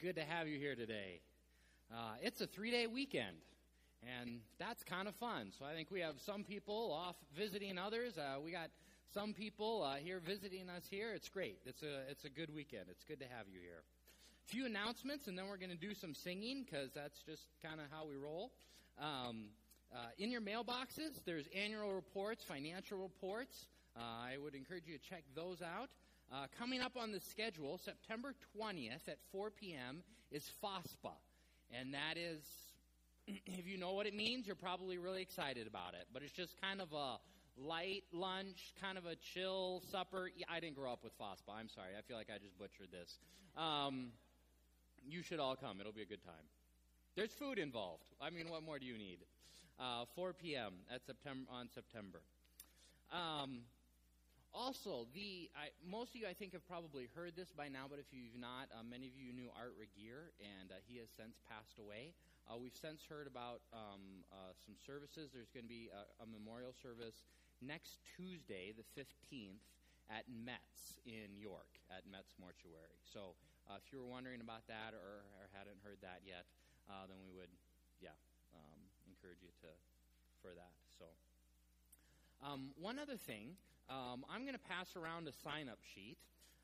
good 0.00 0.16
to 0.16 0.24
have 0.24 0.48
you 0.48 0.58
here 0.58 0.74
today. 0.74 1.20
Uh, 1.92 2.14
it's 2.22 2.40
a 2.40 2.46
three 2.46 2.70
day 2.70 2.86
weekend, 2.86 3.36
and 4.02 4.40
that's 4.58 4.82
kind 4.82 5.06
of 5.06 5.14
fun. 5.16 5.52
So 5.58 5.66
I 5.66 5.74
think 5.74 5.90
we 5.90 6.00
have 6.00 6.14
some 6.24 6.42
people 6.42 6.90
off 6.90 7.16
visiting 7.36 7.76
others. 7.76 8.16
Uh, 8.16 8.40
we 8.42 8.50
got 8.50 8.70
some 9.12 9.34
people 9.34 9.82
uh, 9.82 9.96
here 9.96 10.18
visiting 10.18 10.70
us 10.70 10.84
here. 10.90 11.12
It's 11.14 11.28
great. 11.28 11.58
It's 11.66 11.82
a, 11.82 12.10
it's 12.10 12.24
a 12.24 12.30
good 12.30 12.54
weekend. 12.54 12.84
It's 12.90 13.04
good 13.04 13.20
to 13.20 13.26
have 13.26 13.46
you 13.52 13.60
here. 13.60 13.82
A 14.46 14.48
few 14.48 14.64
announcements, 14.64 15.26
and 15.26 15.36
then 15.36 15.48
we're 15.48 15.58
going 15.58 15.70
to 15.70 15.76
do 15.76 15.92
some 15.92 16.14
singing 16.14 16.64
because 16.64 16.92
that's 16.94 17.20
just 17.26 17.42
kind 17.62 17.78
of 17.78 17.86
how 17.90 18.06
we 18.06 18.16
roll. 18.16 18.52
Um, 18.98 19.48
uh, 19.94 19.98
in 20.18 20.30
your 20.30 20.40
mailboxes, 20.40 21.22
there's 21.26 21.44
annual 21.54 21.92
reports, 21.92 22.42
financial 22.42 22.96
reports. 22.96 23.66
Uh, 23.94 24.00
I 24.00 24.38
would 24.42 24.54
encourage 24.54 24.84
you 24.86 24.96
to 24.96 25.04
check 25.04 25.24
those 25.34 25.60
out. 25.60 25.90
Uh, 26.32 26.46
coming 26.56 26.80
up 26.80 26.92
on 26.96 27.10
the 27.10 27.18
schedule, 27.18 27.76
September 27.76 28.34
20th 28.56 29.08
at 29.08 29.18
4 29.32 29.50
p.m., 29.50 30.02
is 30.30 30.48
Faspa. 30.60 31.10
And 31.76 31.92
that 31.92 32.16
is, 32.16 32.40
if 33.26 33.66
you 33.66 33.76
know 33.76 33.94
what 33.94 34.06
it 34.06 34.14
means, 34.14 34.46
you're 34.46 34.54
probably 34.54 34.96
really 34.96 35.22
excited 35.22 35.66
about 35.66 35.94
it. 35.94 36.06
But 36.12 36.22
it's 36.22 36.32
just 36.32 36.60
kind 36.60 36.80
of 36.80 36.92
a 36.92 37.16
light 37.58 38.04
lunch, 38.12 38.74
kind 38.80 38.96
of 38.96 39.06
a 39.06 39.16
chill 39.16 39.82
supper. 39.90 40.30
I 40.48 40.60
didn't 40.60 40.76
grow 40.76 40.92
up 40.92 41.02
with 41.02 41.12
Faspa. 41.18 41.50
I'm 41.50 41.68
sorry. 41.68 41.90
I 41.98 42.02
feel 42.02 42.16
like 42.16 42.28
I 42.32 42.38
just 42.38 42.56
butchered 42.56 42.92
this. 42.92 43.18
Um, 43.56 44.12
you 45.04 45.22
should 45.24 45.40
all 45.40 45.56
come. 45.56 45.80
It'll 45.80 45.92
be 45.92 46.02
a 46.02 46.06
good 46.06 46.22
time. 46.22 46.46
There's 47.16 47.32
food 47.32 47.58
involved. 47.58 48.04
I 48.20 48.30
mean, 48.30 48.48
what 48.48 48.62
more 48.62 48.78
do 48.78 48.86
you 48.86 48.96
need? 48.96 49.18
Uh, 49.80 50.04
4 50.14 50.32
p.m. 50.34 50.74
at 50.94 51.04
September 51.04 51.50
on 51.50 51.68
September. 51.74 52.20
Um, 53.12 53.62
also, 54.50 55.06
the 55.14 55.46
I, 55.54 55.70
most 55.86 56.14
of 56.14 56.20
you, 56.20 56.26
I 56.26 56.34
think, 56.34 56.52
have 56.58 56.66
probably 56.66 57.06
heard 57.14 57.38
this 57.38 57.54
by 57.54 57.70
now, 57.70 57.86
but 57.86 58.02
if 58.02 58.10
you've 58.10 58.34
not, 58.34 58.66
uh, 58.74 58.82
many 58.82 59.06
of 59.06 59.14
you 59.14 59.30
knew 59.30 59.46
Art 59.54 59.78
Regier, 59.78 60.34
and 60.42 60.74
uh, 60.74 60.82
he 60.90 60.98
has 60.98 61.06
since 61.14 61.38
passed 61.46 61.78
away. 61.78 62.14
Uh, 62.50 62.58
we've 62.58 62.74
since 62.74 63.06
heard 63.06 63.30
about 63.30 63.62
um, 63.70 64.26
uh, 64.34 64.50
some 64.58 64.74
services. 64.74 65.30
There's 65.30 65.54
going 65.54 65.66
to 65.66 65.70
be 65.70 65.86
a, 65.94 66.02
a, 66.18 66.26
memorial 66.26 66.74
service 66.74 67.30
next 67.62 68.02
Tuesday, 68.18 68.74
the 68.74 68.86
15th, 68.98 69.62
at 70.10 70.26
Metz 70.26 70.98
in 71.06 71.38
York, 71.38 71.70
at 71.86 72.02
Metz 72.10 72.34
Mortuary. 72.42 72.98
So 73.06 73.38
uh, 73.70 73.78
if 73.78 73.86
you 73.94 74.02
were 74.02 74.10
wondering 74.10 74.42
about 74.42 74.66
that 74.66 74.98
or, 74.98 75.22
or 75.38 75.46
hadn't 75.54 75.78
heard 75.86 76.02
that 76.02 76.26
yet, 76.26 76.50
uh, 76.90 77.06
then 77.06 77.22
we 77.22 77.30
would, 77.30 77.54
yeah, 78.02 78.18
um, 78.50 78.82
encourage 79.06 79.46
you 79.46 79.54
to 79.62 79.70
for 80.42 80.50
that. 80.58 80.74
So. 80.98 81.06
Um, 82.40 82.72
one 82.80 82.98
other 82.98 83.20
thing, 83.20 83.52
um, 83.88 84.24
I'm 84.30 84.42
going 84.42 84.54
to 84.54 84.66
pass 84.68 84.96
around 84.96 85.28
a 85.28 85.32
sign 85.32 85.68
up 85.68 85.78
sheet. 85.94 86.18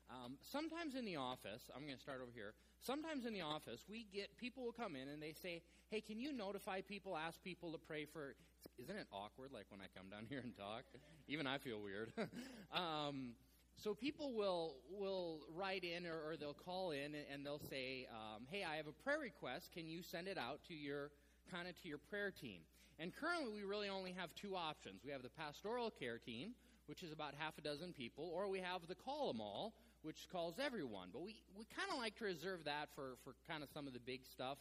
Um, 0.09 0.37
sometimes 0.41 0.95
in 0.95 1.03
the 1.03 1.17
office, 1.17 1.69
I'm 1.75 1.83
going 1.83 1.97
to 1.97 2.01
start 2.01 2.21
over 2.21 2.31
here. 2.33 2.53
Sometimes 2.79 3.25
in 3.25 3.33
the 3.33 3.41
office, 3.41 3.81
we 3.89 4.07
get 4.13 4.37
people 4.37 4.63
will 4.63 4.71
come 4.71 4.95
in 4.95 5.09
and 5.09 5.21
they 5.21 5.33
say, 5.33 5.61
"Hey, 5.89 5.99
can 5.99 6.19
you 6.19 6.31
notify 6.31 6.81
people, 6.81 7.17
ask 7.17 7.43
people 7.43 7.71
to 7.73 7.77
pray 7.77 8.05
for?" 8.05 8.35
Isn't 8.77 8.95
it 8.95 9.07
awkward? 9.11 9.51
Like 9.51 9.65
when 9.69 9.81
I 9.81 9.87
come 9.97 10.09
down 10.09 10.25
here 10.29 10.39
and 10.43 10.55
talk, 10.55 10.83
even 11.27 11.45
I 11.47 11.57
feel 11.57 11.81
weird. 11.81 12.13
um, 12.71 13.33
so 13.75 13.93
people 13.93 14.33
will 14.33 14.75
will 14.89 15.41
write 15.53 15.83
in 15.83 16.05
or, 16.07 16.29
or 16.29 16.37
they'll 16.37 16.53
call 16.53 16.91
in 16.91 17.13
and, 17.31 17.45
they'll 17.45 17.61
say, 17.69 18.07
um, 18.09 18.43
"Hey, 18.49 18.63
I 18.63 18.77
have 18.77 18.87
a 18.87 19.03
prayer 19.03 19.19
request. 19.19 19.71
Can 19.73 19.89
you 19.89 20.01
send 20.01 20.27
it 20.27 20.37
out 20.37 20.59
to 20.69 20.73
your 20.73 21.11
kind 21.51 21.67
of 21.67 21.79
to 21.81 21.89
your 21.89 21.99
prayer 21.99 22.31
team?" 22.31 22.61
And 22.99 23.13
currently, 23.13 23.51
we 23.53 23.63
really 23.63 23.89
only 23.89 24.13
have 24.17 24.33
two 24.35 24.55
options. 24.55 25.01
We 25.05 25.11
have 25.11 25.21
the 25.21 25.29
pastoral 25.29 25.91
care 25.91 26.17
team, 26.17 26.53
which 26.87 27.03
is 27.03 27.11
about 27.11 27.33
half 27.37 27.57
a 27.57 27.61
dozen 27.61 27.93
people, 27.93 28.31
or 28.33 28.49
we 28.49 28.59
have 28.59 28.81
the 28.87 28.95
call 28.95 29.31
them 29.31 29.39
all, 29.41 29.73
which 30.01 30.27
calls 30.31 30.55
everyone. 30.59 31.09
But 31.11 31.21
we, 31.21 31.35
we 31.57 31.65
kind 31.75 31.89
of 31.91 31.99
like 31.99 32.17
to 32.17 32.25
reserve 32.25 32.63
that 32.65 32.89
for, 32.95 33.15
for 33.23 33.35
kind 33.47 33.61
of 33.61 33.69
some 33.69 33.87
of 33.87 33.93
the 33.93 33.99
big 33.99 34.25
stuff, 34.25 34.57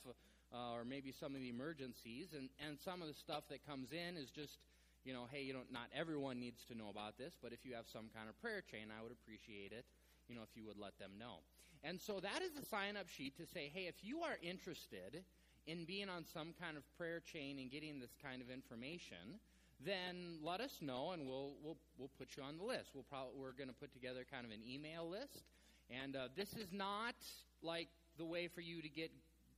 uh, 0.53 0.75
or 0.75 0.85
maybe 0.85 1.13
some 1.13 1.35
of 1.35 1.41
the 1.41 1.49
emergencies. 1.49 2.35
And, 2.37 2.49
and 2.67 2.79
some 2.79 3.01
of 3.01 3.09
the 3.09 3.15
stuff 3.15 3.45
that 3.51 3.67
comes 3.67 3.93
in 3.93 4.17
is 4.17 4.31
just, 4.31 4.59
you 5.05 5.13
know, 5.13 5.27
hey, 5.31 5.43
you 5.43 5.53
know, 5.53 5.63
not 5.71 5.87
everyone 5.95 6.41
needs 6.41 6.65
to 6.67 6.77
know 6.77 6.89
about 6.91 7.17
this, 7.17 7.39
but 7.41 7.53
if 7.53 7.65
you 7.65 7.75
have 7.75 7.87
some 7.87 8.11
kind 8.15 8.29
of 8.29 8.41
prayer 8.41 8.61
chain, 8.61 8.91
I 8.91 9.03
would 9.03 9.13
appreciate 9.13 9.73
it, 9.73 9.85
you 10.29 10.35
know, 10.35 10.43
if 10.43 10.51
you 10.57 10.67
would 10.67 10.79
let 10.79 10.99
them 10.99 11.13
know. 11.19 11.47
And 11.85 12.01
so 12.01 12.19
that 12.21 12.43
is 12.43 12.53
the 12.59 12.67
sign 12.67 12.97
up 12.97 13.09
sheet 13.09 13.37
to 13.37 13.47
say, 13.47 13.71
hey, 13.73 13.87
if 13.87 14.03
you 14.03 14.23
are 14.23 14.37
interested 14.43 15.23
in 15.67 15.85
being 15.85 16.09
on 16.09 16.25
some 16.25 16.55
kind 16.61 16.77
of 16.77 16.83
prayer 16.97 17.21
chain 17.21 17.59
and 17.59 17.71
getting 17.71 18.01
this 18.01 18.15
kind 18.23 18.43
of 18.43 18.51
information, 18.51 19.39
then 19.85 20.39
let 20.43 20.61
us 20.61 20.79
know 20.81 21.11
and 21.13 21.27
we'll 21.27 21.53
we'll 21.63 21.77
we'll 21.99 22.11
put 22.19 22.37
you 22.37 22.43
on 22.43 22.57
the 22.57 22.65
list. 22.65 22.91
We'll 22.95 23.05
probably 23.05 23.35
we're 23.37 23.53
going 23.53 23.69
to 23.69 23.75
put 23.75 23.93
together 23.93 24.25
kind 24.31 24.45
of 24.45 24.53
an 24.53 24.61
email 24.67 25.09
list, 25.09 25.43
and 25.91 26.17
uh, 26.17 26.29
this 26.35 26.55
is 26.55 26.73
not 26.73 27.15
like 27.63 27.89
the 28.19 28.25
way 28.25 28.49
for 28.49 28.61
you 28.61 28.81
to 28.83 28.89
get 28.89 29.11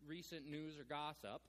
recent 0.06 0.48
news 0.48 0.78
or 0.78 0.84
gossip. 0.84 1.42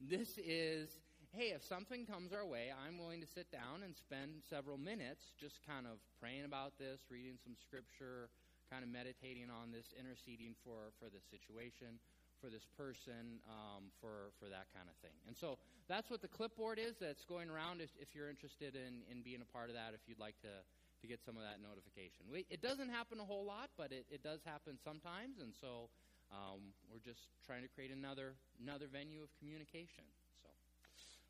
This 0.00 0.38
is 0.38 0.88
hey, 1.32 1.54
if 1.54 1.64
something 1.64 2.04
comes 2.04 2.32
our 2.32 2.44
way, 2.44 2.74
I'm 2.74 2.98
willing 2.98 3.20
to 3.20 3.26
sit 3.26 3.50
down 3.52 3.84
and 3.84 3.94
spend 3.96 4.42
several 4.50 4.76
minutes 4.76 5.30
just 5.38 5.64
kind 5.64 5.86
of 5.86 6.02
praying 6.18 6.44
about 6.44 6.76
this, 6.76 7.00
reading 7.08 7.38
some 7.38 7.54
scripture, 7.54 8.28
kind 8.70 8.82
of 8.82 8.90
meditating 8.90 9.46
on 9.46 9.70
this, 9.70 9.94
interceding 9.98 10.54
for 10.64 10.92
for 10.98 11.08
the 11.08 11.22
situation 11.30 11.98
for 12.40 12.48
this 12.48 12.64
person 12.76 13.38
um, 13.46 13.92
for, 14.00 14.32
for 14.40 14.48
that 14.48 14.66
kind 14.72 14.88
of 14.88 14.96
thing. 15.04 15.14
And 15.28 15.36
so 15.36 15.60
that's 15.88 16.08
what 16.08 16.24
the 16.24 16.28
clipboard 16.28 16.80
is 16.80 16.96
that's 16.96 17.24
going 17.24 17.50
around 17.50 17.80
if, 17.80 17.90
if 18.00 18.16
you're 18.16 18.28
interested 18.28 18.74
in, 18.74 19.04
in 19.12 19.22
being 19.22 19.44
a 19.44 19.50
part 19.52 19.68
of 19.68 19.76
that, 19.76 19.92
if 19.92 20.00
you'd 20.08 20.18
like 20.18 20.40
to, 20.40 20.54
to 21.02 21.04
get 21.06 21.20
some 21.24 21.36
of 21.36 21.42
that 21.42 21.60
notification. 21.60 22.28
We, 22.32 22.46
it 22.48 22.62
doesn't 22.62 22.88
happen 22.88 23.20
a 23.20 23.26
whole 23.26 23.44
lot, 23.44 23.70
but 23.76 23.92
it, 23.92 24.06
it 24.10 24.22
does 24.24 24.40
happen 24.44 24.80
sometimes. 24.80 25.38
And 25.40 25.52
so 25.52 25.92
um, 26.32 26.72
we're 26.88 27.04
just 27.04 27.28
trying 27.44 27.62
to 27.62 27.70
create 27.70 27.90
another, 27.90 28.34
another 28.62 28.86
venue 28.86 29.20
of 29.20 29.28
communication. 29.38 30.06
So 30.42 30.48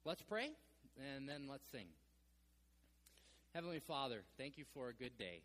let's 0.05 0.23
pray 0.23 0.55
and 0.99 1.29
then 1.29 1.49
let's 1.49 1.67
sing. 1.71 1.89
Heavenly 3.55 3.81
Father, 3.83 4.23
thank 4.39 4.59
you 4.59 4.65
for 4.75 4.89
a 4.91 4.95
good 4.95 5.19
day. 5.19 5.43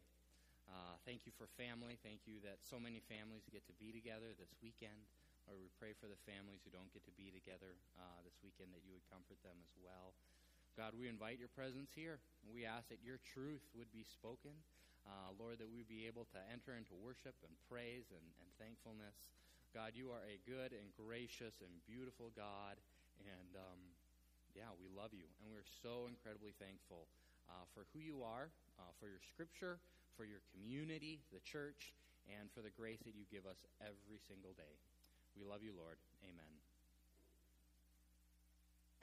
Uh, 0.69 0.97
thank 1.05 1.25
you 1.25 1.31
for 1.37 1.45
family. 1.57 1.97
Thank 2.03 2.25
you 2.25 2.41
that 2.43 2.57
so 2.61 2.77
many 2.77 3.01
families 3.09 3.45
get 3.49 3.65
to 3.69 3.73
be 3.77 3.93
together 3.93 4.33
this 4.37 4.49
weekend. 4.61 4.97
Lord, 5.45 5.61
we 5.61 5.69
pray 5.77 5.93
for 5.93 6.09
the 6.09 6.17
families 6.25 6.65
who 6.65 6.73
don't 6.73 6.89
get 6.89 7.05
to 7.05 7.13
be 7.13 7.29
together 7.29 7.77
uh, 8.01 8.19
this 8.25 8.33
weekend 8.41 8.73
that 8.73 8.81
you 8.81 8.97
would 8.97 9.05
comfort 9.13 9.37
them 9.45 9.57
as 9.61 9.73
well. 9.77 10.17
God, 10.73 10.97
we 10.97 11.07
invite 11.07 11.37
your 11.37 11.53
presence 11.53 11.93
here. 11.93 12.19
We 12.49 12.67
ask 12.67 12.89
that 12.89 13.05
your 13.05 13.21
truth 13.21 13.63
would 13.77 13.87
be 13.93 14.03
spoken. 14.03 14.51
Uh, 15.05 15.31
Lord, 15.37 15.61
that 15.61 15.69
we 15.69 15.85
be 15.85 16.09
able 16.09 16.25
to 16.33 16.41
enter 16.49 16.73
into 16.73 16.97
worship 16.97 17.37
and 17.45 17.53
praise 17.69 18.09
and, 18.09 18.25
and 18.41 18.49
thankfulness. 18.57 19.29
God, 19.71 19.93
you 19.93 20.09
are 20.09 20.25
a 20.25 20.41
good 20.49 20.73
and 20.73 20.89
gracious 20.97 21.61
and 21.61 21.71
beautiful 21.85 22.33
God. 22.33 22.81
And 23.21 23.53
um, 23.53 23.81
yeah, 24.57 24.73
we 24.81 24.89
love 24.89 25.13
you. 25.13 25.29
And 25.45 25.53
we're 25.53 25.67
so 25.85 26.09
incredibly 26.09 26.57
thankful 26.57 27.05
uh, 27.45 27.69
for 27.77 27.85
who 27.93 28.01
you 28.01 28.25
are, 28.25 28.49
uh, 28.81 28.91
for 28.97 29.05
your 29.05 29.21
scripture, 29.21 29.77
for 30.17 30.25
your 30.25 30.41
community, 30.51 31.21
the 31.29 31.43
church, 31.45 31.93
and 32.25 32.49
for 32.49 32.65
the 32.65 32.73
grace 32.73 32.99
that 33.05 33.13
you 33.13 33.29
give 33.29 33.45
us 33.45 33.61
every 33.83 34.17
single 34.25 34.57
day. 34.57 34.75
We 35.35 35.43
love 35.43 35.63
you, 35.63 35.75
Lord. 35.75 35.99
Amen. 36.23 36.53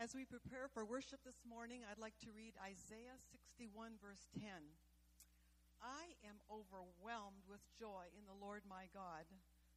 As 0.00 0.16
we 0.16 0.24
prepare 0.24 0.66
for 0.72 0.82
worship 0.88 1.20
this 1.22 1.44
morning, 1.44 1.84
I'd 1.84 2.00
like 2.00 2.16
to 2.24 2.32
read 2.32 2.56
Isaiah 2.56 3.20
61, 3.30 4.00
verse 4.00 4.26
10. 4.34 4.48
I 5.84 6.16
am 6.24 6.40
overwhelmed 6.48 7.44
with 7.44 7.62
joy 7.76 8.08
in 8.16 8.24
the 8.24 8.34
Lord 8.34 8.64
my 8.64 8.88
God, 8.96 9.28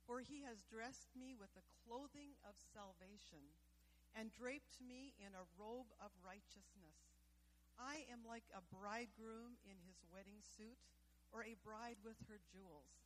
for 0.08 0.24
he 0.24 0.48
has 0.48 0.64
dressed 0.66 1.12
me 1.14 1.36
with 1.36 1.52
the 1.54 1.68
clothing 1.84 2.40
of 2.48 2.56
salvation 2.74 3.54
and 4.16 4.32
draped 4.32 4.80
me 4.80 5.14
in 5.20 5.36
a 5.36 5.50
robe 5.60 5.92
of 6.00 6.16
righteousness. 6.24 7.20
I 7.76 8.08
am 8.08 8.24
like 8.24 8.48
a 8.56 8.64
bridegroom 8.72 9.60
in 9.68 9.76
his 9.84 10.00
wedding 10.08 10.40
suit, 10.40 10.80
or 11.36 11.44
a 11.44 11.60
bride 11.62 12.00
with 12.00 12.16
her 12.32 12.40
jewels. 12.48 13.05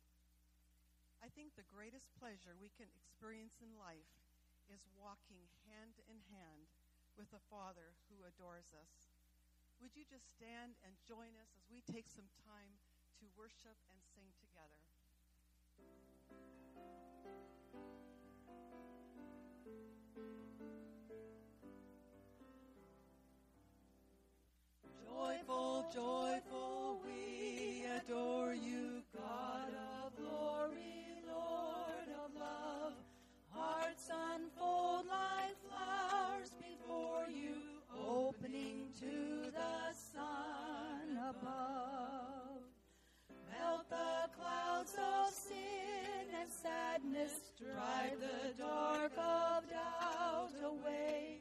I 1.20 1.28
think 1.28 1.52
the 1.52 1.68
greatest 1.68 2.16
pleasure 2.16 2.56
we 2.56 2.72
can 2.72 2.88
experience 2.96 3.60
in 3.60 3.76
life 3.76 4.08
is 4.72 4.88
walking 4.96 5.52
hand 5.68 6.00
in 6.08 6.24
hand 6.32 6.72
with 7.12 7.28
a 7.36 7.44
Father 7.52 7.92
who 8.08 8.24
adores 8.24 8.72
us. 8.72 9.12
Would 9.84 9.92
you 9.92 10.08
just 10.08 10.32
stand 10.32 10.80
and 10.80 10.96
join 11.04 11.36
us 11.36 11.52
as 11.60 11.68
we 11.68 11.84
take 11.84 12.08
some 12.08 12.32
time 12.40 12.80
to 13.20 13.28
worship 13.36 13.76
and 13.92 14.00
sing 14.00 14.32
together? 14.40 14.80
Joyful, 25.04 25.84
joyful, 25.92 26.29
hearts 34.00 34.10
unfold 34.34 35.06
like 35.08 35.56
flowers 35.68 36.50
before 36.58 37.26
you, 37.28 37.54
opening 38.08 38.88
to 38.98 39.50
the 39.50 39.92
sun 39.92 41.18
above. 41.18 42.62
Melt 43.50 43.88
the 43.88 44.30
clouds 44.38 44.94
of 44.94 45.32
sin 45.32 46.26
and 46.40 46.50
sadness, 46.50 47.40
drive 47.58 48.18
the 48.20 48.62
dark 48.62 49.12
of 49.16 49.68
doubt 49.68 50.52
away. 50.64 51.40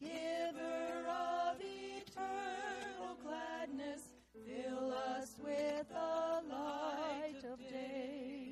Giver 0.00 1.06
of 1.08 1.56
eternal 1.60 3.16
gladness, 3.22 4.02
fill 4.32 4.92
us 4.92 5.36
with 5.44 5.88
the 5.88 6.54
light 6.54 7.44
of 7.52 7.58
day. 7.68 8.50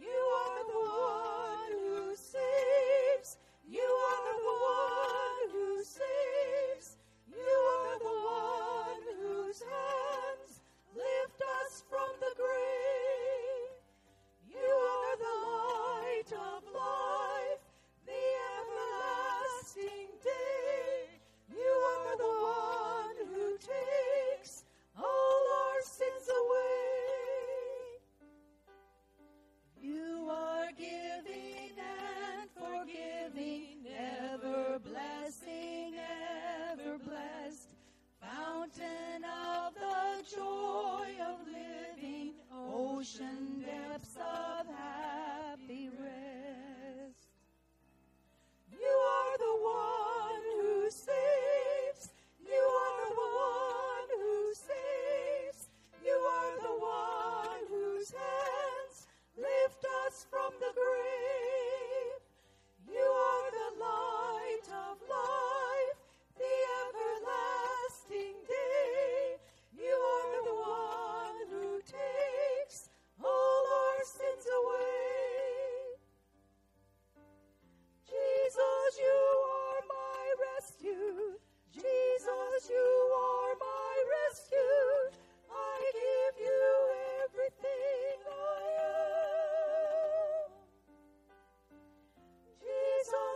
You 0.00 0.08
are 0.08 0.64
the 0.66 0.78
one. 0.78 1.29
You 3.72 3.78
are 3.78 4.22
the 4.26 4.49
ocean 43.00 43.64
depths 43.64 44.16
of 44.16 44.59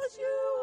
because 0.04 0.18
you. 0.18 0.53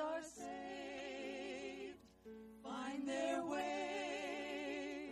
are 0.00 0.22
saved, 0.22 1.98
find 2.62 3.06
their 3.08 3.44
way 3.44 5.10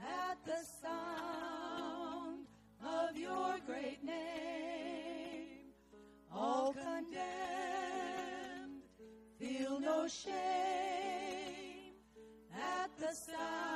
at 0.00 0.38
the 0.44 0.64
sound 0.82 2.46
of 2.84 3.16
your 3.16 3.56
great 3.66 4.04
name. 4.04 5.72
All 6.32 6.72
condemned, 6.72 7.14
feel 9.38 9.80
no 9.80 10.06
shame 10.06 10.34
at 12.52 12.90
the 12.98 13.12
sound. 13.12 13.73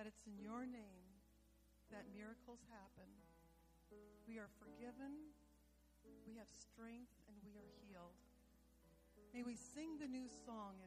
That 0.00 0.08
it's 0.08 0.24
in 0.24 0.40
your 0.40 0.64
name 0.64 1.12
that 1.92 2.08
miracles 2.16 2.64
happen. 2.72 3.04
We 4.24 4.40
are 4.40 4.48
forgiven, 4.56 5.28
we 6.24 6.40
have 6.40 6.48
strength, 6.48 7.12
and 7.28 7.36
we 7.44 7.52
are 7.60 7.68
healed. 7.84 8.16
May 9.36 9.44
we 9.44 9.60
sing 9.60 10.00
the 10.00 10.08
new 10.08 10.24
song 10.48 10.79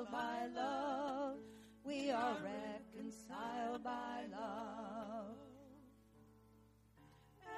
reconciled 0.00 0.10
by 0.12 0.60
love. 0.60 1.36
We 1.84 2.10
are 2.10 2.36
reconciled 2.42 3.82
by 3.82 4.24
love. 4.32 5.36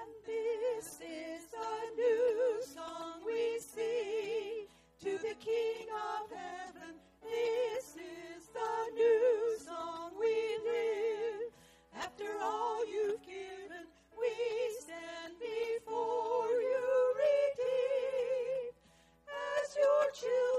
And 0.00 0.10
this 0.26 0.98
is 1.00 1.42
a 1.54 1.96
new 1.96 2.62
song 2.74 3.22
we 3.26 3.58
sing 3.60 4.66
to 5.00 5.18
the 5.18 5.34
King 5.38 5.86
of 5.90 6.30
heaven. 6.30 6.94
This 7.22 7.96
is 7.96 8.46
the 8.52 8.94
new 8.94 9.56
song 9.64 10.12
we 10.18 10.58
live. 10.64 11.52
After 11.96 12.28
all 12.42 12.84
you've 12.86 13.22
given, 13.22 13.86
we 14.18 14.32
stand 14.80 15.34
before 15.38 16.48
you 16.48 17.14
redeemed. 17.22 18.74
As 19.28 19.76
your 19.76 20.10
children, 20.12 20.51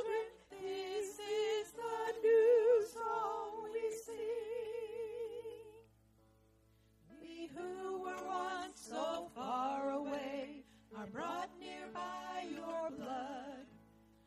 so 8.94 9.28
far 9.36 9.92
away 9.92 10.64
are 10.96 11.08
brought 11.08 11.50
near 11.60 11.88
by 11.94 12.46
your 12.52 12.92
blood. 12.96 13.66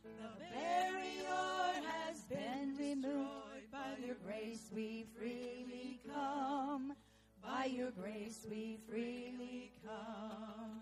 The 0.02 0.10
barrier 0.40 1.86
has 1.86 2.22
been 2.24 2.74
removed 2.76 3.70
by 3.70 3.94
your 4.04 4.16
grace 4.24 4.68
we 4.74 5.06
freely 5.16 6.00
come. 6.12 6.94
By 7.42 7.66
your 7.66 7.92
grace 7.92 8.44
we 8.50 8.78
freely 8.88 9.70
come. 9.86 10.80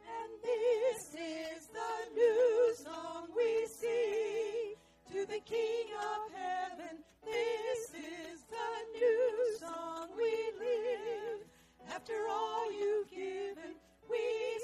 And 0.00 0.30
this 0.42 1.02
is 1.14 1.68
the 1.68 2.14
new 2.14 2.74
song 2.84 3.28
we 3.34 3.66
sing 3.80 4.74
to 5.12 5.26
the 5.26 5.40
King 5.46 5.86
of 5.96 6.32
heaven. 6.36 6.98
This 7.24 8.04
is 8.04 8.40
the 8.50 8.98
new 9.00 9.56
song 9.58 10.08
we 10.16 10.32
live. 10.58 11.48
After 11.94 12.28
all 12.30 12.70
you've 12.72 13.10
given, 13.10 13.74
we 14.10 14.18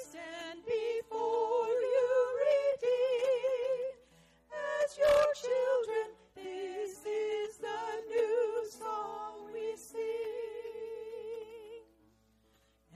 stand 0.09 0.61
before 0.65 1.67
you 1.67 2.11
redeemed. 2.47 3.99
As 4.83 4.99
your 4.99 5.27
children, 5.35 6.07
this 6.37 7.05
is 7.05 7.57
the 7.59 7.85
new 8.09 8.67
song 8.79 9.53
we 9.53 9.75
sing. 9.77 10.01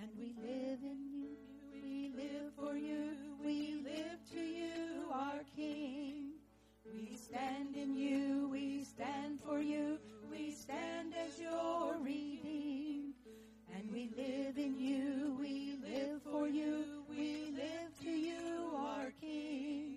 And 0.00 0.10
we 0.18 0.34
live 0.42 0.80
in 0.82 1.10
you, 1.12 1.36
we 1.72 2.12
live 2.14 2.52
for 2.56 2.76
you, 2.76 3.16
we 3.42 3.80
live 3.82 4.20
to 4.32 4.40
you, 4.40 5.10
our 5.12 5.42
King. 5.56 6.32
We 6.94 7.16
stand 7.16 7.76
in 7.76 7.96
you, 7.96 8.48
we 8.50 8.84
stand 8.84 9.40
for 9.40 9.60
you, 9.60 9.98
we 10.30 10.52
stand 10.52 11.14
as 11.14 11.40
your 11.40 11.96
redeemed. 12.00 13.07
We 13.92 14.10
live 14.16 14.58
in 14.58 14.78
you, 14.78 15.36
we 15.40 15.76
live 15.82 16.20
for 16.22 16.46
you, 16.46 16.84
we 17.08 17.50
live 17.56 17.98
to 18.02 18.10
you, 18.10 18.70
our 18.76 19.10
King. 19.18 19.96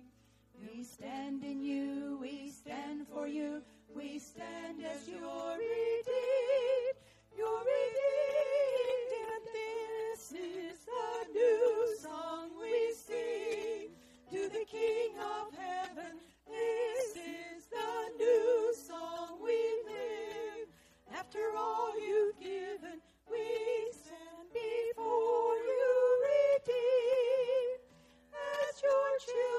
We 0.61 0.83
stand 0.83 1.43
in 1.43 1.61
you, 1.61 2.17
we 2.21 2.51
stand 2.51 3.05
for 3.13 3.27
you, 3.27 3.61
we 3.93 4.17
stand 4.19 4.77
as 4.85 5.07
your 5.09 5.57
redeemed, 5.57 6.97
your 7.37 7.59
redeemed. 7.59 9.11
And 9.27 9.43
this 9.53 10.31
is 10.31 10.85
the 10.85 11.33
new 11.33 11.95
song 12.01 12.51
we 12.61 12.93
sing 12.93 13.89
to 14.31 14.49
the 14.57 14.65
King 14.65 15.11
of 15.19 15.53
heaven. 15.53 16.17
This 16.47 17.17
is 17.17 17.65
the 17.69 18.17
new 18.17 18.73
song 18.87 19.39
we 19.43 19.59
live. 19.85 20.67
After 21.13 21.39
all 21.57 21.93
you've 21.99 22.39
given, 22.39 23.01
we 23.31 23.47
stand 23.91 24.47
before 24.53 25.57
you 25.69 25.89
redeemed. 26.27 27.81
As 28.33 28.75
your 28.83 29.11
children, 29.25 29.50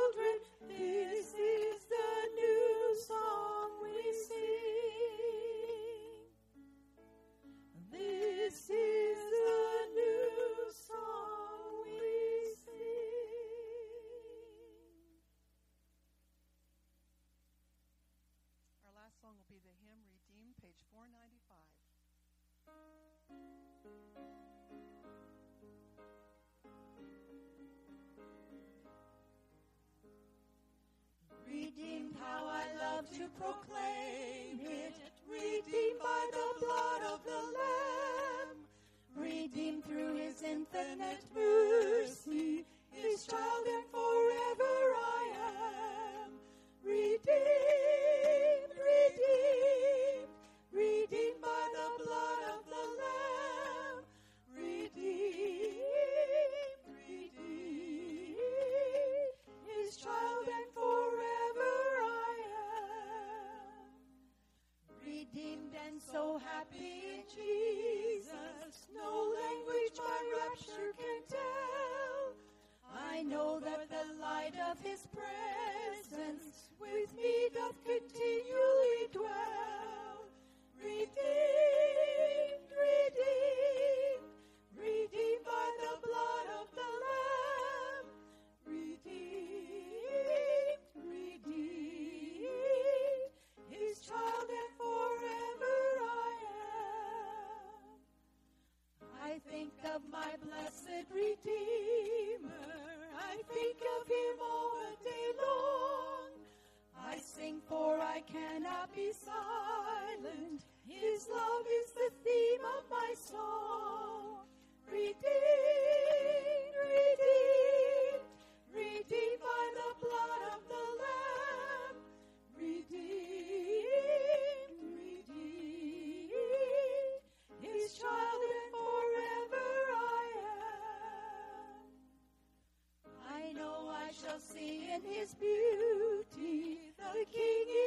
in 134.94 135.00
His 135.10 135.34
beauty 135.34 136.78
the 136.98 137.24
King 137.32 137.81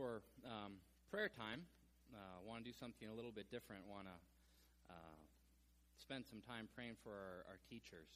For 0.00 0.24
um, 0.48 0.80
prayer 1.12 1.28
time, 1.28 1.68
uh, 2.16 2.40
want 2.40 2.64
to 2.64 2.66
do 2.72 2.72
something 2.72 3.04
a 3.04 3.12
little 3.12 3.36
bit 3.36 3.52
different. 3.52 3.84
Want 3.84 4.08
to 4.08 4.16
uh, 4.88 5.20
spend 6.00 6.24
some 6.24 6.40
time 6.40 6.72
praying 6.72 6.96
for 7.04 7.12
our, 7.12 7.52
our 7.52 7.60
teachers, 7.68 8.08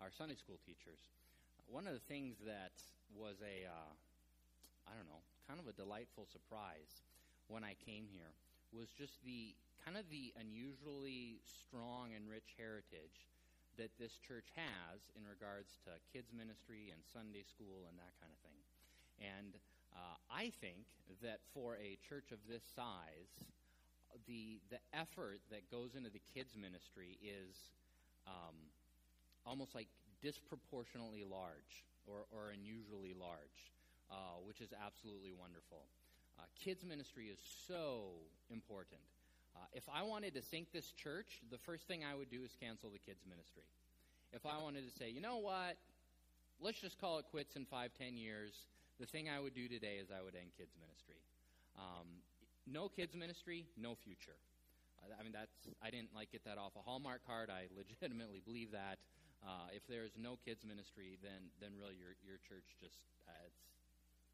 our 0.00 0.08
Sunday 0.08 0.32
school 0.32 0.56
teachers. 0.64 0.96
One 1.68 1.84
of 1.84 1.92
the 1.92 2.00
things 2.08 2.40
that 2.48 2.72
was 3.12 3.44
a, 3.44 3.68
uh, 3.68 3.92
I 4.88 4.96
don't 4.96 5.04
know, 5.12 5.20
kind 5.44 5.60
of 5.60 5.68
a 5.68 5.76
delightful 5.76 6.24
surprise 6.24 7.04
when 7.52 7.60
I 7.60 7.76
came 7.84 8.08
here 8.08 8.32
was 8.72 8.88
just 8.96 9.20
the 9.20 9.52
kind 9.84 10.00
of 10.00 10.08
the 10.08 10.32
unusually 10.40 11.44
strong 11.44 12.16
and 12.16 12.24
rich 12.32 12.56
heritage 12.56 13.28
that 13.76 13.92
this 14.00 14.16
church 14.24 14.56
has 14.56 15.12
in 15.12 15.28
regards 15.28 15.76
to 15.84 16.00
kids 16.08 16.32
ministry 16.32 16.96
and 16.96 17.04
Sunday 17.04 17.44
school 17.44 17.84
and 17.92 18.00
that 18.00 18.16
kind 18.24 18.32
of 18.32 18.40
thing. 18.40 18.56
And 19.20 19.60
uh, 19.96 20.16
I 20.30 20.52
think 20.60 20.84
that 21.22 21.40
for 21.54 21.76
a 21.76 21.98
church 22.08 22.30
of 22.32 22.38
this 22.48 22.62
size, 22.74 23.32
the 24.26 24.60
the 24.70 24.78
effort 24.92 25.40
that 25.50 25.70
goes 25.70 25.94
into 25.96 26.10
the 26.10 26.20
kids 26.34 26.54
ministry 26.56 27.18
is 27.22 27.56
um, 28.26 28.56
almost 29.46 29.74
like 29.74 29.88
disproportionately 30.22 31.24
large 31.24 31.84
or, 32.06 32.26
or 32.32 32.50
unusually 32.50 33.14
large, 33.18 33.72
uh, 34.10 34.38
which 34.44 34.60
is 34.60 34.70
absolutely 34.84 35.32
wonderful. 35.32 35.84
Uh, 36.38 36.44
kids 36.62 36.84
ministry 36.84 37.26
is 37.26 37.38
so 37.66 38.12
important. 38.50 39.00
Uh, 39.56 39.64
if 39.72 39.84
I 39.92 40.02
wanted 40.02 40.34
to 40.34 40.42
sink 40.42 40.68
this 40.72 40.92
church, 40.92 41.40
the 41.50 41.58
first 41.58 41.88
thing 41.88 42.04
I 42.04 42.14
would 42.14 42.30
do 42.30 42.42
is 42.44 42.50
cancel 42.60 42.90
the 42.90 42.98
kids 42.98 43.24
ministry. 43.28 43.64
If 44.32 44.44
I 44.44 44.60
wanted 44.62 44.84
to 44.84 44.92
say, 44.98 45.08
you 45.08 45.20
know 45.20 45.38
what, 45.38 45.76
let's 46.60 46.80
just 46.80 47.00
call 47.00 47.18
it 47.18 47.24
quits 47.30 47.56
in 47.56 47.64
five, 47.64 47.90
ten 47.96 48.16
years, 48.16 48.52
the 48.98 49.06
thing 49.06 49.28
I 49.28 49.40
would 49.40 49.54
do 49.54 49.68
today 49.68 50.00
is 50.00 50.08
I 50.08 50.24
would 50.24 50.34
end 50.34 50.56
kids 50.56 50.72
ministry. 50.80 51.20
Um, 51.76 52.24
no 52.64 52.88
kids 52.88 53.14
ministry, 53.14 53.68
no 53.76 53.94
future. 53.94 54.36
Uh, 55.00 55.12
I 55.18 55.22
mean, 55.22 55.32
that's 55.32 55.54
I 55.84 55.90
didn't 55.92 56.14
like 56.16 56.32
get 56.32 56.44
that 56.44 56.56
off 56.56 56.72
a 56.76 56.82
Hallmark 56.82 57.24
card. 57.26 57.50
I 57.52 57.68
legitimately 57.76 58.40
believe 58.44 58.72
that. 58.72 58.98
Uh, 59.44 59.68
if 59.70 59.84
there 59.86 60.02
is 60.02 60.16
no 60.16 60.40
kids 60.42 60.64
ministry, 60.64 61.20
then 61.22 61.52
then 61.60 61.76
really 61.76 61.94
your 61.94 62.16
your 62.24 62.40
church 62.48 62.64
just 62.80 63.04
uh, 63.28 63.46
it's 63.46 63.60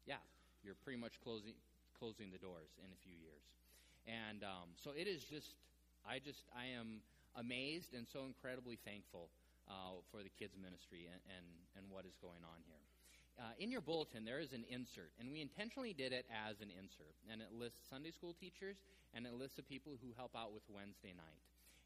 yeah, 0.07 0.23
you're 0.63 0.79
pretty 0.79 0.99
much 0.99 1.19
closing 1.19 1.55
closing 1.99 2.31
the 2.31 2.39
doors 2.39 2.71
in 2.79 2.89
a 2.91 2.99
few 3.03 3.15
years. 3.15 3.43
And 4.07 4.43
um, 4.43 4.75
so 4.79 4.91
it 4.95 5.07
is 5.07 5.23
just 5.23 5.59
I 6.07 6.19
just 6.19 6.47
I 6.55 6.71
am 6.71 7.03
amazed 7.35 7.93
and 7.93 8.07
so 8.07 8.23
incredibly 8.23 8.79
thankful 8.79 9.27
uh, 9.67 9.99
for 10.11 10.23
the 10.23 10.31
kids 10.39 10.55
ministry 10.55 11.11
and, 11.11 11.19
and 11.27 11.47
and 11.75 11.83
what 11.91 12.07
is 12.07 12.15
going 12.23 12.43
on 12.47 12.63
here. 12.63 12.83
Uh, 13.39 13.49
in 13.57 13.73
your 13.73 13.81
bulletin, 13.81 14.23
there 14.25 14.39
is 14.39 14.53
an 14.53 14.63
insert, 14.69 15.09
and 15.17 15.31
we 15.31 15.41
intentionally 15.41 15.93
did 15.93 16.13
it 16.13 16.25
as 16.29 16.61
an 16.61 16.69
insert. 16.69 17.17
And 17.31 17.41
it 17.41 17.49
lists 17.49 17.81
Sunday 17.89 18.13
school 18.13 18.37
teachers, 18.37 18.77
and 19.17 19.25
it 19.25 19.33
lists 19.33 19.57
the 19.57 19.65
people 19.65 19.97
who 19.97 20.13
help 20.13 20.37
out 20.37 20.53
with 20.53 20.61
Wednesday 20.69 21.17
night. 21.17 21.41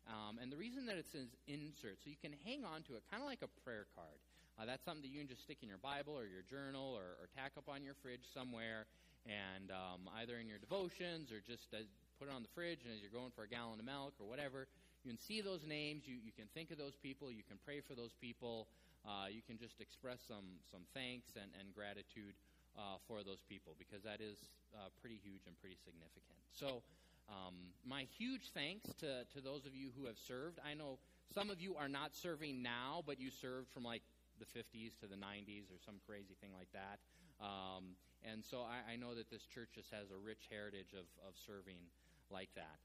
Um, 0.08 0.40
and 0.40 0.52
the 0.52 0.60
reason 0.60 0.88
that 0.88 1.00
it 1.00 1.08
says 1.12 1.28
insert, 1.48 2.04
so 2.04 2.12
you 2.12 2.20
can 2.20 2.36
hang 2.44 2.64
on 2.64 2.84
to 2.88 2.96
it, 2.96 3.04
kind 3.12 3.24
of 3.24 3.28
like 3.28 3.44
a 3.44 3.52
prayer 3.64 3.88
card. 3.96 4.20
Uh, 4.60 4.68
that's 4.68 4.84
something 4.84 5.04
that 5.08 5.12
you 5.12 5.20
can 5.24 5.28
just 5.28 5.44
stick 5.44 5.60
in 5.64 5.70
your 5.70 5.80
Bible 5.80 6.16
or 6.16 6.28
your 6.28 6.44
journal 6.48 6.96
or, 6.96 7.16
or 7.20 7.32
tack 7.36 7.56
up 7.56 7.72
on 7.72 7.84
your 7.84 7.96
fridge 8.04 8.28
somewhere, 8.36 8.88
and 9.28 9.72
um, 9.72 10.08
either 10.20 10.40
in 10.40 10.48
your 10.48 10.60
devotions 10.60 11.32
or 11.32 11.40
just 11.44 11.72
uh, 11.72 11.84
put 12.20 12.28
it 12.28 12.34
on 12.34 12.42
the 12.42 12.52
fridge, 12.56 12.84
and 12.84 12.92
as 12.92 13.00
you're 13.00 13.14
going 13.14 13.32
for 13.36 13.44
a 13.44 13.52
gallon 13.52 13.80
of 13.80 13.86
milk 13.86 14.16
or 14.20 14.28
whatever, 14.28 14.68
you 15.04 15.12
can 15.12 15.20
see 15.20 15.40
those 15.40 15.64
names, 15.64 16.04
you, 16.04 16.18
you 16.20 16.32
can 16.36 16.50
think 16.52 16.72
of 16.72 16.78
those 16.78 16.96
people, 17.00 17.32
you 17.32 17.46
can 17.46 17.60
pray 17.64 17.80
for 17.80 17.94
those 17.94 18.12
people. 18.20 18.68
Uh, 19.08 19.32
you 19.32 19.40
can 19.40 19.58
just 19.58 19.80
express 19.80 20.20
some, 20.28 20.60
some 20.68 20.84
thanks 20.94 21.40
and, 21.40 21.48
and 21.56 21.72
gratitude 21.72 22.36
uh, 22.76 23.00
for 23.08 23.24
those 23.24 23.40
people 23.48 23.72
because 23.80 24.04
that 24.04 24.20
is 24.20 24.36
uh, 24.76 24.92
pretty 25.00 25.16
huge 25.24 25.48
and 25.48 25.56
pretty 25.64 25.80
significant. 25.80 26.36
So, 26.52 26.84
um, 27.32 27.72
my 27.88 28.08
huge 28.20 28.52
thanks 28.54 28.92
to, 29.00 29.24
to 29.36 29.40
those 29.40 29.66
of 29.66 29.76
you 29.76 29.90
who 29.98 30.08
have 30.08 30.20
served. 30.20 30.60
I 30.64 30.76
know 30.76 31.00
some 31.34 31.50
of 31.50 31.60
you 31.60 31.76
are 31.76 31.90
not 31.90 32.16
serving 32.16 32.62
now, 32.62 33.04
but 33.06 33.20
you 33.20 33.32
served 33.32 33.72
from 33.72 33.84
like 33.84 34.04
the 34.40 34.46
50s 34.46 35.00
to 35.00 35.08
the 35.08 35.16
90s 35.16 35.72
or 35.72 35.80
some 35.84 35.96
crazy 36.08 36.36
thing 36.40 36.52
like 36.56 36.72
that. 36.72 37.00
Um, 37.40 37.96
and 38.24 38.44
so 38.44 38.64
I, 38.64 38.94
I 38.94 38.96
know 38.96 39.16
that 39.16 39.30
this 39.30 39.44
church 39.44 39.70
just 39.76 39.92
has 39.92 40.12
a 40.12 40.18
rich 40.18 40.48
heritage 40.50 40.94
of, 40.94 41.08
of 41.28 41.36
serving 41.36 41.80
like 42.32 42.50
that. 42.56 42.80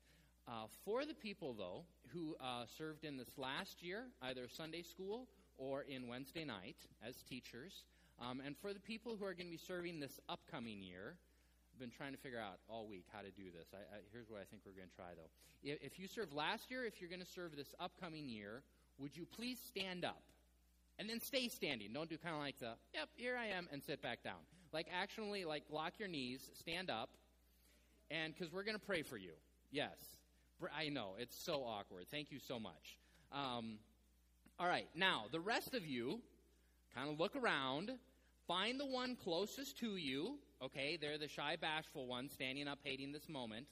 Uh, 0.49 0.67
for 0.85 1.05
the 1.05 1.15
people, 1.15 1.55
though, 1.55 1.85
who 2.13 2.35
uh, 2.41 2.65
served 2.67 3.05
in 3.05 3.17
this 3.17 3.39
last 3.39 3.83
year, 3.83 4.07
either 4.23 4.49
Sunday 4.49 4.83
school 4.83 5.29
or 5.59 5.83
in 5.83 6.09
Wednesday 6.09 6.45
night 6.45 6.77
as 7.07 7.17
teachers. 7.29 7.85
Um, 8.21 8.43
and 8.45 8.57
for 8.57 8.73
the 8.73 8.81
people 8.81 9.17
who 9.19 9.25
are 9.25 9.35
going 9.35 9.47
to 9.47 9.53
be 9.53 9.57
serving 9.57 10.01
this 10.01 10.21
upcoming 10.29 10.83
year, 10.83 11.15
I've 11.73 11.81
been 11.81 11.91
trying 11.91 12.13
to 12.13 12.19
figure 12.19 12.39
out 12.39 12.59
all 12.69 12.87
week 12.87 13.07
how 13.13 13.21
to 13.21 13.31
do 13.31 13.45
this. 13.57 13.69
I, 13.73 13.79
I, 13.79 13.99
here's 14.13 14.29
what 14.29 14.41
I 14.41 14.45
think 14.45 14.63
we're 14.65 14.73
going 14.73 14.89
to 14.89 14.95
try, 14.95 15.15
though. 15.17 15.31
If, 15.63 15.79
if 15.83 15.99
you 15.99 16.07
served 16.07 16.33
last 16.33 16.71
year, 16.71 16.85
if 16.85 17.01
you're 17.01 17.11
going 17.11 17.25
to 17.25 17.27
serve 17.27 17.57
this 17.57 17.75
upcoming 17.81 18.29
year, 18.29 18.63
would 18.99 19.17
you 19.17 19.27
please 19.27 19.59
stand 19.67 20.05
up? 20.05 20.23
And 20.99 21.09
then 21.09 21.21
stay 21.21 21.49
standing. 21.49 21.93
Don't 21.93 22.11
do 22.11 22.19
kind 22.19 22.35
of 22.35 22.43
like 22.43 22.59
the, 22.59 22.75
yep, 22.95 23.09
here 23.17 23.37
I 23.37 23.47
am, 23.47 23.67
and 23.73 23.83
sit 23.83 24.03
back 24.03 24.23
down. 24.23 24.45
Like, 24.73 24.87
actually, 24.93 25.45
like, 25.45 25.65
lock 25.71 25.95
your 25.99 26.09
knees, 26.09 26.51
stand 26.55 26.91
up, 26.91 27.09
and 28.11 28.35
because 28.35 28.53
we're 28.53 28.63
going 28.65 28.79
to 28.79 28.85
pray 28.85 29.03
for 29.03 29.17
you. 29.17 29.33
Yes. 29.71 29.97
I 30.77 30.91
know, 30.91 31.15
it's 31.19 31.37
so 31.37 31.65
awkward. 31.65 32.07
Thank 32.11 32.31
you 32.31 32.39
so 32.39 32.61
much. 32.61 32.99
Um, 33.33 33.79
all 34.63 34.69
right, 34.69 34.87
now, 34.95 35.25
the 35.33 35.41
rest 35.41 35.75
of 35.75 35.85
you 35.85 36.21
kind 36.95 37.11
of 37.11 37.19
look 37.19 37.35
around, 37.35 37.91
find 38.47 38.79
the 38.79 38.87
one 38.87 39.17
closest 39.17 39.77
to 39.81 39.97
you. 39.97 40.39
Okay, 40.63 40.97
they're 41.01 41.19
the 41.19 41.27
shy, 41.27 41.57
bashful 41.61 42.07
one 42.07 42.29
standing 42.29 42.69
up, 42.69 42.79
hating 42.85 43.11
this 43.11 43.29
moment. 43.29 43.67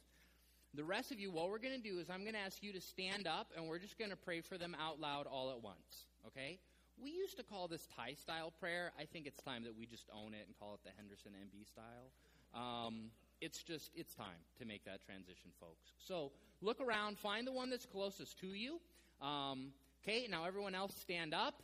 The 0.74 0.82
rest 0.82 1.12
of 1.12 1.20
you, 1.20 1.30
what 1.30 1.48
we're 1.48 1.60
going 1.60 1.80
to 1.80 1.88
do 1.88 2.00
is 2.00 2.10
I'm 2.10 2.22
going 2.22 2.34
to 2.34 2.40
ask 2.40 2.60
you 2.60 2.72
to 2.72 2.80
stand 2.80 3.28
up, 3.28 3.52
and 3.56 3.68
we're 3.68 3.78
just 3.78 4.00
going 4.00 4.10
to 4.10 4.16
pray 4.16 4.40
for 4.40 4.58
them 4.58 4.76
out 4.84 4.98
loud 4.98 5.28
all 5.28 5.52
at 5.52 5.62
once. 5.62 6.06
Okay? 6.26 6.58
We 7.00 7.12
used 7.12 7.36
to 7.36 7.44
call 7.44 7.68
this 7.68 7.86
Thai 7.96 8.14
style 8.14 8.52
prayer. 8.58 8.90
I 8.98 9.04
think 9.04 9.28
it's 9.28 9.40
time 9.40 9.62
that 9.62 9.78
we 9.78 9.86
just 9.86 10.10
own 10.12 10.34
it 10.34 10.42
and 10.48 10.58
call 10.58 10.74
it 10.74 10.80
the 10.82 10.90
Henderson 10.96 11.30
MB 11.30 11.68
style. 11.68 12.10
Um, 12.52 13.12
it's 13.40 13.62
just, 13.62 13.92
it's 13.94 14.16
time 14.16 14.42
to 14.58 14.64
make 14.64 14.84
that 14.86 15.04
transition, 15.06 15.52
folks. 15.60 15.92
So 16.04 16.32
look 16.60 16.80
around, 16.80 17.16
find 17.16 17.46
the 17.46 17.52
one 17.52 17.70
that's 17.70 17.86
closest 17.86 18.40
to 18.40 18.48
you. 18.48 18.80
Um, 19.22 19.68
Okay, 20.02 20.26
now 20.30 20.44
everyone 20.44 20.74
else 20.74 20.94
stand 20.98 21.34
up. 21.34 21.62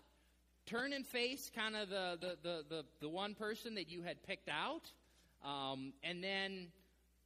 Turn 0.67 0.93
and 0.93 1.07
face 1.07 1.51
kind 1.55 1.75
of 1.75 1.89
the, 1.89 2.19
the, 2.21 2.37
the, 2.43 2.65
the, 2.69 2.85
the 3.01 3.09
one 3.09 3.35
person 3.35 3.77
that 3.77 3.89
you 3.89 4.03
had 4.03 4.23
picked 4.25 4.49
out. 4.49 4.91
Um, 5.45 5.95
and 6.03 6.23
then 6.23 6.69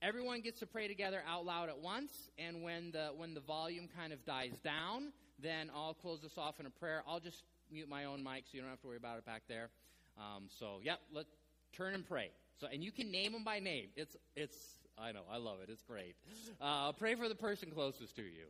everyone 0.02 0.40
gets 0.40 0.60
to 0.60 0.66
pray 0.66 0.86
together 0.86 1.22
out 1.26 1.44
loud 1.44 1.68
at 1.68 1.78
once. 1.78 2.12
And 2.38 2.62
when 2.62 2.92
the, 2.92 3.08
when 3.16 3.34
the 3.34 3.40
volume 3.40 3.88
kind 3.96 4.12
of 4.12 4.24
dies 4.24 4.52
down, 4.62 5.12
then 5.42 5.70
I'll 5.74 5.94
close 5.94 6.20
this 6.20 6.38
off 6.38 6.60
in 6.60 6.66
a 6.66 6.70
prayer. 6.70 7.02
I'll 7.08 7.20
just 7.20 7.42
mute 7.72 7.88
my 7.88 8.04
own 8.04 8.22
mic 8.22 8.44
so 8.44 8.50
you 8.52 8.60
don't 8.60 8.70
have 8.70 8.80
to 8.82 8.86
worry 8.86 8.98
about 8.98 9.18
it 9.18 9.26
back 9.26 9.42
there. 9.48 9.70
Um, 10.18 10.44
so, 10.58 10.80
yep, 10.82 11.00
let 11.12 11.26
turn 11.72 11.94
and 11.94 12.06
pray. 12.06 12.30
So, 12.60 12.66
and 12.72 12.84
you 12.84 12.92
can 12.92 13.10
name 13.10 13.32
them 13.32 13.42
by 13.42 13.58
name. 13.58 13.88
It's, 13.96 14.16
it's, 14.36 14.56
I 14.98 15.12
know, 15.12 15.22
I 15.32 15.38
love 15.38 15.58
it. 15.62 15.70
It's 15.72 15.82
great. 15.82 16.14
Uh, 16.60 16.92
pray 16.92 17.14
for 17.14 17.28
the 17.28 17.34
person 17.34 17.70
closest 17.70 18.16
to 18.16 18.22
you. 18.22 18.46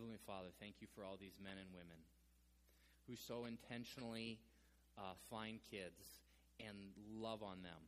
Heavenly 0.00 0.24
Father, 0.24 0.48
thank 0.56 0.80
you 0.80 0.88
for 0.96 1.04
all 1.04 1.20
these 1.20 1.36
men 1.44 1.60
and 1.60 1.68
women 1.76 2.00
who 3.04 3.20
so 3.20 3.44
intentionally 3.44 4.40
uh, 4.96 5.12
find 5.28 5.60
kids 5.70 6.24
and 6.56 6.96
love 7.20 7.42
on 7.42 7.60
them. 7.60 7.84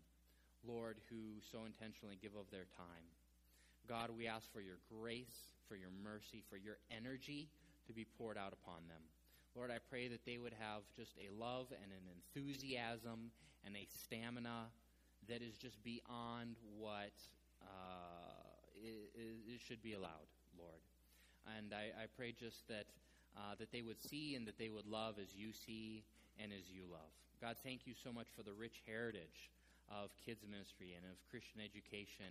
Lord, 0.61 1.01
who 1.09 1.41
so 1.41 1.65
intentionally 1.65 2.21
give 2.21 2.37
of 2.37 2.53
their 2.53 2.69
time. 2.77 3.09
God, 3.89 4.11
we 4.13 4.29
ask 4.29 4.45
for 4.53 4.61
your 4.61 4.77
grace, 4.93 5.57
for 5.67 5.75
your 5.75 5.89
mercy, 6.05 6.45
for 6.53 6.61
your 6.61 6.77
energy 6.93 7.49
to 7.87 7.95
be 7.95 8.05
poured 8.05 8.37
out 8.37 8.53
upon 8.53 8.85
them. 8.93 9.01
Lord, 9.57 9.71
I 9.71 9.81
pray 9.89 10.09
that 10.09 10.29
they 10.29 10.37
would 10.37 10.55
have 10.61 10.85
just 10.95 11.17
a 11.17 11.33
love 11.33 11.73
and 11.73 11.97
an 11.97 12.05
enthusiasm 12.13 13.33
and 13.65 13.75
a 13.75 13.89
stamina 13.89 14.69
that 15.33 15.41
is 15.41 15.57
just 15.57 15.83
beyond 15.83 16.61
what 16.77 17.17
uh, 17.65 18.53
it, 18.77 19.09
it 19.49 19.61
should 19.65 19.81
be 19.81 19.95
allowed, 19.95 20.29
Lord. 20.59 20.92
And 21.59 21.75
I, 21.75 22.05
I 22.05 22.07
pray 22.17 22.33
just 22.33 22.69
that, 22.69 22.87
uh, 23.37 23.55
that 23.59 23.73
they 23.73 23.83
would 23.83 24.01
see 24.01 24.35
and 24.35 24.47
that 24.47 24.59
they 24.59 24.69
would 24.69 24.87
love 24.87 25.17
as 25.21 25.35
you 25.35 25.53
see 25.53 26.05
and 26.39 26.53
as 26.53 26.71
you 26.71 26.85
love. 26.91 27.11
God, 27.41 27.57
thank 27.63 27.87
you 27.87 27.95
so 27.95 28.13
much 28.13 28.29
for 28.37 28.43
the 28.43 28.55
rich 28.55 28.83
heritage 28.87 29.51
of 29.91 30.15
kids 30.25 30.47
ministry 30.49 30.95
and 30.95 31.05
of 31.05 31.19
Christian 31.29 31.61
education 31.61 32.31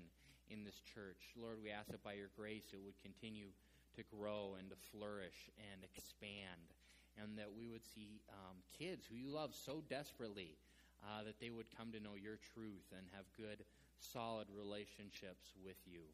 in 0.50 0.63
this 0.63 0.80
church. 0.82 1.36
Lord, 1.36 1.60
we 1.62 1.69
ask 1.69 1.91
that 1.91 2.04
by 2.04 2.13
your 2.13 2.32
grace 2.36 2.71
it 2.74 2.80
would 2.80 2.97
continue 3.04 3.52
to 3.95 4.04
grow 4.08 4.56
and 4.60 4.69
to 4.71 4.80
flourish 4.91 5.52
and 5.60 5.84
expand, 5.84 6.71
and 7.19 7.38
that 7.38 7.52
we 7.52 7.67
would 7.67 7.84
see 7.84 8.24
um, 8.32 8.63
kids 8.71 9.04
who 9.04 9.15
you 9.15 9.30
love 9.30 9.52
so 9.52 9.84
desperately 9.89 10.56
uh, 11.04 11.24
that 11.24 11.39
they 11.39 11.50
would 11.50 11.67
come 11.76 11.91
to 11.91 12.00
know 12.00 12.15
your 12.15 12.39
truth 12.56 12.88
and 12.95 13.04
have 13.12 13.26
good, 13.36 13.65
solid 14.00 14.47
relationships 14.47 15.52
with 15.60 15.80
you. 15.86 16.08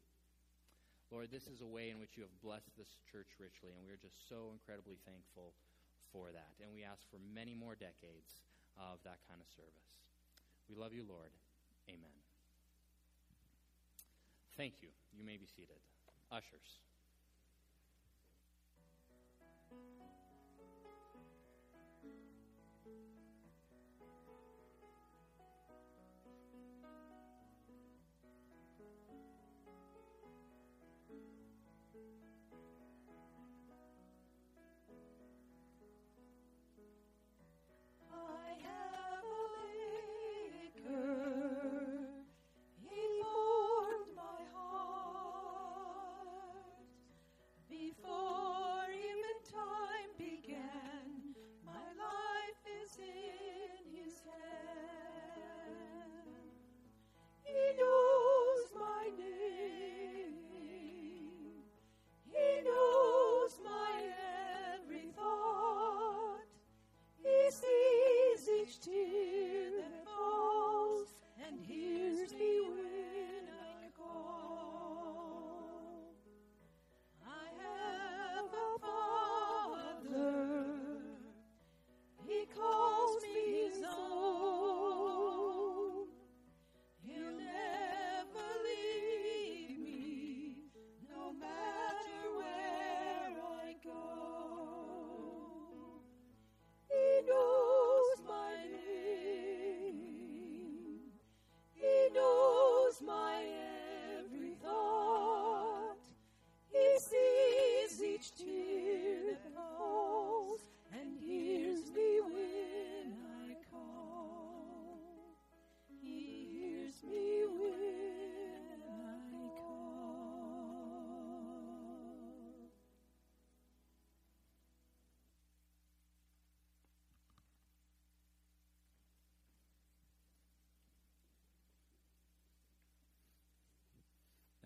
Lord, 1.08 1.32
this 1.32 1.48
is 1.48 1.64
a 1.64 1.68
way 1.68 1.88
in 1.88 1.96
which 1.96 2.20
you 2.20 2.22
have 2.22 2.34
blessed 2.44 2.68
this 2.76 3.00
church 3.08 3.40
richly, 3.40 3.72
and 3.72 3.80
we 3.80 3.88
are 3.88 4.00
just 4.00 4.28
so 4.28 4.52
incredibly 4.52 5.00
thankful 5.08 5.56
for 6.12 6.28
that. 6.32 6.52
And 6.60 6.68
we 6.68 6.84
ask 6.84 7.00
for 7.08 7.16
many 7.32 7.56
more 7.56 7.72
decades 7.72 8.44
of 8.76 9.00
that 9.08 9.24
kind 9.24 9.40
of 9.40 9.48
service. 9.48 9.92
We 10.68 10.76
love 10.76 10.92
you, 10.92 11.08
Lord. 11.08 11.32
Amen. 11.88 12.12
Thank 14.60 14.84
you. 14.84 14.92
You 15.16 15.24
may 15.24 15.40
be 15.40 15.48
seated. 15.48 15.80
Ushers. 16.28 16.82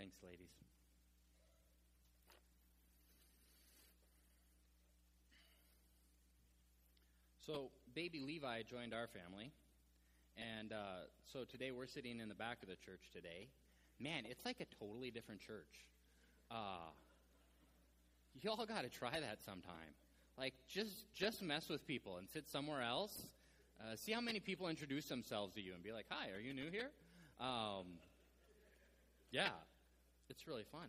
Thanks, 0.03 0.17
ladies. 0.25 0.51
So, 7.47 7.71
baby 7.95 8.21
Levi 8.21 8.63
joined 8.63 8.95
our 8.95 9.07
family. 9.07 9.53
And 10.37 10.73
uh, 10.73 11.07
so 11.33 11.45
today 11.45 11.71
we're 11.71 11.87
sitting 11.87 12.19
in 12.19 12.29
the 12.29 12.35
back 12.35 12.65
of 12.65 12.69
the 12.69 12.75
church 12.75 13.11
today. 13.15 13.47
Man, 14.01 14.25
it's 14.29 14.45
like 14.45 14.57
a 14.59 14.65
totally 14.85 15.13
different 15.13 15.41
church. 15.41 15.87
Uh, 16.51 16.91
y'all 18.41 18.67
got 18.67 18.83
to 18.83 18.89
try 18.89 19.21
that 19.21 19.39
sometime. 19.45 19.95
Like, 20.37 20.55
just 20.69 21.15
just 21.15 21.43
mess 21.43 21.69
with 21.69 21.87
people 21.87 22.17
and 22.17 22.29
sit 22.29 22.49
somewhere 22.49 22.83
else. 22.83 23.23
Uh, 23.81 23.95
see 23.95 24.11
how 24.11 24.21
many 24.21 24.41
people 24.41 24.67
introduce 24.67 25.07
themselves 25.07 25.55
to 25.55 25.61
you 25.61 25.75
and 25.75 25.83
be 25.85 25.93
like, 25.93 26.07
"Hi, 26.11 26.31
are 26.31 26.41
you 26.41 26.55
new 26.55 26.73
here?" 26.73 26.91
Um, 27.39 28.01
yeah, 29.31 29.51
it's 30.33 30.49
really 30.49 30.65
fun. 30.73 30.89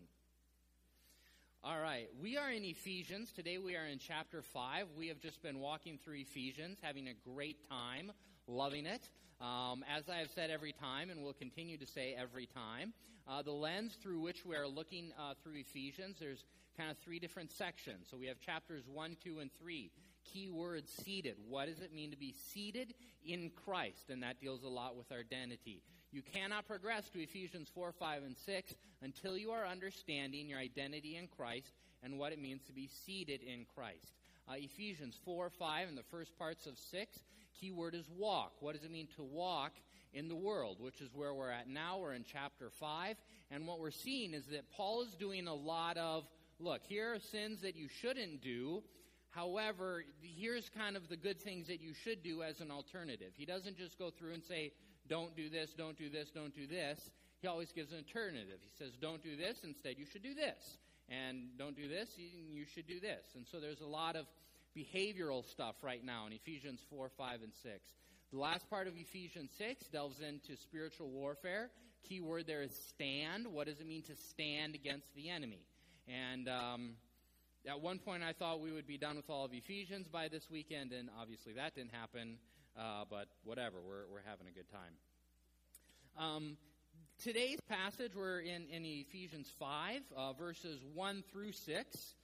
All 1.65 1.77
right, 1.77 2.08
we 2.21 2.38
are 2.38 2.49
in 2.49 2.63
Ephesians. 2.63 3.29
Today 3.34 3.58
we 3.58 3.75
are 3.75 3.86
in 3.86 3.99
chapter 3.99 4.41
5. 4.41 4.88
We 4.97 5.10
have 5.10 5.19
just 5.19 5.43
been 5.43 5.60
walking 5.60 5.99
through 6.01 6.19
Ephesians, 6.19 6.77
having 6.82 7.10
a 7.10 7.13
great 7.29 7.58
time, 7.69 8.13
loving 8.47 8.86
it. 8.86 9.10
Um, 9.41 9.84
as 9.93 10.08
I 10.08 10.19
have 10.19 10.29
said 10.34 10.49
every 10.49 10.71
time, 10.71 11.10
and 11.10 11.21
will 11.21 11.34
continue 11.34 11.77
to 11.77 11.86
say 11.86 12.15
every 12.17 12.45
time, 12.45 12.93
uh, 13.27 13.41
the 13.41 13.51
lens 13.51 13.97
through 14.01 14.21
which 14.21 14.45
we 14.45 14.56
are 14.56 14.65
looking 14.65 15.12
uh, 15.19 15.34
through 15.43 15.56
Ephesians, 15.56 16.15
there's 16.21 16.45
kind 16.77 16.89
of 16.89 16.97
three 16.99 17.19
different 17.19 17.51
sections. 17.51 18.08
So 18.10 18.15
we 18.15 18.27
have 18.27 18.39
chapters 18.39 18.84
1, 18.88 19.17
2, 19.25 19.39
and 19.39 19.51
3 19.60 19.91
Key 20.32 20.49
word 20.49 20.88
seated. 20.88 21.36
What 21.49 21.67
does 21.67 21.82
it 21.82 21.93
mean 21.93 22.12
to 22.12 22.17
be 22.17 22.34
seated 22.53 22.93
in 23.25 23.51
Christ? 23.65 24.10
And 24.10 24.23
that 24.23 24.39
deals 24.39 24.63
a 24.63 24.69
lot 24.69 24.95
with 24.95 25.12
our 25.12 25.19
identity. 25.19 25.82
You 26.13 26.21
cannot 26.21 26.67
progress 26.67 27.10
to 27.10 27.23
Ephesians 27.23 27.69
4, 27.73 27.91
5, 27.91 28.23
and 28.23 28.38
6 28.38 28.76
until 29.02 29.36
you 29.36 29.49
are 29.49 29.65
understanding 29.65 30.47
your 30.47 30.60
identity 30.60 31.17
in 31.17 31.28
Christ 31.28 31.73
and 32.04 32.19
what 32.19 32.32
it 32.32 32.39
means 32.39 32.62
to 32.67 32.71
be 32.71 32.88
seated 32.88 33.41
in 33.41 33.65
Christ. 33.76 34.13
Uh, 34.47 34.54
Ephesians 34.58 35.17
4, 35.26 35.49
5, 35.49 35.88
and 35.88 35.97
the 35.97 36.04
first 36.04 36.38
parts 36.38 36.67
of 36.67 36.78
6, 36.78 37.19
key 37.60 37.71
word 37.71 37.95
is 37.95 38.06
walk. 38.15 38.54
What 38.60 38.76
does 38.76 38.84
it 38.84 38.91
mean 38.91 39.08
to 39.15 39.23
walk 39.23 39.71
in 40.13 40.28
the 40.28 40.36
world, 40.36 40.78
which 40.80 41.02
is 41.02 41.10
where 41.15 41.34
we're 41.34 41.49
at 41.49 41.67
now? 41.67 41.97
We're 41.97 42.13
in 42.13 42.26
chapter 42.32 42.69
5. 42.69 43.15
And 43.49 43.65
what 43.65 43.80
we're 43.80 43.89
seeing 43.89 44.36
is 44.36 44.45
that 44.52 44.69
Paul 44.69 45.02
is 45.02 45.15
doing 45.15 45.47
a 45.47 45.54
lot 45.56 45.97
of 45.97 46.26
look, 46.60 46.82
here 46.84 47.15
are 47.15 47.19
sins 47.19 47.62
that 47.62 47.76
you 47.76 47.88
shouldn't 47.88 48.41
do. 48.41 48.84
However, 49.32 50.06
here's 50.21 50.69
kind 50.69 50.95
of 50.95 51.10
the 51.10 51.17
good 51.17 51.41
things 51.41 51.65
that 51.67 51.82
you 51.82 51.95
should 51.95 52.21
do 52.21 52.43
as 52.43 52.60
an 52.60 52.69
alternative. 52.69 53.32
He 53.36 53.45
doesn't 53.45 53.78
just 53.78 53.97
go 53.97 54.12
through 54.12 54.34
and 54.34 54.43
say, 54.43 54.73
don't 55.09 55.35
do 55.35 55.49
this, 55.49 55.73
don't 55.77 55.97
do 55.97 56.09
this, 56.09 56.29
don't 56.29 56.55
do 56.55 56.67
this. 56.67 57.11
He 57.41 57.47
always 57.47 57.71
gives 57.71 57.91
an 57.91 57.97
alternative. 57.97 58.59
He 58.61 58.71
says, 58.77 58.93
don't 59.01 59.21
do 59.21 59.35
this, 59.35 59.57
instead 59.63 59.97
you 59.97 60.05
should 60.05 60.23
do 60.23 60.33
this. 60.33 60.77
And 61.09 61.57
don't 61.57 61.75
do 61.75 61.89
this, 61.89 62.09
you 62.17 62.65
should 62.65 62.87
do 62.87 62.99
this. 62.99 63.25
And 63.35 63.45
so 63.45 63.59
there's 63.59 63.81
a 63.81 63.85
lot 63.85 64.15
of 64.15 64.25
behavioral 64.75 65.45
stuff 65.45 65.75
right 65.81 66.03
now 66.03 66.25
in 66.25 66.33
Ephesians 66.33 66.79
4, 66.89 67.09
5, 67.17 67.41
and 67.43 67.53
6. 67.53 67.79
The 68.31 68.39
last 68.39 68.69
part 68.69 68.87
of 68.87 68.93
Ephesians 68.97 69.51
6 69.57 69.87
delves 69.87 70.19
into 70.21 70.55
spiritual 70.55 71.09
warfare. 71.09 71.69
Key 72.07 72.21
word 72.21 72.47
there 72.47 72.61
is 72.61 72.71
stand. 72.89 73.47
What 73.47 73.67
does 73.67 73.79
it 73.79 73.87
mean 73.87 74.03
to 74.03 74.15
stand 74.15 74.73
against 74.73 75.13
the 75.15 75.29
enemy? 75.29 75.61
And 76.07 76.49
um, 76.49 76.91
at 77.69 77.79
one 77.79 77.99
point, 77.99 78.23
I 78.23 78.33
thought 78.33 78.59
we 78.59 78.71
would 78.71 78.87
be 78.87 78.97
done 78.97 79.15
with 79.15 79.29
all 79.29 79.45
of 79.45 79.53
Ephesians 79.53 80.07
by 80.07 80.27
this 80.27 80.49
weekend, 80.49 80.91
and 80.91 81.09
obviously 81.19 81.53
that 81.53 81.75
didn't 81.75 81.93
happen. 81.93 82.37
Uh, 82.77 83.05
but 83.09 83.27
whatever, 83.43 83.77
we're 83.88 84.05
we're 84.12 84.23
having 84.25 84.47
a 84.47 84.51
good 84.51 84.65
time. 84.71 84.93
Um, 86.17 86.57
today's 87.23 87.59
passage, 87.69 88.13
we're 88.15 88.39
in 88.39 88.67
in 88.71 88.83
Ephesians 88.83 89.51
five, 89.59 90.01
uh, 90.17 90.33
verses 90.33 90.79
one 90.93 91.23
through 91.31 91.51
six. 91.51 92.15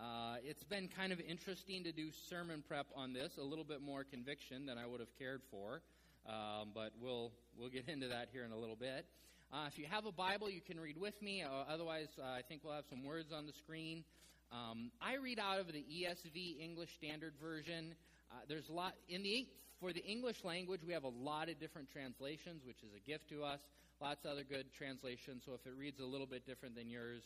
Uh, 0.00 0.36
it's 0.44 0.62
been 0.62 0.88
kind 0.88 1.12
of 1.12 1.20
interesting 1.20 1.84
to 1.84 1.92
do 1.92 2.10
sermon 2.30 2.62
prep 2.66 2.86
on 2.96 3.12
this, 3.12 3.36
a 3.36 3.42
little 3.42 3.64
bit 3.64 3.82
more 3.82 4.04
conviction 4.04 4.64
than 4.64 4.78
I 4.78 4.86
would 4.86 5.00
have 5.00 5.14
cared 5.18 5.42
for, 5.50 5.82
um, 6.26 6.70
but 6.74 6.92
we'll 7.00 7.32
we'll 7.58 7.68
get 7.68 7.88
into 7.88 8.08
that 8.08 8.28
here 8.32 8.44
in 8.44 8.52
a 8.52 8.56
little 8.56 8.76
bit. 8.76 9.04
Uh, 9.52 9.66
if 9.66 9.78
you 9.78 9.86
have 9.90 10.06
a 10.06 10.12
Bible, 10.12 10.48
you 10.48 10.60
can 10.60 10.80
read 10.80 10.96
with 10.96 11.20
me. 11.20 11.42
Uh, 11.42 11.48
otherwise, 11.68 12.08
uh, 12.18 12.22
I 12.24 12.42
think 12.48 12.62
we'll 12.64 12.74
have 12.74 12.84
some 12.88 13.04
words 13.04 13.32
on 13.32 13.46
the 13.46 13.52
screen. 13.52 14.04
Um, 14.50 14.90
I 15.00 15.16
read 15.16 15.38
out 15.38 15.60
of 15.60 15.72
the 15.72 15.84
ESV 15.84 16.60
English 16.60 16.94
Standard 16.94 17.34
Version. 17.40 17.94
Uh, 18.30 18.36
there's 18.48 18.68
a 18.68 18.72
lot 18.72 18.94
in 19.08 19.22
the 19.22 19.46
for 19.80 19.92
the 19.92 20.04
English 20.04 20.42
language. 20.44 20.80
We 20.86 20.92
have 20.92 21.04
a 21.04 21.12
lot 21.22 21.48
of 21.48 21.60
different 21.60 21.90
translations, 21.90 22.62
which 22.64 22.82
is 22.82 22.90
a 22.96 23.00
gift 23.08 23.28
to 23.30 23.44
us. 23.44 23.60
Lots 24.00 24.24
of 24.24 24.32
other 24.32 24.44
good 24.44 24.66
translations. 24.76 25.42
So 25.44 25.52
if 25.52 25.66
it 25.66 25.74
reads 25.78 26.00
a 26.00 26.06
little 26.06 26.26
bit 26.26 26.46
different 26.46 26.74
than 26.74 26.88
yours, 26.88 27.22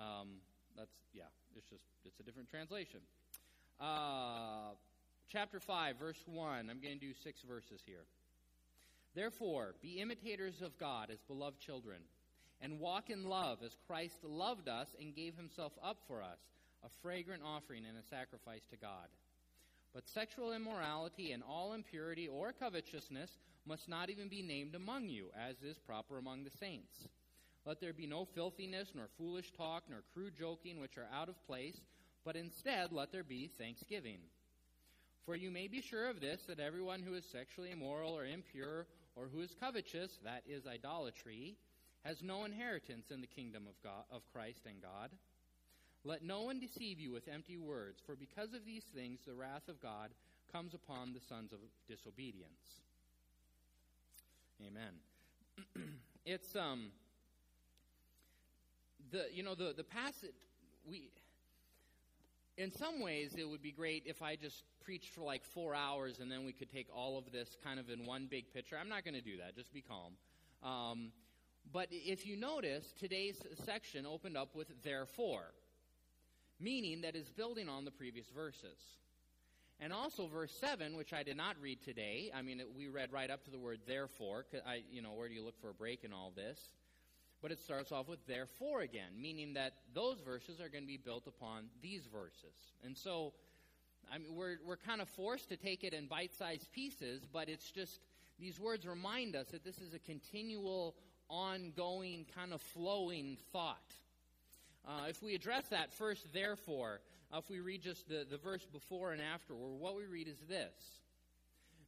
um, 0.00 0.40
that's 0.76 0.94
yeah, 1.12 1.24
it's 1.54 1.68
just 1.68 1.82
it's 2.04 2.20
a 2.20 2.22
different 2.22 2.48
translation. 2.48 3.00
Uh, 3.80 4.72
chapter 5.30 5.60
five, 5.60 5.96
verse 5.98 6.22
one. 6.26 6.70
I'm 6.70 6.80
going 6.80 6.98
to 6.98 7.06
do 7.06 7.12
six 7.22 7.42
verses 7.42 7.80
here. 7.84 8.04
Therefore, 9.14 9.74
be 9.82 10.00
imitators 10.00 10.62
of 10.62 10.78
God 10.78 11.10
as 11.10 11.18
beloved 11.28 11.60
children, 11.60 11.98
and 12.62 12.80
walk 12.80 13.10
in 13.10 13.24
love 13.24 13.58
as 13.64 13.76
Christ 13.86 14.24
loved 14.24 14.68
us 14.68 14.88
and 14.98 15.14
gave 15.14 15.36
himself 15.36 15.72
up 15.84 15.98
for 16.06 16.22
us, 16.22 16.38
a 16.84 16.88
fragrant 17.02 17.42
offering 17.44 17.84
and 17.88 17.96
a 17.98 18.08
sacrifice 18.08 18.66
to 18.70 18.76
God. 18.76 19.08
But 19.94 20.08
sexual 20.08 20.52
immorality 20.52 21.32
and 21.32 21.42
all 21.42 21.74
impurity 21.74 22.28
or 22.28 22.52
covetousness 22.52 23.30
must 23.66 23.88
not 23.88 24.10
even 24.10 24.28
be 24.28 24.42
named 24.42 24.74
among 24.74 25.08
you, 25.08 25.26
as 25.38 25.62
is 25.62 25.78
proper 25.78 26.18
among 26.18 26.44
the 26.44 26.58
saints. 26.58 27.08
Let 27.64 27.80
there 27.80 27.92
be 27.92 28.06
no 28.06 28.24
filthiness, 28.24 28.88
nor 28.94 29.08
foolish 29.18 29.52
talk, 29.52 29.84
nor 29.88 30.02
crude 30.14 30.34
joking, 30.36 30.80
which 30.80 30.96
are 30.98 31.08
out 31.14 31.28
of 31.28 31.46
place, 31.46 31.80
but 32.24 32.36
instead 32.36 32.90
let 32.90 33.12
there 33.12 33.22
be 33.22 33.50
thanksgiving. 33.58 34.18
For 35.26 35.36
you 35.36 35.50
may 35.50 35.68
be 35.68 35.80
sure 35.80 36.08
of 36.08 36.20
this, 36.20 36.40
that 36.48 36.58
everyone 36.58 37.02
who 37.02 37.14
is 37.14 37.24
sexually 37.30 37.70
immoral 37.70 38.16
or 38.16 38.24
impure 38.24 38.86
or 39.14 39.28
who 39.32 39.40
is 39.40 39.54
covetous, 39.60 40.18
that 40.24 40.42
is 40.48 40.66
idolatry, 40.66 41.56
has 42.04 42.22
no 42.22 42.44
inheritance 42.44 43.10
in 43.12 43.20
the 43.20 43.26
kingdom 43.28 43.64
of 43.68 43.80
God 43.84 44.04
of 44.10 44.22
Christ 44.32 44.62
and 44.66 44.82
God. 44.82 45.10
Let 46.04 46.24
no 46.24 46.42
one 46.42 46.58
deceive 46.58 46.98
you 46.98 47.12
with 47.12 47.28
empty 47.28 47.56
words, 47.56 48.00
for 48.04 48.16
because 48.16 48.54
of 48.54 48.64
these 48.66 48.84
things 48.94 49.20
the 49.26 49.34
wrath 49.34 49.68
of 49.68 49.80
God 49.80 50.10
comes 50.52 50.74
upon 50.74 51.12
the 51.12 51.20
sons 51.20 51.52
of 51.52 51.58
disobedience. 51.88 52.80
Amen. 54.66 55.92
it's 56.26 56.56
um 56.56 56.90
the 59.10 59.26
you 59.32 59.42
know 59.42 59.54
the 59.54 59.74
the 59.76 59.84
passage 59.84 60.30
we 60.88 61.08
in 62.56 62.70
some 62.70 63.00
ways 63.00 63.34
it 63.36 63.48
would 63.48 63.62
be 63.62 63.72
great 63.72 64.04
if 64.06 64.22
I 64.22 64.36
just 64.36 64.64
preached 64.84 65.10
for 65.10 65.22
like 65.22 65.44
four 65.44 65.74
hours 65.74 66.18
and 66.20 66.30
then 66.30 66.44
we 66.44 66.52
could 66.52 66.70
take 66.70 66.86
all 66.94 67.16
of 67.16 67.30
this 67.32 67.56
kind 67.64 67.78
of 67.80 67.88
in 67.88 68.04
one 68.04 68.26
big 68.30 68.52
picture. 68.52 68.76
I'm 68.78 68.88
not 68.88 69.04
going 69.04 69.14
to 69.14 69.22
do 69.22 69.38
that. 69.38 69.56
Just 69.56 69.72
be 69.72 69.80
calm. 69.82 70.12
Um, 70.62 71.12
but 71.72 71.88
if 71.90 72.26
you 72.26 72.36
notice, 72.36 72.92
today's 72.98 73.40
section 73.64 74.04
opened 74.04 74.36
up 74.36 74.54
with 74.54 74.68
therefore, 74.82 75.54
meaning 76.62 77.02
that 77.02 77.16
is 77.16 77.28
building 77.28 77.68
on 77.68 77.84
the 77.84 77.90
previous 77.90 78.26
verses. 78.28 78.78
And 79.80 79.92
also 79.92 80.28
verse 80.28 80.52
7, 80.60 80.96
which 80.96 81.12
I 81.12 81.22
did 81.22 81.36
not 81.36 81.56
read 81.60 81.82
today. 81.82 82.30
I 82.34 82.42
mean, 82.42 82.62
we 82.76 82.88
read 82.88 83.12
right 83.12 83.30
up 83.30 83.44
to 83.44 83.50
the 83.50 83.58
word 83.58 83.80
therefore. 83.86 84.44
I, 84.66 84.82
you 84.90 85.02
know, 85.02 85.12
where 85.12 85.28
do 85.28 85.34
you 85.34 85.44
look 85.44 85.60
for 85.60 85.70
a 85.70 85.74
break 85.74 86.04
in 86.04 86.12
all 86.12 86.32
this? 86.36 86.58
But 87.40 87.50
it 87.50 87.60
starts 87.60 87.90
off 87.90 88.08
with 88.08 88.24
therefore 88.28 88.82
again, 88.82 89.10
meaning 89.20 89.54
that 89.54 89.72
those 89.92 90.20
verses 90.20 90.60
are 90.60 90.68
going 90.68 90.84
to 90.84 90.88
be 90.88 90.98
built 90.98 91.26
upon 91.26 91.64
these 91.82 92.06
verses. 92.06 92.54
And 92.84 92.96
so 92.96 93.32
I 94.10 94.18
mean, 94.18 94.34
we're, 94.34 94.58
we're 94.64 94.76
kind 94.76 95.00
of 95.00 95.08
forced 95.08 95.48
to 95.50 95.56
take 95.56 95.84
it 95.84 95.92
in 95.92 96.06
bite 96.06 96.34
sized 96.34 96.70
pieces, 96.72 97.26
but 97.30 97.48
it's 97.48 97.70
just, 97.70 98.00
these 98.38 98.58
words 98.58 98.86
remind 98.86 99.36
us 99.36 99.48
that 99.48 99.64
this 99.64 99.78
is 99.78 99.94
a 99.94 99.98
continual, 99.98 100.94
ongoing, 101.28 102.26
kind 102.34 102.52
of 102.52 102.60
flowing 102.60 103.36
thought. 103.52 103.94
Uh, 104.86 105.06
if 105.08 105.22
we 105.22 105.34
address 105.34 105.64
that 105.68 105.92
first, 105.92 106.26
therefore, 106.32 107.00
uh, 107.32 107.38
if 107.38 107.48
we 107.48 107.60
read 107.60 107.82
just 107.82 108.08
the, 108.08 108.26
the 108.28 108.38
verse 108.38 108.66
before 108.72 109.12
and 109.12 109.22
after, 109.22 109.54
what 109.54 109.96
we 109.96 110.06
read 110.06 110.28
is 110.28 110.38
this 110.48 111.00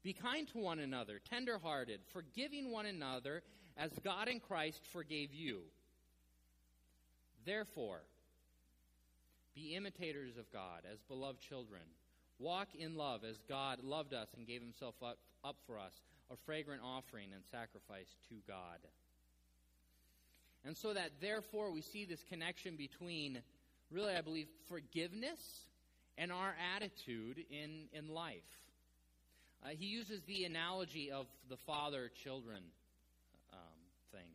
Be 0.02 0.12
kind 0.12 0.46
to 0.48 0.59
one 0.59 0.78
another, 0.78 1.20
tenderhearted, 1.28 2.00
forgiving 2.12 2.70
one 2.70 2.87
another, 2.87 3.42
as 3.76 3.90
God 4.04 4.28
in 4.28 4.40
Christ 4.40 4.87
forgave 4.92 5.35
you. 5.35 5.62
Therefore, 7.44 8.00
be 9.54 9.74
imitators 9.74 10.37
of 10.37 10.50
God 10.52 10.83
as 10.90 10.98
beloved 11.02 11.40
children 11.40 11.83
Walk 12.38 12.68
in 12.76 12.96
love 12.96 13.22
as 13.24 13.38
God 13.48 13.78
loved 13.83 14.12
us 14.12 14.28
and 14.37 14.46
gave 14.46 14.61
himself 14.61 14.96
up, 15.02 15.18
up 15.44 15.57
for 15.66 15.78
us, 15.78 15.92
a 16.30 16.37
fragrant 16.44 16.83
offering 16.83 17.28
and 17.33 17.44
sacrifice 17.50 18.16
to 18.28 18.35
God. 18.48 18.78
And 20.64 20.77
so 20.77 20.94
that 20.94 21.20
therefore 21.20 21.72
we 21.72 21.83
see 21.83 22.05
this 22.05 22.22
connection 22.22 22.77
between, 22.77 23.42
really, 23.90 24.14
I 24.14 24.22
believe, 24.22 24.48
forgiveness 24.68 25.66
and 26.16 26.33
our 26.33 26.55
attitude 26.74 27.44
in, 27.50 27.88
in 27.92 28.09
life. 28.09 28.42
Uh, 29.64 29.70
he 29.70 29.87
uses 29.87 30.22
the 30.22 30.44
analogy 30.44 31.11
of 31.11 31.27
the 31.48 31.57
father 31.57 32.11
children 32.22 32.62
um, 33.53 33.59
thing. 34.12 34.31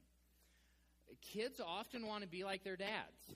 Kids 1.21 1.59
often 1.65 2.05
want 2.05 2.23
to 2.23 2.29
be 2.29 2.43
like 2.43 2.63
their 2.63 2.75
dads. 2.75 3.35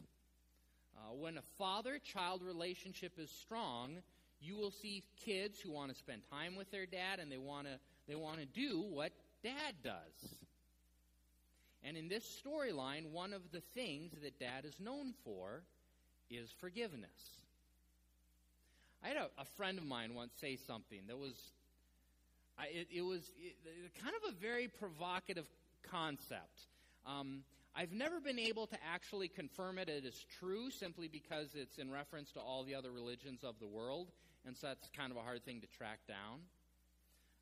Uh, 0.96 1.14
when 1.14 1.38
a 1.38 1.42
father 1.58 2.00
child 2.00 2.42
relationship 2.44 3.14
is 3.18 3.30
strong, 3.30 3.98
you 4.40 4.56
will 4.56 4.72
see 4.72 5.04
kids 5.26 5.60
who 5.60 5.72
want 5.72 5.92
to 5.92 5.98
spend 5.98 6.22
time 6.30 6.56
with 6.56 6.70
their 6.72 6.86
dad 6.86 7.20
and 7.20 7.32
they 7.32 7.38
want 7.38 7.68
to 7.68 7.74
they 8.08 8.16
want 8.16 8.40
to 8.40 8.46
do 8.46 8.82
what 8.82 9.12
dad 9.44 9.76
does. 9.84 10.36
And 11.84 11.98
in 11.98 12.08
this 12.08 12.42
storyline, 12.46 13.12
one 13.12 13.34
of 13.34 13.42
the 13.52 13.62
things 13.74 14.14
that 14.24 14.40
dad 14.40 14.66
is 14.66 14.80
known 14.80 15.14
for 15.24 15.64
is 16.30 16.50
forgiveness. 16.60 17.10
I 19.04 19.10
had 19.10 19.18
a, 19.18 19.30
a 19.38 19.46
friend 19.58 19.78
of 19.78 19.86
mine 19.86 20.16
once 20.16 20.32
say 20.40 20.56
something 20.56 21.02
that 21.08 21.18
was, 21.18 21.34
I, 22.58 22.68
it, 22.68 22.88
it, 22.96 23.02
was 23.02 23.30
it, 23.38 23.56
kind 24.02 24.16
of 24.24 24.34
a 24.34 24.40
very 24.40 24.70
provocative 24.70 25.46
concept. 25.90 26.62
Um, 27.06 27.44
I've 27.76 27.92
never 27.92 28.22
been 28.22 28.40
able 28.40 28.68
to 28.68 28.78
actually 28.94 29.28
confirm 29.28 29.78
it 29.78 29.90
as 29.90 30.26
true 30.40 30.70
simply 30.72 31.10
because 31.10 31.50
it's 31.56 31.80
in 31.80 31.92
reference 31.92 32.32
to 32.32 32.40
all 32.40 32.64
the 32.64 32.76
other 32.76 32.92
religions 32.92 33.44
of 33.44 33.56
the 33.60 33.68
world 33.68 34.08
and 34.46 34.58
so 34.58 34.68
that's 34.68 34.90
kind 34.96 35.12
of 35.12 35.18
a 35.18 35.22
hard 35.22 35.44
thing 35.46 35.62
to 35.62 35.68
track 35.68 36.00
down. 36.08 36.40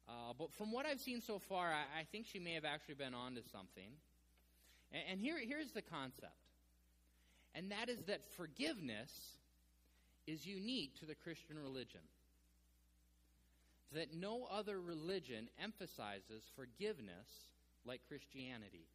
Uh, 0.08 0.34
but 0.38 0.51
from 0.54 0.71
what 0.71 0.86
I've 0.86 0.99
seen 0.99 1.21
so 1.21 1.39
far, 1.39 1.67
I, 1.67 2.01
I, 2.01 2.04
think 2.12 2.25
she 2.25 2.39
may 2.39 2.54
have 2.54 2.65
actually 2.65 2.95
been 2.95 3.13
onto 3.13 3.41
something. 3.51 3.89
And, 4.91 5.04
and 5.12 5.19
here, 5.19 5.38
here's 5.39 5.71
the 5.71 5.82
concept, 5.82 6.34
and 7.56 7.71
that 7.71 7.89
is 7.89 8.04
that 8.08 8.21
forgiveness 8.38 9.12
is 10.27 10.45
unique 10.45 10.99
to 10.99 11.06
the 11.06 11.15
Christian 11.15 11.58
religion. 11.58 12.01
that 13.93 14.13
no 14.15 14.47
other 14.49 14.80
religion 14.80 15.49
emphasizes 15.62 16.43
forgiveness 16.56 17.27
like 17.86 17.99
Christianity. 18.08 18.88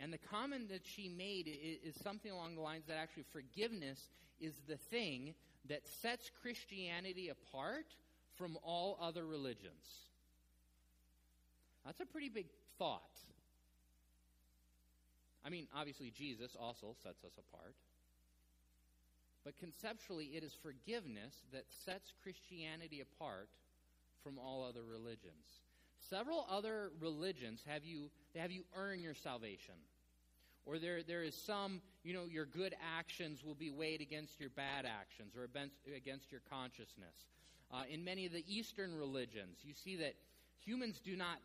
And 0.00 0.12
the 0.12 0.18
comment 0.18 0.68
that 0.68 0.82
she 0.84 1.08
made 1.08 1.48
is, 1.48 1.94
is, 1.94 2.02
something 2.02 2.30
along 2.30 2.54
the 2.54 2.60
lines 2.60 2.84
that 2.88 2.98
actually 2.98 3.24
forgiveness 3.32 3.98
is 4.40 4.54
the 4.68 4.76
thing 4.76 5.34
that 5.68 5.86
sets 6.02 6.30
Christianity 6.42 7.30
apart 7.30 7.86
from 8.36 8.56
all 8.62 8.98
other 9.00 9.24
religions. 9.26 10.06
That's 11.84 12.00
a 12.00 12.06
pretty 12.06 12.28
big 12.28 12.46
thought. 12.78 13.00
I 15.44 15.50
mean, 15.50 15.66
obviously, 15.74 16.10
Jesus 16.10 16.56
also 16.58 16.94
sets 17.02 17.24
us 17.24 17.38
apart. 17.38 17.74
But 19.44 19.56
conceptually, 19.58 20.26
it 20.34 20.42
is 20.42 20.52
forgiveness 20.52 21.34
that 21.52 21.64
sets 21.84 22.12
Christianity 22.22 23.00
apart 23.00 23.48
from 24.22 24.38
all 24.38 24.64
other 24.64 24.82
religions. 24.82 25.62
Several 26.10 26.46
other 26.50 26.90
religions 27.00 27.62
have 27.66 27.84
you, 27.84 28.10
have 28.36 28.50
you 28.50 28.64
earn 28.76 29.00
your 29.00 29.14
salvation. 29.14 29.74
Or 30.66 30.78
there, 30.78 31.02
there 31.02 31.22
is 31.22 31.34
some, 31.34 31.80
you 32.04 32.12
know, 32.12 32.24
your 32.24 32.44
good 32.44 32.74
actions 32.98 33.42
will 33.42 33.54
be 33.54 33.70
weighed 33.70 34.02
against 34.02 34.38
your 34.38 34.50
bad 34.50 34.84
actions 34.84 35.34
or 35.34 35.48
against 35.96 36.30
your 36.30 36.42
consciousness. 36.50 37.26
Uh, 37.72 37.84
in 37.90 38.04
many 38.04 38.26
of 38.26 38.32
the 38.32 38.44
Eastern 38.46 38.94
religions, 38.94 39.58
you 39.62 39.72
see 39.72 39.96
that 39.96 40.14
humans 40.62 41.00
do 41.02 41.16
not 41.16 41.38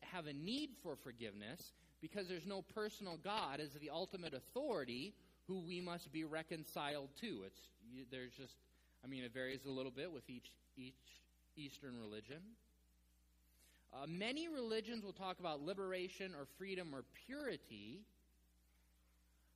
have 0.00 0.26
a 0.26 0.32
need 0.32 0.70
for 0.82 0.96
forgiveness 0.96 1.72
because 2.00 2.28
there's 2.28 2.46
no 2.46 2.62
personal 2.62 3.18
God 3.22 3.60
as 3.60 3.72
the 3.80 3.90
ultimate 3.90 4.34
authority 4.34 5.14
who 5.46 5.60
we 5.60 5.80
must 5.80 6.12
be 6.12 6.24
reconciled 6.24 7.08
to. 7.20 7.42
It's 7.46 7.60
there's 8.10 8.32
just 8.32 8.54
I 9.04 9.08
mean 9.08 9.24
it 9.24 9.32
varies 9.32 9.60
a 9.66 9.70
little 9.70 9.92
bit 9.92 10.10
with 10.10 10.28
each 10.28 10.50
each 10.76 10.94
Eastern 11.56 11.98
religion. 12.00 12.40
Uh, 13.92 14.06
many 14.08 14.48
religions 14.48 15.04
will 15.04 15.12
talk 15.12 15.38
about 15.38 15.62
liberation 15.62 16.32
or 16.34 16.46
freedom 16.58 16.92
or 16.92 17.04
purity, 17.26 18.00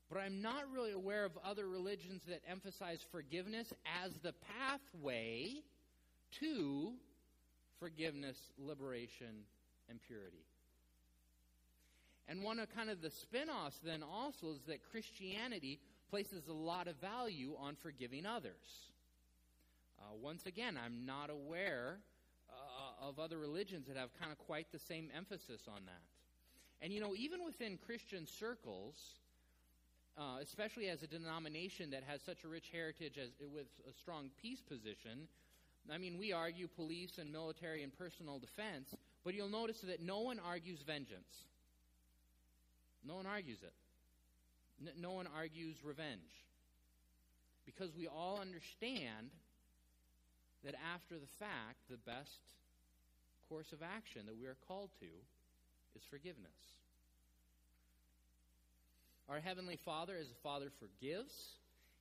but 0.08 0.20
I'm 0.20 0.40
not 0.40 0.70
really 0.72 0.92
aware 0.92 1.24
of 1.24 1.32
other 1.44 1.66
religions 1.66 2.22
that 2.28 2.40
emphasize 2.48 3.00
forgiveness 3.10 3.72
as 4.04 4.12
the 4.22 4.32
pathway 4.58 5.54
to 6.40 6.92
forgiveness, 7.80 8.36
liberation, 8.58 9.44
and 9.88 9.98
purity. 10.06 10.47
And 12.28 12.42
one 12.42 12.58
of 12.58 12.74
kind 12.74 12.90
of 12.90 13.00
the 13.00 13.10
spin 13.10 13.48
offs 13.48 13.78
then 13.82 14.02
also 14.02 14.48
is 14.48 14.60
that 14.66 14.84
Christianity 14.90 15.80
places 16.10 16.46
a 16.48 16.52
lot 16.52 16.86
of 16.86 16.96
value 16.96 17.54
on 17.58 17.74
forgiving 17.74 18.26
others. 18.26 18.90
Uh, 19.98 20.14
once 20.20 20.46
again, 20.46 20.78
I'm 20.82 21.06
not 21.06 21.30
aware 21.30 21.98
uh, 22.50 23.08
of 23.08 23.18
other 23.18 23.38
religions 23.38 23.86
that 23.88 23.96
have 23.96 24.10
kind 24.20 24.30
of 24.30 24.38
quite 24.38 24.70
the 24.72 24.78
same 24.78 25.08
emphasis 25.16 25.62
on 25.68 25.86
that. 25.86 26.02
And 26.80 26.92
you 26.92 27.00
know, 27.00 27.14
even 27.16 27.44
within 27.44 27.78
Christian 27.78 28.26
circles, 28.26 28.94
uh, 30.16 30.38
especially 30.42 30.88
as 30.88 31.02
a 31.02 31.06
denomination 31.06 31.90
that 31.90 32.02
has 32.06 32.20
such 32.22 32.44
a 32.44 32.48
rich 32.48 32.70
heritage 32.72 33.18
as, 33.18 33.30
with 33.52 33.66
a 33.88 33.92
strong 33.92 34.30
peace 34.40 34.60
position, 34.60 35.28
I 35.90 35.96
mean, 35.96 36.18
we 36.18 36.32
argue 36.32 36.68
police 36.68 37.18
and 37.18 37.32
military 37.32 37.82
and 37.82 37.96
personal 37.96 38.38
defense, 38.38 38.94
but 39.24 39.34
you'll 39.34 39.48
notice 39.48 39.80
that 39.80 40.02
no 40.02 40.20
one 40.20 40.38
argues 40.38 40.80
vengeance. 40.86 41.46
No 43.06 43.16
one 43.16 43.26
argues 43.26 43.58
it. 43.62 43.72
No 44.98 45.12
one 45.12 45.26
argues 45.34 45.76
revenge. 45.82 46.44
Because 47.66 47.94
we 47.96 48.06
all 48.08 48.40
understand 48.40 49.30
that 50.64 50.74
after 50.94 51.14
the 51.14 51.30
fact, 51.38 51.78
the 51.90 51.96
best 51.96 52.40
course 53.48 53.72
of 53.72 53.82
action 53.82 54.22
that 54.26 54.38
we 54.38 54.46
are 54.46 54.56
called 54.66 54.90
to 55.00 55.06
is 55.96 56.02
forgiveness. 56.10 56.48
Our 59.28 59.40
Heavenly 59.40 59.78
Father, 59.84 60.14
as 60.18 60.30
a 60.30 60.42
Father 60.42 60.70
forgives, 60.80 61.32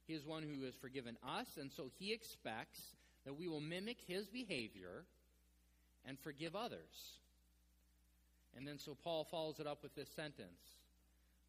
He 0.07 0.13
is 0.13 0.25
one 0.25 0.43
who 0.43 0.65
has 0.65 0.73
forgiven 0.75 1.17
us, 1.27 1.47
and 1.59 1.71
so 1.75 1.89
He 1.99 2.13
expects 2.13 2.81
that 3.25 3.37
we 3.37 3.47
will 3.47 3.59
mimic 3.59 3.97
His 4.07 4.27
behavior 4.27 5.03
and 6.05 6.17
forgive 6.19 6.55
others. 6.55 7.19
And 8.55 8.65
then 8.67 8.79
so 8.79 8.95
Paul 9.03 9.27
follows 9.29 9.59
it 9.59 9.67
up 9.67 9.83
with 9.83 9.93
this 9.95 10.09
sentence 10.15 10.76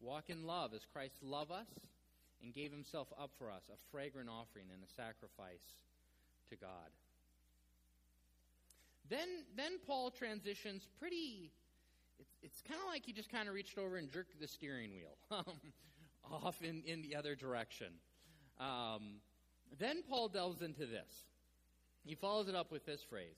Walk 0.01 0.25
in 0.29 0.45
love 0.45 0.73
as 0.73 0.81
Christ 0.93 1.15
loved 1.21 1.51
us 1.51 1.67
and 2.41 2.53
gave 2.53 2.71
himself 2.71 3.07
up 3.19 3.31
for 3.37 3.51
us, 3.51 3.63
a 3.69 3.77
fragrant 3.91 4.29
offering 4.29 4.65
and 4.73 4.81
a 4.83 4.93
sacrifice 4.95 5.65
to 6.49 6.55
God. 6.55 6.89
Then, 9.09 9.27
then 9.57 9.73
Paul 9.85 10.11
transitions 10.11 10.87
pretty. 10.99 11.51
It's, 12.19 12.31
it's 12.41 12.61
kind 12.61 12.79
of 12.79 12.87
like 12.87 13.05
he 13.05 13.13
just 13.13 13.31
kind 13.31 13.47
of 13.47 13.55
reached 13.55 13.77
over 13.77 13.97
and 13.97 14.11
jerked 14.11 14.39
the 14.39 14.47
steering 14.47 14.91
wheel 14.91 15.17
off 16.31 16.61
in, 16.61 16.83
in 16.85 17.01
the 17.01 17.15
other 17.15 17.35
direction. 17.35 17.87
Um, 18.59 19.21
then 19.79 20.03
Paul 20.07 20.27
delves 20.29 20.61
into 20.61 20.85
this. 20.85 21.23
He 22.05 22.15
follows 22.15 22.47
it 22.47 22.55
up 22.55 22.71
with 22.71 22.85
this 22.85 23.01
phrase 23.03 23.37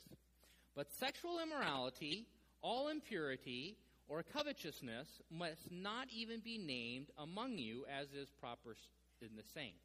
But 0.76 0.92
sexual 0.94 1.40
immorality, 1.42 2.28
all 2.62 2.90
impurity, 2.90 3.78
or 4.08 4.24
covetousness 4.24 5.08
must 5.30 5.72
not 5.72 6.08
even 6.16 6.40
be 6.40 6.58
named 6.58 7.08
among 7.18 7.58
you 7.58 7.86
as 7.90 8.08
is 8.14 8.30
proper 8.40 8.76
in 9.22 9.36
the 9.36 9.44
saints. 9.54 9.78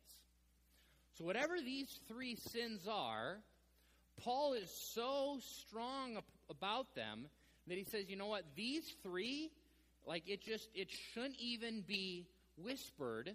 So, 1.18 1.24
whatever 1.24 1.54
these 1.64 2.00
three 2.08 2.36
sins 2.36 2.86
are, 2.90 3.38
Paul 4.22 4.54
is 4.54 4.70
so 4.94 5.38
strong 5.40 6.18
about 6.50 6.94
them 6.94 7.26
that 7.68 7.76
he 7.78 7.84
says, 7.84 8.08
you 8.08 8.16
know 8.16 8.26
what, 8.26 8.44
these 8.54 8.84
three, 9.02 9.50
like 10.06 10.24
it 10.26 10.42
just, 10.42 10.68
it 10.74 10.88
shouldn't 10.90 11.38
even 11.38 11.82
be 11.86 12.26
whispered 12.56 13.34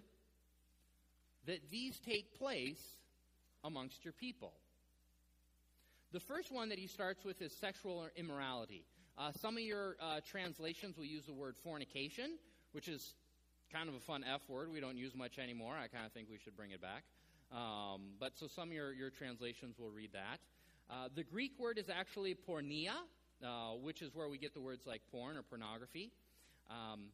that 1.46 1.72
these 1.72 2.00
take 2.00 2.38
place 2.38 2.82
amongst 3.64 4.04
your 4.04 4.14
people. 4.14 4.54
The 6.12 6.20
first 6.20 6.52
one 6.52 6.70
that 6.70 6.80
he 6.80 6.88
starts 6.88 7.24
with 7.24 7.42
is 7.42 7.54
sexual 7.54 8.08
immorality. 8.16 8.84
Uh, 9.18 9.32
some 9.32 9.58
of 9.58 9.64
your 9.64 9.96
uh, 10.02 10.20
translations 10.26 10.98
will 10.98 11.06
use 11.06 11.26
the 11.26 11.34
word 11.34 11.56
fornication, 11.64 12.38
which 12.72 12.88
is 12.88 13.16
kind 13.72 13.90
of 13.90 13.96
a 13.96 14.00
fun 14.00 14.24
F 14.24 14.42
word. 14.48 14.72
We 14.72 14.80
don't 14.80 14.98
use 14.98 15.16
much 15.16 15.38
anymore. 15.38 15.76
I 15.76 15.88
kind 15.88 16.06
of 16.06 16.12
think 16.12 16.28
we 16.30 16.38
should 16.38 16.56
bring 16.56 16.72
it 16.72 16.82
back. 16.82 17.04
Um, 17.52 18.14
but 18.20 18.38
so 18.38 18.48
some 18.48 18.70
of 18.70 18.74
your, 18.74 18.94
your 18.94 19.10
translations 19.10 19.78
will 19.78 19.92
read 19.92 20.12
that. 20.14 20.40
Uh, 20.90 21.10
the 21.14 21.24
Greek 21.24 21.52
word 21.60 21.78
is 21.78 21.90
actually 21.90 22.36
porneia, 22.36 22.96
uh, 23.44 23.76
which 23.82 24.02
is 24.02 24.14
where 24.14 24.30
we 24.30 24.38
get 24.38 24.54
the 24.54 24.62
words 24.62 24.86
like 24.86 25.02
porn 25.12 25.38
or 25.38 25.42
pornography. 25.44 26.12
Um, 26.70 27.06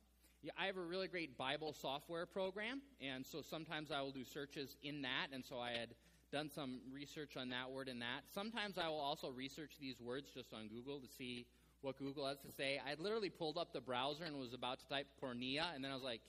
yeah, 0.44 0.52
I 0.58 0.66
have 0.66 0.78
a 0.78 0.82
really 0.82 1.08
great 1.08 1.38
Bible 1.38 1.74
software 1.74 2.26
program, 2.26 2.82
and 3.02 3.26
so 3.26 3.42
sometimes 3.42 3.90
I 3.92 4.02
will 4.02 4.12
do 4.12 4.24
searches 4.24 4.76
in 4.84 5.02
that, 5.02 5.28
and 5.34 5.44
so 5.44 5.60
I 5.60 5.72
had 5.72 5.90
done 6.32 6.50
some 6.54 6.80
research 6.94 7.38
on 7.38 7.50
that 7.50 7.72
word 7.72 7.88
and 7.88 8.02
that. 8.02 8.22
Sometimes 8.34 8.78
I 8.78 8.88
will 8.88 9.00
also 9.00 9.30
research 9.30 9.72
these 9.80 10.00
words 10.00 10.30
just 10.34 10.54
on 10.54 10.68
Google 10.68 11.00
to 11.00 11.08
see 11.08 11.46
what 11.82 11.98
Google 11.98 12.28
has 12.28 12.38
to 12.40 12.52
say. 12.58 12.80
I 12.86 13.02
literally 13.02 13.30
pulled 13.30 13.58
up 13.58 13.74
the 13.74 13.82
browser 13.82 14.24
and 14.24 14.38
was 14.38 14.54
about 14.54 14.80
to 14.80 14.88
type 14.88 15.08
porneia, 15.24 15.74
and 15.76 15.84
then 15.84 15.92
I 15.92 15.94
was 15.94 16.04
like, 16.04 16.22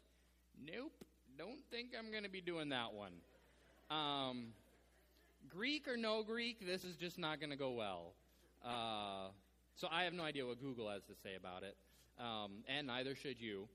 nope, 0.65 0.93
don't 1.37 1.59
think 1.71 1.91
I'm 1.99 2.11
going 2.11 2.25
to 2.25 2.31
be 2.31 2.41
doing 2.41 2.69
that 2.71 2.93
one. 2.93 3.13
Um, 3.91 4.49
Greek 5.49 5.89
or 5.89 5.97
no 5.97 6.23
Greek, 6.23 6.67
this 6.67 6.85
is 6.85 6.97
just 6.97 7.19
not 7.19 7.41
going 7.41 7.51
to 7.51 7.57
go 7.57 7.71
well. 7.71 8.13
Uh, 8.65 9.29
so 9.77 9.89
I 9.91 10.05
have 10.05 10.13
no 10.13 10.25
idea 10.25 10.45
what 10.47 10.61
Google 10.61 10.91
has 10.91 11.03
to 11.05 11.15
say 11.23 11.37
about 11.37 11.63
it, 11.63 11.77
um, 12.19 12.65
and 12.69 12.87
neither 12.87 13.15
should 13.15 13.41
you. 13.41 13.69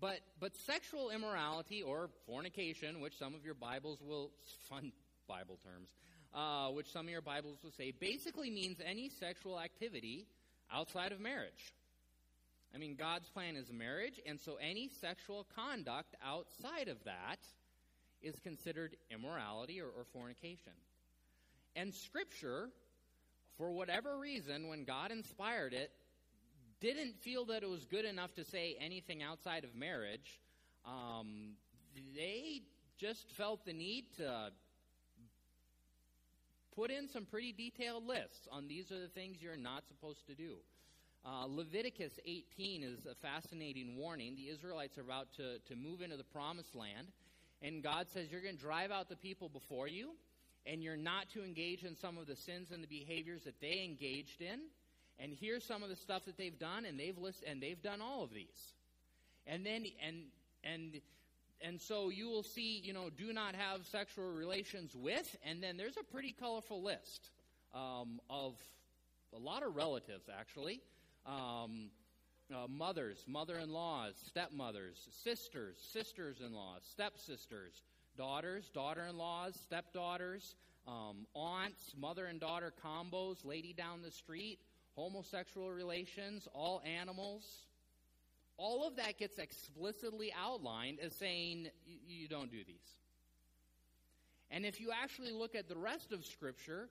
But, 0.00 0.20
but 0.40 0.56
sexual 0.56 1.10
immorality 1.10 1.82
or 1.82 2.10
fornication, 2.26 3.00
which 3.00 3.16
some 3.18 3.34
of 3.34 3.44
your 3.44 3.54
Bibles 3.54 3.98
will, 4.02 4.30
fun 4.68 4.92
Bible 5.28 5.58
terms, 5.62 5.90
uh, 6.34 6.68
which 6.68 6.90
some 6.90 7.06
of 7.06 7.10
your 7.10 7.20
Bibles 7.20 7.58
will 7.62 7.70
say, 7.70 7.92
basically 7.92 8.50
means 8.50 8.78
any 8.84 9.08
sexual 9.08 9.60
activity 9.60 10.26
outside 10.72 11.12
of 11.12 11.20
marriage. 11.20 11.74
I 12.74 12.78
mean, 12.78 12.96
God's 12.96 13.28
plan 13.28 13.56
is 13.56 13.70
marriage, 13.70 14.18
and 14.24 14.40
so 14.40 14.56
any 14.56 14.88
sexual 15.00 15.46
conduct 15.54 16.14
outside 16.24 16.88
of 16.88 17.04
that 17.04 17.38
is 18.22 18.38
considered 18.40 18.96
immorality 19.10 19.80
or, 19.80 19.86
or 19.86 20.04
fornication. 20.12 20.72
And 21.76 21.92
Scripture, 21.92 22.70
for 23.58 23.72
whatever 23.72 24.18
reason, 24.18 24.68
when 24.68 24.84
God 24.84 25.10
inspired 25.10 25.74
it, 25.74 25.90
didn't 26.80 27.20
feel 27.20 27.44
that 27.46 27.62
it 27.62 27.68
was 27.68 27.84
good 27.84 28.04
enough 28.04 28.34
to 28.34 28.44
say 28.44 28.76
anything 28.80 29.22
outside 29.22 29.64
of 29.64 29.74
marriage. 29.74 30.40
Um, 30.86 31.52
they 32.16 32.62
just 32.98 33.30
felt 33.32 33.64
the 33.64 33.72
need 33.72 34.04
to 34.16 34.50
put 36.74 36.90
in 36.90 37.08
some 37.08 37.24
pretty 37.24 37.52
detailed 37.52 38.06
lists 38.06 38.48
on 38.50 38.68
these 38.68 38.90
are 38.90 39.00
the 39.00 39.08
things 39.08 39.38
you're 39.40 39.56
not 39.56 39.86
supposed 39.86 40.26
to 40.26 40.34
do. 40.34 40.56
Uh, 41.24 41.46
Leviticus 41.46 42.18
18 42.26 42.82
is 42.82 43.06
a 43.06 43.14
fascinating 43.14 43.96
warning. 43.96 44.34
The 44.34 44.48
Israelites 44.48 44.98
are 44.98 45.02
about 45.02 45.28
to, 45.36 45.58
to 45.68 45.76
move 45.76 46.00
into 46.00 46.16
the 46.16 46.24
promised 46.24 46.74
land, 46.74 47.08
and 47.62 47.82
God 47.82 48.08
says, 48.12 48.26
You're 48.30 48.40
going 48.40 48.56
to 48.56 48.60
drive 48.60 48.90
out 48.90 49.08
the 49.08 49.16
people 49.16 49.48
before 49.48 49.86
you, 49.86 50.14
and 50.66 50.82
you're 50.82 50.96
not 50.96 51.30
to 51.30 51.44
engage 51.44 51.84
in 51.84 51.94
some 51.94 52.18
of 52.18 52.26
the 52.26 52.34
sins 52.34 52.72
and 52.72 52.82
the 52.82 52.88
behaviors 52.88 53.44
that 53.44 53.60
they 53.60 53.84
engaged 53.84 54.40
in. 54.40 54.60
And 55.18 55.32
here's 55.32 55.64
some 55.64 55.84
of 55.84 55.88
the 55.88 55.96
stuff 55.96 56.24
that 56.24 56.36
they've 56.36 56.58
done, 56.58 56.84
and 56.84 56.98
they've 56.98 57.16
list, 57.16 57.44
and 57.46 57.62
they've 57.62 57.80
done 57.80 58.00
all 58.00 58.24
of 58.24 58.32
these. 58.32 58.74
And 59.46 59.64
then 59.64 59.84
and 60.04 60.24
and 60.64 61.00
and 61.64 61.80
so 61.80 62.08
you 62.08 62.28
will 62.28 62.42
see, 62.42 62.80
you 62.82 62.92
know, 62.92 63.10
do 63.10 63.32
not 63.32 63.54
have 63.54 63.86
sexual 63.86 64.30
relations 64.30 64.94
with, 64.94 65.36
and 65.44 65.62
then 65.62 65.76
there's 65.76 65.96
a 65.96 66.04
pretty 66.04 66.34
colorful 66.38 66.82
list 66.82 67.30
um, 67.74 68.20
of 68.28 68.54
a 69.34 69.38
lot 69.38 69.62
of 69.62 69.74
relatives, 69.74 70.28
actually. 70.28 70.80
Um, 71.26 71.90
uh, 72.52 72.66
mothers, 72.68 73.24
mother 73.26 73.56
in 73.56 73.72
laws, 73.72 74.14
stepmothers, 74.26 75.08
sisters, 75.24 75.76
sisters 75.92 76.40
in 76.44 76.52
laws, 76.52 76.82
stepsisters, 76.90 77.82
daughters, 78.16 78.68
daughter 78.74 79.06
in 79.08 79.16
laws, 79.16 79.58
stepdaughters, 79.62 80.54
um, 80.86 81.26
aunts, 81.34 81.94
mother 81.98 82.26
and 82.26 82.40
daughter 82.40 82.72
combos, 82.84 83.44
lady 83.44 83.72
down 83.72 84.02
the 84.02 84.10
street, 84.10 84.58
homosexual 84.96 85.70
relations, 85.70 86.48
all 86.52 86.82
animals. 86.84 87.44
All 88.62 88.86
of 88.86 88.94
that 88.94 89.18
gets 89.18 89.40
explicitly 89.40 90.32
outlined 90.40 91.00
as 91.00 91.12
saying 91.16 91.66
you 92.06 92.28
don't 92.28 92.48
do 92.48 92.62
these. 92.64 92.76
And 94.52 94.64
if 94.64 94.80
you 94.80 94.90
actually 94.92 95.32
look 95.32 95.56
at 95.56 95.68
the 95.68 95.76
rest 95.76 96.12
of 96.12 96.24
Scripture, 96.24 96.88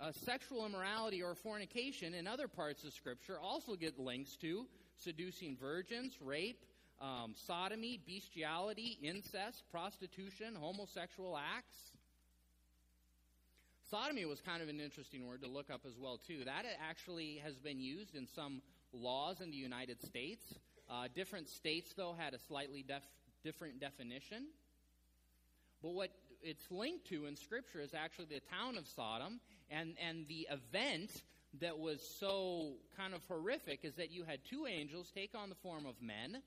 uh, 0.00 0.12
sexual 0.12 0.64
immorality 0.64 1.20
or 1.20 1.34
fornication 1.34 2.14
in 2.14 2.28
other 2.28 2.46
parts 2.46 2.84
of 2.84 2.92
Scripture 2.92 3.40
also 3.40 3.74
get 3.74 3.98
links 3.98 4.36
to 4.36 4.68
seducing 4.98 5.56
virgins, 5.56 6.12
rape, 6.20 6.64
um, 7.00 7.34
sodomy, 7.34 7.98
bestiality, 8.06 8.96
incest, 9.02 9.64
prostitution, 9.72 10.54
homosexual 10.54 11.36
acts. 11.36 11.90
Sodomy 13.90 14.26
was 14.26 14.40
kind 14.40 14.62
of 14.62 14.68
an 14.68 14.78
interesting 14.78 15.26
word 15.26 15.42
to 15.42 15.48
look 15.48 15.70
up 15.70 15.80
as 15.84 15.98
well 15.98 16.20
too. 16.24 16.44
That 16.44 16.66
actually 16.88 17.40
has 17.42 17.58
been 17.58 17.80
used 17.80 18.14
in 18.14 18.28
some 18.28 18.62
laws 18.92 19.40
in 19.40 19.50
the 19.50 19.56
United 19.56 20.00
States. 20.06 20.44
Uh, 20.90 21.06
different 21.14 21.48
states, 21.48 21.92
though, 21.96 22.14
had 22.18 22.34
a 22.34 22.38
slightly 22.48 22.82
def- 22.82 23.02
different 23.44 23.80
definition. 23.80 24.46
But 25.82 25.90
what 25.90 26.10
it's 26.42 26.70
linked 26.70 27.06
to 27.08 27.26
in 27.26 27.36
Scripture 27.36 27.80
is 27.80 27.94
actually 27.94 28.26
the 28.26 28.40
town 28.50 28.76
of 28.76 28.88
Sodom 28.88 29.40
and, 29.70 29.94
and 30.04 30.26
the 30.26 30.48
event 30.50 31.10
that 31.60 31.78
was 31.78 32.00
so 32.18 32.72
kind 32.96 33.14
of 33.14 33.20
horrific 33.28 33.80
is 33.84 33.94
that 33.94 34.10
you 34.10 34.24
had 34.24 34.40
two 34.44 34.66
angels 34.66 35.10
take 35.14 35.34
on 35.34 35.48
the 35.48 35.54
form 35.56 35.86
of 35.86 35.94
men. 36.02 36.42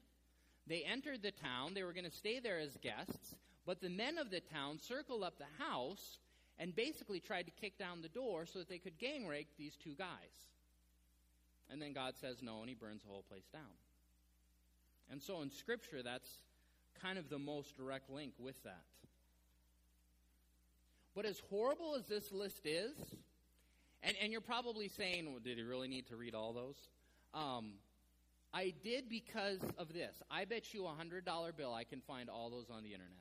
They 0.68 0.84
entered 0.84 1.22
the 1.22 1.32
town. 1.32 1.74
They 1.74 1.84
were 1.84 1.94
going 1.94 2.10
to 2.10 2.12
stay 2.12 2.40
there 2.40 2.60
as 2.60 2.76
guests. 2.82 3.36
But 3.66 3.82
the 3.82 3.90
men 3.90 4.18
of 4.18 4.30
the 4.30 4.42
town 4.42 4.80
circled 4.80 5.24
up 5.24 5.38
the 5.38 5.64
house 5.64 6.18
and 6.60 6.76
basically 6.76 7.20
tried 7.20 7.44
to 7.44 7.52
kick 7.52 7.78
down 7.78 8.02
the 8.02 8.10
door 8.10 8.46
so 8.46 8.60
that 8.60 8.70
they 8.70 8.78
could 8.78 8.98
gang 8.98 9.26
rape 9.26 9.48
these 9.58 9.76
two 9.76 9.96
guys. 9.98 10.08
And 11.70 11.82
then 11.82 11.94
God 11.94 12.14
says 12.20 12.38
no, 12.42 12.60
and 12.60 12.70
he 12.70 12.76
burns 12.76 13.04
the 13.04 13.10
whole 13.10 13.24
place 13.24 13.48
down. 13.52 13.62
And 15.12 15.22
so 15.22 15.42
in 15.42 15.52
Scripture, 15.52 16.02
that's 16.04 16.30
kind 17.02 17.18
of 17.18 17.30
the 17.30 17.40
most 17.40 17.78
direct 17.78 18.10
link 18.10 18.34
with 18.40 18.62
that. 18.64 18.84
But 21.16 21.26
as 21.26 21.40
horrible 21.50 21.96
as 21.96 22.06
this 22.08 22.32
list 22.32 22.66
is, 22.66 22.96
and, 24.02 24.16
and 24.22 24.32
you're 24.32 24.42
probably 24.42 24.88
saying, 24.88 25.26
well, 25.26 25.42
did 25.44 25.58
he 25.58 25.64
really 25.64 25.88
need 25.88 26.08
to 26.08 26.16
read 26.16 26.34
all 26.34 26.54
those? 26.54 26.78
Um, 27.34 27.74
I 28.54 28.74
did 28.84 29.10
because 29.10 29.60
of 29.78 29.94
this. 29.94 30.16
I 30.30 30.46
bet 30.46 30.74
you 30.74 30.86
a 30.86 30.90
$100 30.90 31.24
bill 31.56 31.74
I 31.74 31.84
can 31.84 32.02
find 32.02 32.30
all 32.30 32.50
those 32.50 32.70
on 32.70 32.84
the 32.84 32.94
internet. 32.94 33.14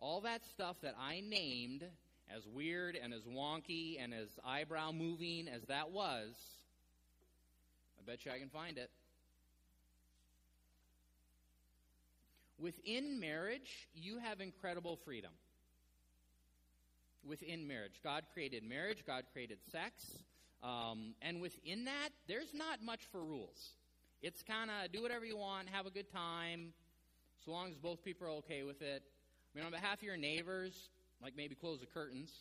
All 0.00 0.22
that 0.22 0.44
stuff 0.46 0.76
that 0.82 0.94
I 0.98 1.20
named, 1.20 1.84
as 2.34 2.46
weird 2.46 2.96
and 3.00 3.12
as 3.12 3.22
wonky 3.24 4.02
and 4.02 4.14
as 4.14 4.28
eyebrow 4.44 4.92
moving 4.92 5.46
as 5.48 5.62
that 5.64 5.90
was, 5.90 6.34
bet 8.10 8.24
you 8.24 8.32
I 8.32 8.40
can 8.40 8.48
find 8.48 8.76
it. 8.76 8.90
Within 12.58 13.20
marriage, 13.20 13.88
you 13.94 14.18
have 14.18 14.40
incredible 14.40 14.98
freedom 15.04 15.30
within 17.24 17.68
marriage. 17.68 18.00
God 18.02 18.24
created 18.34 18.64
marriage, 18.64 19.04
God 19.06 19.26
created 19.32 19.58
sex, 19.70 19.92
um, 20.64 21.14
and 21.22 21.40
within 21.40 21.84
that, 21.84 22.08
there's 22.26 22.52
not 22.52 22.82
much 22.82 23.02
for 23.12 23.22
rules. 23.22 23.74
It's 24.22 24.42
kind 24.42 24.70
of 24.70 24.90
do 24.90 25.02
whatever 25.02 25.24
you 25.24 25.36
want, 25.36 25.68
have 25.68 25.86
a 25.86 25.90
good 25.90 26.10
time, 26.12 26.72
so 27.44 27.52
long 27.52 27.70
as 27.70 27.78
both 27.78 28.02
people 28.04 28.26
are 28.26 28.30
okay 28.30 28.64
with 28.64 28.82
it. 28.82 29.04
I 29.54 29.56
mean, 29.56 29.64
on 29.64 29.70
behalf 29.70 29.98
of 29.98 30.02
your 30.02 30.16
neighbors, 30.16 30.88
like 31.22 31.34
maybe 31.36 31.54
close 31.54 31.78
the 31.78 31.86
curtains 31.86 32.32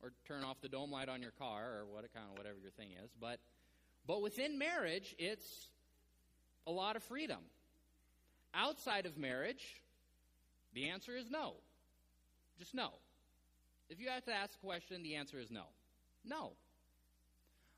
or 0.00 0.12
turn 0.28 0.44
off 0.44 0.58
the 0.62 0.68
dome 0.68 0.92
light 0.92 1.08
on 1.08 1.22
your 1.22 1.32
car 1.32 1.80
or 1.80 1.86
what 1.92 2.04
kind 2.14 2.26
of 2.30 2.38
whatever 2.38 2.56
your 2.62 2.70
thing 2.70 2.90
is. 3.02 3.10
But 3.20 3.40
but 4.08 4.22
within 4.22 4.58
marriage, 4.58 5.14
it's 5.18 5.68
a 6.66 6.70
lot 6.70 6.96
of 6.96 7.02
freedom. 7.04 7.38
Outside 8.54 9.04
of 9.04 9.18
marriage, 9.18 9.62
the 10.74 10.88
answer 10.88 11.14
is 11.14 11.30
no. 11.30 11.52
Just 12.58 12.74
no. 12.74 12.88
If 13.90 14.00
you 14.00 14.08
have 14.08 14.24
to 14.24 14.32
ask 14.32 14.54
a 14.60 14.66
question, 14.66 15.02
the 15.02 15.14
answer 15.16 15.38
is 15.38 15.50
no. 15.50 15.64
No. 16.24 16.52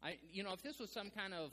I, 0.02 0.18
you 0.32 0.44
know, 0.44 0.52
if 0.52 0.62
this 0.62 0.78
was 0.78 0.90
some 0.90 1.10
kind 1.10 1.34
of 1.34 1.52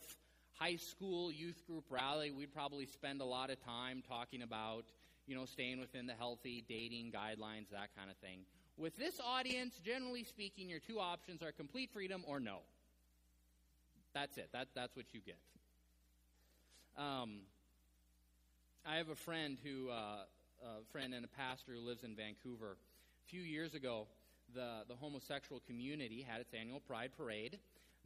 high 0.60 0.76
school 0.76 1.32
youth 1.32 1.66
group 1.66 1.86
rally, 1.90 2.32
we'd 2.32 2.54
probably 2.54 2.86
spend 2.86 3.20
a 3.20 3.26
lot 3.26 3.50
of 3.50 3.64
time 3.66 4.04
talking 4.08 4.44
about, 4.44 4.86
you 5.26 5.36
know, 5.36 5.46
staying 5.46 5.80
within 5.80 6.06
the 6.06 6.14
healthy 6.14 6.64
dating 6.70 7.12
guidelines, 7.12 7.70
that 7.72 7.90
kind 7.98 8.12
of 8.12 8.18
thing. 8.18 8.42
With 8.78 8.96
this 8.96 9.20
audience, 9.26 9.74
generally 9.84 10.24
speaking, 10.24 10.70
your 10.70 10.80
two 10.80 11.00
options 11.00 11.42
are 11.42 11.52
complete 11.52 11.90
freedom 11.92 12.24
or 12.28 12.40
no. 12.40 12.60
That's 14.18 14.40
it. 14.40 14.50
That, 14.52 14.70
that's 14.74 14.96
what 14.96 15.06
you 15.14 15.20
get. 15.24 15.38
Um, 16.98 17.42
I 18.84 18.96
have 18.96 19.10
a 19.10 19.16
friend 19.16 19.60
who, 19.64 19.92
uh, 19.92 20.24
a 20.64 20.84
friend 20.92 21.14
and 21.14 21.24
a 21.24 21.28
pastor 21.28 21.74
who 21.74 21.82
lives 21.82 22.04
in 22.04 22.16
Vancouver. 22.16 22.78
A 23.28 23.30
few 23.30 23.42
years 23.42 23.76
ago, 23.76 24.08
the, 24.56 24.80
the 24.88 24.96
homosexual 24.96 25.62
community 25.68 26.26
had 26.28 26.42
its 26.42 26.52
annual 26.60 26.80
pride 26.80 27.12
parade. 27.16 27.60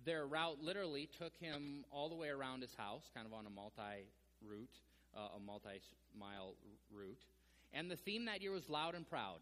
Their 0.05 0.25
route 0.25 0.57
literally 0.61 1.07
took 1.17 1.31
him 1.37 1.85
all 1.93 2.09
the 2.09 2.15
way 2.15 2.27
around 2.27 2.61
his 2.61 2.75
house, 2.75 3.09
kind 3.15 3.25
of 3.25 3.31
on 3.31 3.45
a 3.45 3.49
multi 3.49 4.03
route, 4.45 4.75
uh, 5.15 5.37
a 5.37 5.39
multi 5.39 5.79
mile 6.19 6.55
route. 6.93 7.23
And 7.71 7.89
the 7.89 7.95
theme 7.95 8.25
that 8.25 8.41
year 8.41 8.51
was 8.51 8.67
loud 8.67 8.95
and 8.95 9.09
proud. 9.09 9.39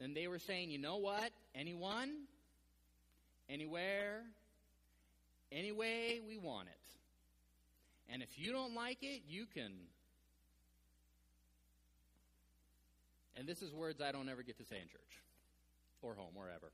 And 0.00 0.16
they 0.16 0.28
were 0.28 0.38
saying, 0.38 0.70
you 0.70 0.78
know 0.78 0.98
what? 0.98 1.32
Anyone, 1.56 2.10
anywhere, 3.48 4.22
any 5.52 5.72
way 5.72 6.20
we 6.26 6.36
want 6.36 6.68
it. 6.68 8.12
And 8.12 8.22
if 8.22 8.38
you 8.38 8.52
don't 8.52 8.74
like 8.74 8.98
it, 9.02 9.22
you 9.28 9.46
can. 9.46 9.72
And 13.36 13.46
this 13.46 13.62
is 13.62 13.72
words 13.72 14.00
I 14.00 14.12
don't 14.12 14.28
ever 14.28 14.42
get 14.42 14.58
to 14.58 14.64
say 14.64 14.76
in 14.76 14.88
church 14.88 15.22
or 16.02 16.14
home, 16.14 16.34
wherever. 16.34 16.72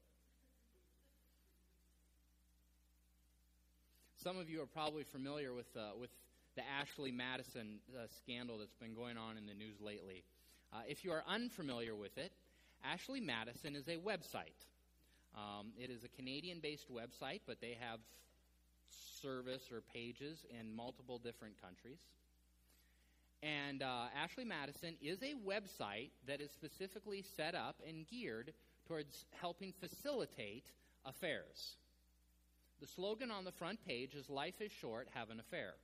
Some 4.22 4.38
of 4.38 4.48
you 4.50 4.60
are 4.62 4.66
probably 4.66 5.04
familiar 5.04 5.52
with, 5.52 5.68
uh, 5.76 5.90
with 6.00 6.10
the 6.56 6.62
Ashley 6.80 7.12
Madison 7.12 7.78
uh, 7.94 8.06
scandal 8.18 8.58
that's 8.58 8.74
been 8.74 8.94
going 8.94 9.16
on 9.16 9.36
in 9.36 9.46
the 9.46 9.54
news 9.54 9.80
lately. 9.80 10.24
Uh, 10.72 10.78
if 10.88 11.04
you 11.04 11.12
are 11.12 11.22
unfamiliar 11.28 11.94
with 11.94 12.16
it, 12.18 12.32
Ashley 12.84 13.20
Madison 13.20 13.76
is 13.76 13.86
a 13.88 13.96
website. 13.96 14.66
Um, 15.36 15.72
it 15.78 15.90
is 15.90 16.02
a 16.02 16.08
Canadian 16.08 16.60
based 16.60 16.86
website, 16.90 17.40
but 17.46 17.60
they 17.60 17.76
have 17.78 18.00
service 19.26 19.72
or 19.72 19.82
pages 19.92 20.44
in 20.50 20.74
multiple 20.74 21.18
different 21.18 21.60
countries. 21.60 21.98
And 23.42 23.82
uh, 23.82 24.04
Ashley 24.16 24.44
Madison 24.44 24.94
is 25.02 25.18
a 25.22 25.34
website 25.46 26.10
that 26.28 26.40
is 26.40 26.50
specifically 26.52 27.24
set 27.36 27.54
up 27.54 27.76
and 27.86 28.06
geared 28.06 28.52
towards 28.86 29.24
helping 29.40 29.72
facilitate 29.80 30.66
affairs. 31.04 31.74
The 32.80 32.86
slogan 32.86 33.32
on 33.32 33.44
the 33.44 33.52
front 33.52 33.84
page 33.84 34.14
is 34.14 34.30
Life 34.30 34.60
is 34.60 34.70
short, 34.70 35.08
have 35.14 35.30
an 35.30 35.40
affair. 35.40 35.74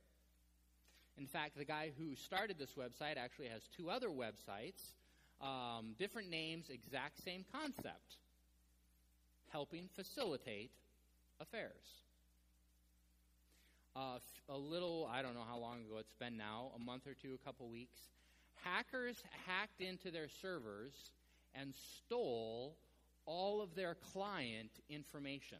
In 1.17 1.27
fact, 1.27 1.57
the 1.57 1.65
guy 1.65 1.91
who 1.97 2.15
started 2.15 2.57
this 2.57 2.75
website 2.77 3.17
actually 3.17 3.49
has 3.49 3.63
two 3.75 3.89
other 3.89 4.09
websites, 4.09 4.93
um, 5.41 5.95
different 5.99 6.29
names, 6.29 6.69
exact 6.69 7.21
same 7.23 7.43
concept 7.51 8.17
helping 9.51 9.87
facilitate 9.95 10.71
affairs. 11.39 12.03
Uh, 13.95 14.17
a 14.49 14.57
little, 14.57 15.07
I 15.11 15.21
don't 15.21 15.35
know 15.35 15.45
how 15.47 15.57
long 15.57 15.81
ago 15.81 15.97
it's 15.99 16.13
been 16.13 16.35
now, 16.35 16.71
a 16.75 16.79
month 16.79 17.05
or 17.05 17.13
two, 17.13 17.35
a 17.35 17.45
couple 17.45 17.67
weeks, 17.69 17.99
hackers 18.63 19.21
hacked 19.45 19.81
into 19.81 20.09
their 20.09 20.27
servers 20.41 20.93
and 21.53 21.73
stole 21.75 22.75
all 23.25 23.61
of 23.61 23.75
their 23.75 23.95
client 24.13 24.71
information 24.89 25.59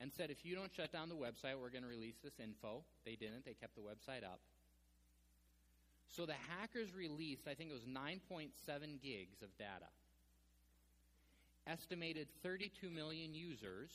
and 0.00 0.12
said, 0.12 0.30
if 0.30 0.44
you 0.44 0.54
don't 0.54 0.72
shut 0.72 0.92
down 0.92 1.08
the 1.08 1.14
website, 1.16 1.58
we're 1.60 1.70
going 1.70 1.82
to 1.82 1.88
release 1.88 2.16
this 2.22 2.38
info. 2.38 2.82
They 3.04 3.16
didn't, 3.16 3.44
they 3.44 3.54
kept 3.54 3.74
the 3.74 3.82
website 3.82 4.24
up. 4.24 4.38
So 6.16 6.26
the 6.26 6.34
hackers 6.48 6.94
released, 6.94 7.48
I 7.48 7.54
think 7.54 7.70
it 7.70 7.72
was 7.72 7.82
9.7 7.82 8.50
gigs 9.02 9.42
of 9.42 9.56
data. 9.58 9.90
Estimated 11.66 12.28
32 12.42 12.88
million 12.88 13.34
users 13.34 13.90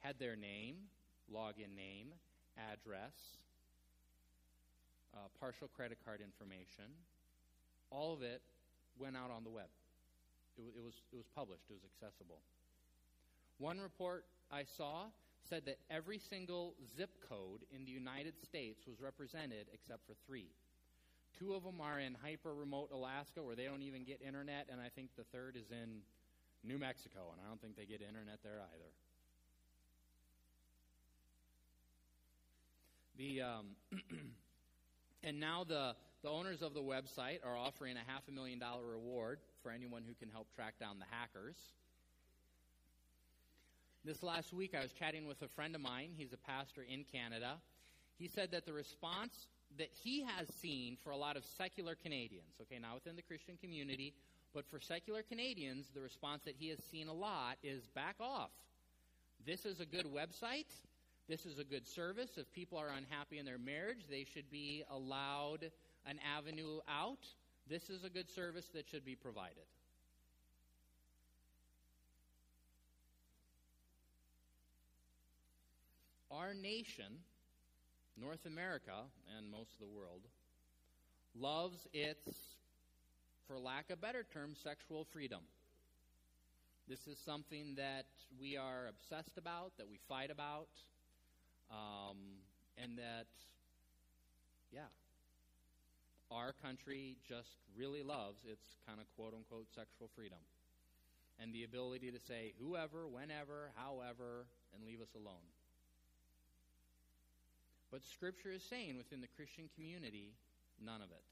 had 0.00 0.18
their 0.18 0.36
name, 0.36 0.76
login 1.30 1.76
name, 1.76 2.14
address, 2.56 3.12
uh, 5.14 5.28
partial 5.38 5.68
credit 5.68 5.98
card 6.04 6.20
information. 6.20 6.88
All 7.90 8.12
of 8.12 8.22
it 8.22 8.40
went 8.98 9.16
out 9.16 9.30
on 9.30 9.44
the 9.44 9.50
web. 9.50 9.68
It, 10.56 10.64
it, 10.76 10.84
was, 10.84 10.94
it 11.12 11.16
was 11.16 11.26
published, 11.34 11.64
it 11.68 11.74
was 11.74 11.84
accessible. 11.84 12.40
One 13.58 13.78
report 13.78 14.24
I 14.50 14.64
saw 14.64 15.06
said 15.48 15.66
that 15.66 15.78
every 15.90 16.18
single 16.18 16.74
zip 16.96 17.10
code 17.28 17.64
in 17.74 17.84
the 17.84 17.90
United 17.90 18.34
States 18.42 18.86
was 18.86 19.00
represented 19.00 19.66
except 19.72 20.06
for 20.06 20.14
three. 20.26 20.48
Two 21.38 21.54
of 21.54 21.64
them 21.64 21.80
are 21.80 21.98
in 21.98 22.16
hyper 22.22 22.54
remote 22.54 22.90
Alaska 22.92 23.42
where 23.42 23.56
they 23.56 23.64
don't 23.64 23.82
even 23.82 24.04
get 24.04 24.20
internet, 24.20 24.68
and 24.70 24.80
I 24.80 24.88
think 24.88 25.10
the 25.16 25.24
third 25.24 25.56
is 25.56 25.70
in 25.70 26.04
New 26.62 26.78
Mexico, 26.78 27.32
and 27.32 27.40
I 27.42 27.48
don't 27.48 27.60
think 27.60 27.76
they 27.76 27.86
get 27.86 28.00
internet 28.00 28.38
there 28.42 28.60
either. 28.62 28.92
The 33.16 33.42
um, 33.42 33.66
and 35.22 35.38
now 35.38 35.64
the 35.64 35.94
the 36.22 36.28
owners 36.28 36.62
of 36.62 36.72
the 36.72 36.80
website 36.80 37.38
are 37.44 37.56
offering 37.56 37.96
a 37.96 38.10
half 38.10 38.22
a 38.28 38.32
million 38.32 38.58
dollar 38.58 38.84
reward 38.86 39.40
for 39.62 39.70
anyone 39.70 40.02
who 40.06 40.14
can 40.14 40.30
help 40.30 40.46
track 40.54 40.74
down 40.78 40.98
the 40.98 41.06
hackers. 41.10 41.56
This 44.04 44.22
last 44.22 44.52
week, 44.52 44.74
I 44.76 44.82
was 44.82 44.92
chatting 44.92 45.26
with 45.26 45.42
a 45.42 45.48
friend 45.48 45.74
of 45.74 45.80
mine. 45.80 46.10
He's 46.16 46.32
a 46.32 46.36
pastor 46.36 46.82
in 46.88 47.04
Canada. 47.04 47.54
He 48.18 48.28
said 48.28 48.50
that 48.52 48.66
the 48.66 48.72
response 48.72 49.46
that 49.78 49.90
he 50.02 50.22
has 50.22 50.48
seen 50.60 50.96
for 51.02 51.10
a 51.10 51.16
lot 51.16 51.36
of 51.36 51.44
secular 51.44 51.94
Canadians, 51.94 52.54
okay, 52.60 52.78
not 52.80 52.94
within 52.94 53.16
the 53.16 53.22
Christian 53.22 53.56
community, 53.60 54.12
but 54.54 54.66
for 54.68 54.80
secular 54.80 55.22
Canadians, 55.22 55.86
the 55.94 56.00
response 56.00 56.42
that 56.44 56.54
he 56.58 56.68
has 56.68 56.78
seen 56.90 57.08
a 57.08 57.12
lot 57.12 57.56
is 57.62 57.86
back 57.94 58.16
off. 58.20 58.50
This 59.46 59.64
is 59.64 59.80
a 59.80 59.86
good 59.86 60.06
website. 60.06 60.66
This 61.28 61.46
is 61.46 61.58
a 61.58 61.64
good 61.64 61.86
service. 61.86 62.30
If 62.36 62.52
people 62.52 62.78
are 62.78 62.88
unhappy 62.88 63.38
in 63.38 63.46
their 63.46 63.58
marriage, 63.58 64.04
they 64.10 64.24
should 64.24 64.50
be 64.50 64.82
allowed 64.90 65.70
an 66.06 66.18
avenue 66.36 66.80
out. 66.88 67.26
This 67.68 67.90
is 67.90 68.04
a 68.04 68.10
good 68.10 68.28
service 68.28 68.66
that 68.74 68.88
should 68.88 69.04
be 69.04 69.14
provided. 69.14 69.64
Our 76.30 76.54
nation, 76.54 77.20
North 78.20 78.46
America, 78.46 79.04
and 79.36 79.50
most 79.50 79.74
of 79.74 79.80
the 79.80 79.94
world, 79.94 80.22
loves 81.38 81.86
its, 81.92 82.36
for 83.46 83.58
lack 83.58 83.90
of 83.90 83.98
a 83.98 84.00
better 84.00 84.24
term, 84.32 84.54
sexual 84.62 85.04
freedom. 85.12 85.40
This 86.88 87.06
is 87.06 87.18
something 87.24 87.74
that 87.76 88.06
we 88.40 88.56
are 88.56 88.88
obsessed 88.88 89.38
about, 89.38 89.72
that 89.78 89.88
we 89.88 89.98
fight 90.08 90.30
about, 90.30 90.68
um, 91.72 92.16
and 92.76 92.98
that, 92.98 93.26
yeah, 94.70 94.92
our 96.30 96.52
country 96.62 97.16
just 97.26 97.56
really 97.76 98.02
loves 98.02 98.44
its 98.44 98.76
kind 98.86 99.00
of 99.00 99.06
quote 99.16 99.34
unquote 99.34 99.66
sexual 99.74 100.08
freedom 100.14 100.38
and 101.40 101.52
the 101.52 101.64
ability 101.64 102.10
to 102.10 102.20
say 102.20 102.52
whoever, 102.60 103.08
whenever, 103.08 103.72
however, 103.76 104.46
and 104.74 104.84
leave 104.84 105.00
us 105.00 105.14
alone. 105.16 105.48
But 107.90 108.02
Scripture 108.04 108.52
is 108.52 108.62
saying 108.62 108.96
within 108.96 109.20
the 109.20 109.28
Christian 109.36 109.68
community, 109.76 110.32
none 110.80 111.02
of 111.02 111.10
it. 111.10 111.24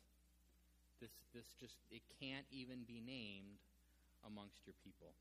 This, 1.01 1.11
this 1.35 1.47
just, 1.59 1.77
it 1.91 2.03
can't 2.21 2.45
even 2.53 2.85
be 2.87 3.01
named 3.01 3.61
amongst 4.27 4.61
your 4.67 4.75
people. 4.85 5.15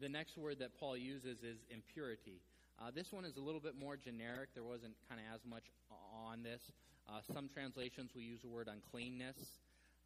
The 0.00 0.08
next 0.08 0.38
word 0.38 0.58
that 0.60 0.78
Paul 0.78 0.96
uses 0.96 1.42
is 1.42 1.58
impurity. 1.68 2.40
Uh, 2.80 2.90
this 2.94 3.12
one 3.12 3.26
is 3.26 3.36
a 3.36 3.40
little 3.40 3.60
bit 3.60 3.74
more 3.78 3.96
generic. 3.96 4.48
There 4.54 4.64
wasn't 4.64 4.94
kind 5.08 5.20
of 5.20 5.34
as 5.34 5.44
much 5.44 5.64
on 5.90 6.42
this. 6.42 6.72
Uh, 7.06 7.20
some 7.34 7.50
translations 7.52 8.14
will 8.14 8.22
use 8.22 8.40
the 8.40 8.48
word 8.48 8.68
uncleanness. 8.72 9.36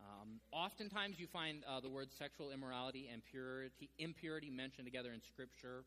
Um, 0.01 0.40
oftentimes, 0.51 1.20
you 1.20 1.28
find 1.28 1.62
uh, 1.68 1.78
the 1.78 1.88
words 1.88 2.12
sexual 2.18 2.51
immorality 2.51 3.09
and 3.12 3.22
purity, 3.24 3.88
impurity 3.99 4.51
mentioned 4.51 4.86
together 4.86 5.12
in 5.12 5.22
Scripture. 5.22 5.84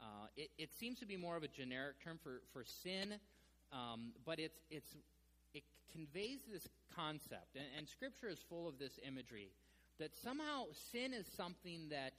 Uh, 0.00 0.26
it, 0.36 0.50
it, 0.58 0.70
seems 0.78 0.98
to 0.98 1.06
be 1.06 1.16
more 1.16 1.36
of 1.36 1.42
a 1.42 1.48
generic 1.48 2.02
term 2.04 2.18
for, 2.22 2.42
for 2.52 2.64
sin, 2.64 3.14
um, 3.72 4.12
but 4.26 4.38
it's, 4.38 4.58
it's, 4.70 4.94
it 5.54 5.62
conveys 5.90 6.40
this 6.52 6.68
concept, 6.94 7.54
and, 7.54 7.64
and 7.78 7.88
Scripture 7.88 8.28
is 8.28 8.40
full 8.48 8.68
of 8.68 8.78
this 8.78 8.98
imagery 9.06 9.48
that 9.98 10.10
somehow 10.22 10.64
sin 10.90 11.14
is 11.14 11.26
something 11.36 11.88
that, 11.90 12.14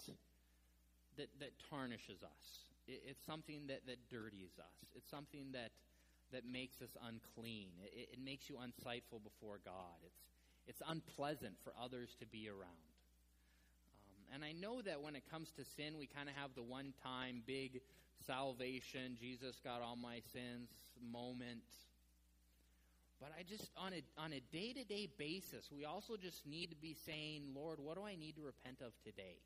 that, 1.18 1.30
that 1.40 1.52
tarnishes 1.70 2.24
us. 2.24 2.70
It, 2.88 3.02
it's 3.08 3.26
something 3.26 3.68
that, 3.68 3.86
that 3.88 4.10
dirties 4.10 4.60
us. 4.60 4.78
It's 4.96 5.10
something 5.10 5.52
that, 5.54 5.72
that 6.32 6.44
makes 6.46 6.82
us 6.82 6.96
unclean. 7.08 7.70
It, 7.84 8.10
it 8.14 8.20
makes 8.24 8.50
you 8.50 8.56
unsightful 8.56 9.24
before 9.24 9.60
God. 9.64 9.98
It's, 10.06 10.20
it's 10.68 10.82
unpleasant 10.88 11.56
for 11.64 11.74
others 11.82 12.16
to 12.20 12.26
be 12.26 12.50
around. 12.50 12.90
Um, 14.08 14.36
and 14.36 14.44
I 14.44 14.52
know 14.54 14.82
that 14.82 15.02
when 15.02 15.16
it 15.16 15.24
comes 15.30 15.52
to 15.58 15.64
sin, 15.64 15.98
we 15.98 16.08
kind 16.08 16.30
of 16.30 16.36
have 16.36 16.52
the 16.56 16.64
one 16.64 16.94
time 17.04 17.44
big 17.46 17.82
salvation, 18.26 19.18
Jesus 19.20 19.60
got 19.64 19.82
all 19.82 19.96
my 19.96 20.22
sins 20.32 20.70
moment. 21.12 21.64
But 23.20 23.32
I 23.38 23.44
just, 23.44 23.72
on 23.78 23.94
a, 23.94 24.04
on 24.18 24.34
a 24.34 24.42
day 24.52 24.74
to 24.74 24.84
day 24.84 25.08
basis, 25.18 25.70
we 25.72 25.86
also 25.86 26.18
just 26.18 26.46
need 26.46 26.70
to 26.72 26.76
be 26.76 26.96
saying, 27.06 27.44
Lord, 27.56 27.80
what 27.80 27.96
do 27.96 28.04
I 28.04 28.16
need 28.16 28.36
to 28.36 28.42
repent 28.42 28.82
of 28.82 28.92
today? 29.04 29.40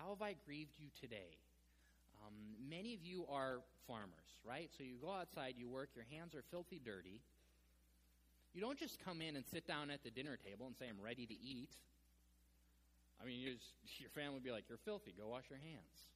How 0.00 0.16
have 0.16 0.22
I 0.22 0.32
grieved 0.46 0.80
you 0.80 0.88
today? 0.98 1.36
Um, 2.24 2.32
many 2.56 2.94
of 2.94 3.04
you 3.04 3.26
are 3.28 3.60
farmers, 3.86 4.32
right? 4.48 4.70
So 4.72 4.82
you 4.82 4.96
go 4.96 5.12
outside, 5.12 5.60
you 5.60 5.68
work, 5.68 5.90
your 5.94 6.08
hands 6.08 6.34
are 6.34 6.40
filthy 6.50 6.80
dirty. 6.80 7.20
You 8.54 8.62
don't 8.64 8.78
just 8.78 8.96
come 9.04 9.20
in 9.20 9.36
and 9.36 9.44
sit 9.44 9.68
down 9.68 9.90
at 9.90 10.02
the 10.02 10.08
dinner 10.08 10.38
table 10.40 10.64
and 10.64 10.74
say, 10.74 10.86
I'm 10.88 11.04
ready 11.04 11.26
to 11.26 11.36
eat. 11.36 11.76
I 13.20 13.26
mean, 13.28 13.44
just, 13.44 13.76
your 14.00 14.08
family 14.08 14.40
would 14.40 14.44
be 14.44 14.50
like, 14.50 14.64
You're 14.72 14.80
filthy, 14.80 15.12
go 15.12 15.28
wash 15.28 15.52
your 15.52 15.60
hands. 15.60 16.08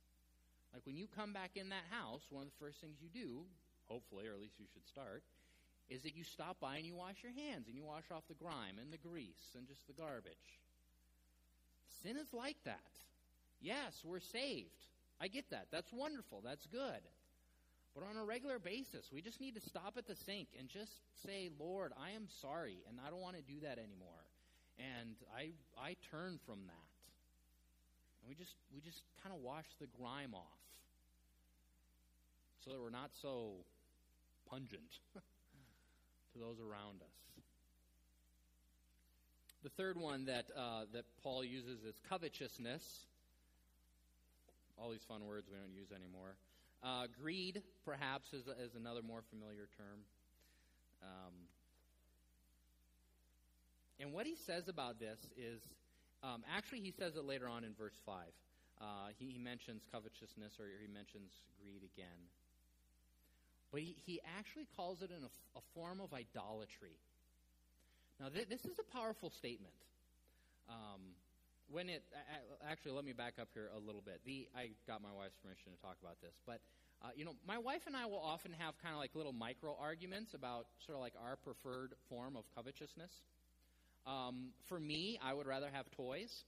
Like 0.72 0.80
when 0.86 0.96
you 0.96 1.04
come 1.04 1.34
back 1.34 1.52
in 1.54 1.68
that 1.68 1.84
house, 1.90 2.24
one 2.30 2.48
of 2.48 2.56
the 2.56 2.64
first 2.64 2.80
things 2.80 2.96
you 3.04 3.12
do, 3.12 3.44
hopefully, 3.84 4.26
or 4.26 4.32
at 4.32 4.40
least 4.40 4.56
you 4.58 4.64
should 4.72 4.88
start, 4.88 5.22
is 5.90 6.02
that 6.08 6.16
you 6.16 6.24
stop 6.24 6.56
by 6.58 6.80
and 6.80 6.86
you 6.86 6.96
wash 6.96 7.20
your 7.20 7.36
hands 7.36 7.68
and 7.68 7.76
you 7.76 7.84
wash 7.84 8.08
off 8.10 8.24
the 8.32 8.40
grime 8.40 8.80
and 8.80 8.88
the 8.90 8.96
grease 8.96 9.52
and 9.52 9.68
just 9.68 9.86
the 9.86 9.92
garbage. 9.92 10.56
Sin 12.02 12.16
is 12.16 12.32
like 12.32 12.56
that. 12.64 12.80
Yes, 13.64 13.96
we're 14.04 14.20
saved. 14.20 14.68
I 15.20 15.28
get 15.28 15.48
that. 15.50 15.68
That's 15.72 15.90
wonderful. 15.90 16.42
That's 16.44 16.66
good. 16.66 17.00
But 17.94 18.04
on 18.04 18.16
a 18.20 18.24
regular 18.24 18.58
basis, 18.58 19.08
we 19.10 19.22
just 19.22 19.40
need 19.40 19.54
to 19.54 19.60
stop 19.62 19.94
at 19.96 20.06
the 20.06 20.16
sink 20.26 20.48
and 20.58 20.68
just 20.68 20.92
say, 21.24 21.48
Lord, 21.58 21.92
I 21.98 22.10
am 22.10 22.26
sorry, 22.42 22.76
and 22.88 22.98
I 23.00 23.08
don't 23.08 23.22
want 23.22 23.36
to 23.36 23.42
do 23.42 23.60
that 23.62 23.78
anymore. 23.78 24.24
And 24.76 25.16
I, 25.34 25.52
I 25.80 25.96
turn 26.10 26.38
from 26.44 26.58
that. 26.66 26.90
And 28.20 28.28
we 28.28 28.34
just, 28.34 28.54
we 28.74 28.82
just 28.82 29.00
kind 29.22 29.34
of 29.34 29.40
wash 29.40 29.66
the 29.80 29.86
grime 29.98 30.34
off 30.34 30.60
so 32.64 32.72
that 32.72 32.80
we're 32.80 32.90
not 32.90 33.10
so 33.22 33.52
pungent 34.50 34.92
to 35.14 36.38
those 36.38 36.58
around 36.60 37.00
us. 37.00 37.42
The 39.62 39.70
third 39.70 39.96
one 39.96 40.26
that, 40.26 40.46
uh, 40.54 40.84
that 40.92 41.04
Paul 41.22 41.42
uses 41.44 41.84
is 41.84 41.94
covetousness. 42.10 42.82
All 44.84 44.90
these 44.90 45.08
fun 45.08 45.24
words 45.24 45.48
we 45.48 45.56
don't 45.56 45.72
use 45.72 45.88
anymore. 45.96 46.36
Uh, 46.84 47.06
greed, 47.18 47.62
perhaps, 47.86 48.34
is, 48.34 48.44
is 48.60 48.74
another 48.76 49.00
more 49.00 49.22
familiar 49.30 49.66
term. 49.78 50.04
Um, 51.00 51.32
and 53.98 54.12
what 54.12 54.26
he 54.26 54.36
says 54.36 54.68
about 54.68 55.00
this 55.00 55.18
is 55.38 55.62
um, 56.22 56.44
actually, 56.54 56.80
he 56.80 56.90
says 56.90 57.16
it 57.16 57.24
later 57.24 57.48
on 57.48 57.64
in 57.64 57.72
verse 57.72 57.96
5. 58.04 58.28
Uh, 58.78 58.84
he, 59.18 59.32
he, 59.32 59.38
mentions 59.38 59.86
covetousness 59.90 60.60
or 60.60 60.66
he 60.78 60.92
mentions 60.92 61.32
greed 61.62 61.80
again. 61.80 62.28
But 63.72 63.80
he, 63.80 63.96
he 64.04 64.20
actually 64.36 64.68
calls 64.76 65.00
it 65.00 65.08
an, 65.08 65.24
a, 65.56 65.60
form 65.72 66.00
of 66.02 66.12
idolatry. 66.12 67.00
Now, 68.20 68.28
th- 68.28 68.50
this 68.50 68.66
is 68.66 68.78
a 68.78 68.92
powerful 68.92 69.30
statement. 69.30 69.72
Um, 70.68 71.16
when 71.70 71.88
it 71.88 72.02
actually, 72.68 72.92
let 72.92 73.04
me 73.04 73.12
back 73.12 73.34
up 73.40 73.48
here 73.54 73.70
a 73.74 73.78
little 73.78 74.02
bit. 74.04 74.20
The 74.24 74.48
I 74.56 74.70
got 74.86 75.02
my 75.02 75.12
wife's 75.12 75.36
permission 75.42 75.72
to 75.72 75.80
talk 75.80 75.96
about 76.02 76.20
this, 76.20 76.34
but 76.46 76.60
uh, 77.02 77.08
you 77.16 77.24
know, 77.24 77.34
my 77.46 77.58
wife 77.58 77.82
and 77.86 77.96
I 77.96 78.06
will 78.06 78.22
often 78.22 78.52
have 78.52 78.74
kind 78.82 78.94
of 78.94 79.00
like 79.00 79.14
little 79.14 79.32
micro 79.32 79.76
arguments 79.80 80.34
about 80.34 80.66
sort 80.86 80.96
of 80.96 81.02
like 81.02 81.14
our 81.20 81.36
preferred 81.36 81.94
form 82.08 82.36
of 82.36 82.44
covetousness. 82.54 83.12
Um, 84.06 84.52
for 84.68 84.78
me, 84.78 85.18
I 85.22 85.32
would 85.32 85.46
rather 85.46 85.68
have 85.72 85.90
toys. 85.92 86.44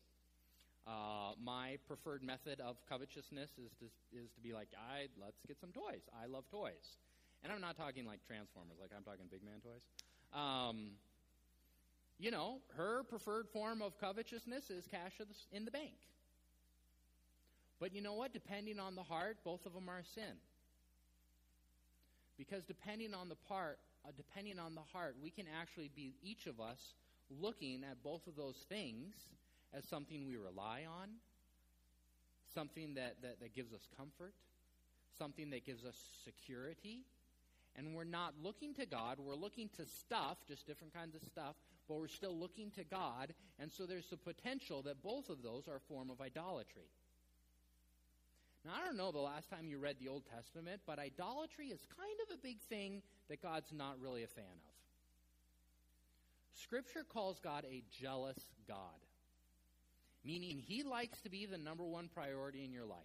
Uh, 0.87 1.35
my 1.43 1.77
preferred 1.89 2.23
method 2.23 2.61
of 2.61 2.77
covetousness 2.89 3.51
is 3.59 3.73
to, 3.81 3.87
is 4.15 4.31
to 4.37 4.41
be 4.41 4.53
like, 4.53 4.69
I 4.79 5.09
let's 5.21 5.41
get 5.49 5.59
some 5.61 5.73
toys. 5.73 6.05
I 6.15 6.27
love 6.27 6.45
toys, 6.51 6.97
and 7.43 7.53
I'm 7.53 7.61
not 7.61 7.77
talking 7.77 8.07
like 8.07 8.21
Transformers, 8.27 8.79
like 8.81 8.91
I'm 8.97 9.03
talking 9.03 9.27
big 9.31 9.43
man 9.43 9.59
toys. 9.65 9.83
Um, 10.33 10.95
you 12.19 12.31
know, 12.31 12.59
her 12.77 13.03
preferred 13.05 13.49
form 13.49 13.83
of 13.83 13.99
covetousness 14.01 14.71
is 14.71 14.87
cash 14.87 15.13
in 15.53 15.65
the 15.65 15.71
bank. 15.71 15.95
But 17.79 17.95
you 17.95 18.01
know 18.01 18.15
what? 18.15 18.33
Depending 18.33 18.79
on 18.81 18.95
the 18.95 19.03
heart, 19.03 19.37
both 19.45 19.67
of 19.67 19.75
them 19.75 19.89
are 19.89 20.03
sin. 20.15 20.41
Because 22.39 22.65
depending 22.65 23.13
on 23.13 23.29
the 23.29 23.35
part, 23.35 23.79
uh, 24.05 24.13
depending 24.17 24.59
on 24.59 24.75
the 24.75 24.83
heart, 24.93 25.17
we 25.23 25.31
can 25.31 25.47
actually 25.61 25.91
be 25.95 26.15
each 26.23 26.47
of 26.47 26.61
us 26.61 26.95
looking 27.31 27.83
at 27.85 28.03
both 28.03 28.27
of 28.27 28.37
those 28.37 28.65
things 28.69 29.15
as 29.75 29.85
something 29.85 30.27
we 30.27 30.37
rely 30.37 30.83
on, 30.89 31.09
something 32.55 32.95
that, 32.95 33.17
that, 33.23 33.41
that 33.41 33.55
gives 33.55 33.73
us 33.73 33.89
comfort, 33.97 34.33
something 35.19 35.51
that 35.51 35.67
gives 35.67 35.85
us 35.85 35.97
security. 36.25 37.01
And 37.77 37.95
we're 37.95 38.05
not 38.05 38.35
looking 38.43 38.73
to 38.75 38.87
God, 38.87 39.19
we're 39.19 39.35
looking 39.35 39.69
to 39.77 39.85
stuff, 39.85 40.39
just 40.49 40.67
different 40.67 40.95
kinds 40.95 41.15
of 41.15 41.23
stuff, 41.23 41.57
but 41.89 41.99
we're 41.99 42.09
still 42.09 42.37
looking 42.37 42.71
to 42.73 42.85
God. 42.85 43.35
And 43.59 43.71
so 43.71 43.87
there's 43.87 44.09
the 44.09 44.17
potential 44.17 44.83
that 44.83 45.03
both 45.03 45.29
of 45.29 45.43
those 45.43 45.69
are 45.69 45.77
a 45.77 45.81
form 45.81 46.11
of 46.11 46.21
idolatry. 46.21 46.91
Now, 48.65 48.73
I 48.83 48.85
don't 48.85 48.97
know 48.97 49.13
the 49.13 49.19
last 49.19 49.49
time 49.49 49.69
you 49.69 49.79
read 49.79 49.97
the 50.01 50.09
Old 50.09 50.25
Testament, 50.35 50.81
but 50.87 50.99
idolatry 50.99 51.69
is 51.69 51.79
kind 51.97 52.19
of 52.27 52.35
a 52.35 52.43
big 52.43 52.61
thing 52.63 53.01
that 53.29 53.41
God's 53.41 53.73
not 53.73 54.01
really 54.01 54.25
a 54.25 54.27
fan 54.27 54.45
of. 54.45 54.77
Scripture 56.61 57.05
calls 57.05 57.39
God 57.39 57.65
a 57.71 57.85
jealous 58.03 58.39
God, 58.67 58.77
meaning 60.25 60.59
he 60.67 60.83
likes 60.83 61.21
to 61.21 61.31
be 61.31 61.47
the 61.47 61.59
number 61.59 61.85
one 61.85 62.09
priority 62.13 62.65
in 62.65 62.73
your 62.73 62.87
life. 62.87 62.99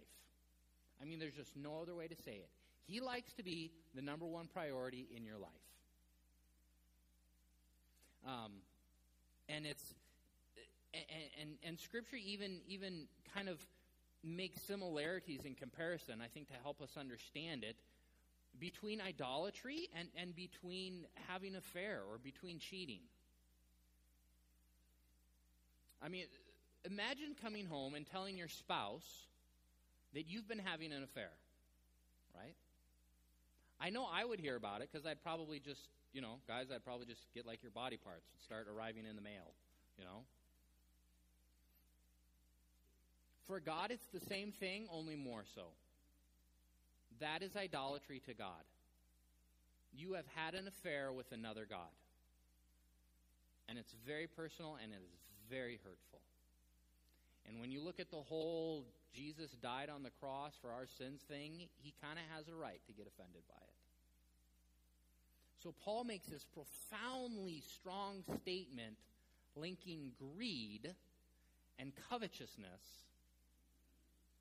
I 1.00 1.04
mean, 1.04 1.20
there's 1.20 1.34
just 1.34 1.56
no 1.56 1.80
other 1.80 1.94
way 1.94 2.08
to 2.08 2.16
say 2.24 2.32
it. 2.32 2.48
He 2.86 3.00
likes 3.00 3.32
to 3.34 3.44
be 3.44 3.70
the 3.94 4.02
number 4.02 4.26
one 4.26 4.48
priority 4.52 5.06
in 5.14 5.24
your 5.24 5.38
life. 5.38 5.50
Um, 8.26 8.52
and 9.48 9.66
it's 9.66 9.94
and, 10.94 11.04
and, 11.40 11.50
and 11.64 11.80
Scripture 11.80 12.16
even 12.16 12.60
even 12.68 13.06
kind 13.34 13.48
of 13.48 13.58
makes 14.24 14.60
similarities 14.62 15.44
in 15.44 15.54
comparison, 15.54 16.20
I 16.22 16.28
think, 16.28 16.48
to 16.48 16.54
help 16.62 16.80
us 16.80 16.90
understand 16.96 17.64
it 17.64 17.76
between 18.60 19.00
idolatry 19.00 19.88
and, 19.98 20.08
and 20.16 20.36
between 20.36 21.06
having 21.28 21.52
an 21.52 21.58
affair 21.58 22.00
or 22.08 22.18
between 22.18 22.58
cheating. 22.58 23.00
I 26.02 26.08
mean, 26.08 26.26
imagine 26.84 27.34
coming 27.42 27.66
home 27.66 27.94
and 27.94 28.06
telling 28.06 28.36
your 28.36 28.48
spouse 28.48 29.26
that 30.14 30.26
you've 30.28 30.48
been 30.48 30.58
having 30.58 30.92
an 30.92 31.02
affair, 31.02 31.30
right? 32.34 32.54
I 33.80 33.90
know 33.90 34.06
I 34.12 34.24
would 34.24 34.40
hear 34.40 34.56
about 34.56 34.80
it 34.82 34.88
because 34.92 35.06
I'd 35.06 35.22
probably 35.22 35.58
just, 35.58 35.88
you 36.12 36.20
know, 36.20 36.36
guys, 36.46 36.66
I'd 36.74 36.84
probably 36.84 37.06
just 37.06 37.22
get 37.34 37.46
like 37.46 37.62
your 37.62 37.70
body 37.72 37.96
parts 37.96 38.26
and 38.32 38.40
start 38.42 38.66
arriving 38.68 39.04
in 39.08 39.16
the 39.16 39.22
mail, 39.22 39.54
you 39.98 40.04
know? 40.04 40.24
For 43.46 43.60
God, 43.60 43.90
it's 43.90 44.06
the 44.12 44.20
same 44.20 44.52
thing, 44.52 44.86
only 44.92 45.16
more 45.16 45.44
so. 45.54 45.62
That 47.20 47.42
is 47.42 47.56
idolatry 47.56 48.20
to 48.26 48.34
God. 48.34 48.62
You 49.92 50.14
have 50.14 50.24
had 50.34 50.54
an 50.54 50.68
affair 50.68 51.12
with 51.12 51.30
another 51.32 51.66
God. 51.68 51.92
And 53.68 53.78
it's 53.78 53.94
very 54.06 54.26
personal 54.26 54.78
and 54.82 54.92
it 54.92 54.96
is 54.96 55.18
very 55.50 55.78
hurtful. 55.84 56.20
And 57.48 57.60
when 57.60 57.70
you 57.70 57.80
look 57.80 58.00
at 58.00 58.10
the 58.10 58.22
whole 58.28 58.84
Jesus 59.14 59.50
died 59.62 59.90
on 59.90 60.02
the 60.02 60.10
cross 60.20 60.52
for 60.60 60.70
our 60.70 60.86
sins 60.98 61.20
thing, 61.28 61.68
he 61.82 61.92
kind 62.00 62.18
of 62.18 62.24
has 62.34 62.48
a 62.48 62.54
right 62.56 62.80
to 62.86 62.92
get 62.92 63.06
offended 63.06 63.42
by 63.48 63.60
it. 63.60 63.81
So 65.62 65.72
Paul 65.84 66.02
makes 66.02 66.26
this 66.26 66.44
profoundly 66.44 67.62
strong 67.78 68.24
statement 68.42 68.96
linking 69.54 70.10
greed 70.18 70.92
and 71.78 71.92
covetousness 72.10 72.82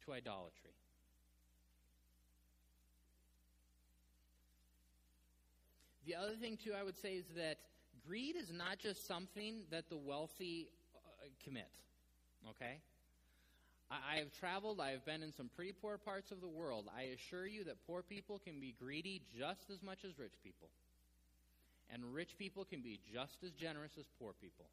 to 0.06 0.14
idolatry. 0.14 0.72
The 6.08 6.16
other 6.16 6.34
thing, 6.34 6.58
too, 6.58 6.74
I 6.74 6.84
would 6.84 6.98
say 6.98 7.14
is 7.14 7.26
that 7.38 7.58
greed 8.08 8.36
is 8.36 8.52
not 8.52 8.80
just 8.80 9.08
something 9.08 9.62
that 9.70 9.90
the 9.90 9.98
wealthy 9.98 10.70
uh, 10.96 11.28
commit. 11.44 11.70
Okay? 12.50 12.80
I, 13.92 14.16
I 14.16 14.18
have 14.18 14.32
traveled, 14.40 14.80
I 14.80 14.90
have 14.92 15.06
been 15.06 15.22
in 15.22 15.32
some 15.32 15.52
pretty 15.56 15.74
poor 15.74 16.00
parts 16.00 16.32
of 16.32 16.42
the 16.42 16.48
world. 16.48 16.90
I 16.98 17.04
assure 17.14 17.46
you 17.46 17.64
that 17.66 17.86
poor 17.86 18.02
people 18.02 18.40
can 18.44 18.60
be 18.60 18.74
greedy 18.80 19.22
just 19.38 19.70
as 19.70 19.84
much 19.84 20.00
as 20.04 20.18
rich 20.18 20.34
people. 20.44 20.70
And 21.94 22.14
rich 22.14 22.38
people 22.39 22.64
can 22.64 22.82
be 22.82 23.00
just 23.14 23.44
as 23.44 23.52
generous 23.52 23.92
as 24.00 24.06
poor 24.18 24.32
people. 24.42 24.66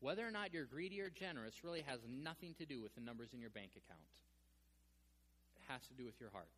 Whether 0.00 0.26
or 0.26 0.30
not 0.30 0.52
you're 0.52 0.64
greedy 0.64 1.00
or 1.00 1.10
generous 1.10 1.64
really 1.64 1.82
has 1.86 2.00
nothing 2.08 2.54
to 2.58 2.66
do 2.66 2.80
with 2.80 2.94
the 2.94 3.00
numbers 3.00 3.32
in 3.32 3.40
your 3.40 3.50
bank 3.50 3.70
account. 3.72 4.04
It 5.56 5.72
has 5.72 5.80
to 5.88 5.94
do 5.94 6.04
with 6.04 6.20
your 6.20 6.30
heart. 6.30 6.48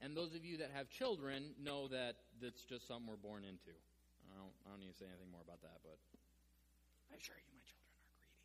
And 0.00 0.16
those 0.16 0.34
of 0.34 0.44
you 0.44 0.56
that 0.58 0.70
have 0.74 0.88
children 0.88 1.52
know 1.62 1.88
that 1.88 2.16
that's 2.40 2.64
just 2.64 2.88
something 2.88 3.06
we're 3.06 3.20
born 3.20 3.44
into. 3.44 3.76
I 4.32 4.36
don't, 4.36 4.52
I 4.64 4.70
don't 4.72 4.80
need 4.80 4.92
to 4.92 4.98
say 4.98 5.04
anything 5.04 5.28
more 5.30 5.44
about 5.44 5.60
that, 5.60 5.76
but 5.84 5.96
I 7.12 7.16
assure 7.20 7.36
you, 7.36 7.52
my 7.52 7.64
children 7.68 7.92
are 7.92 8.08
greedy. 8.08 8.40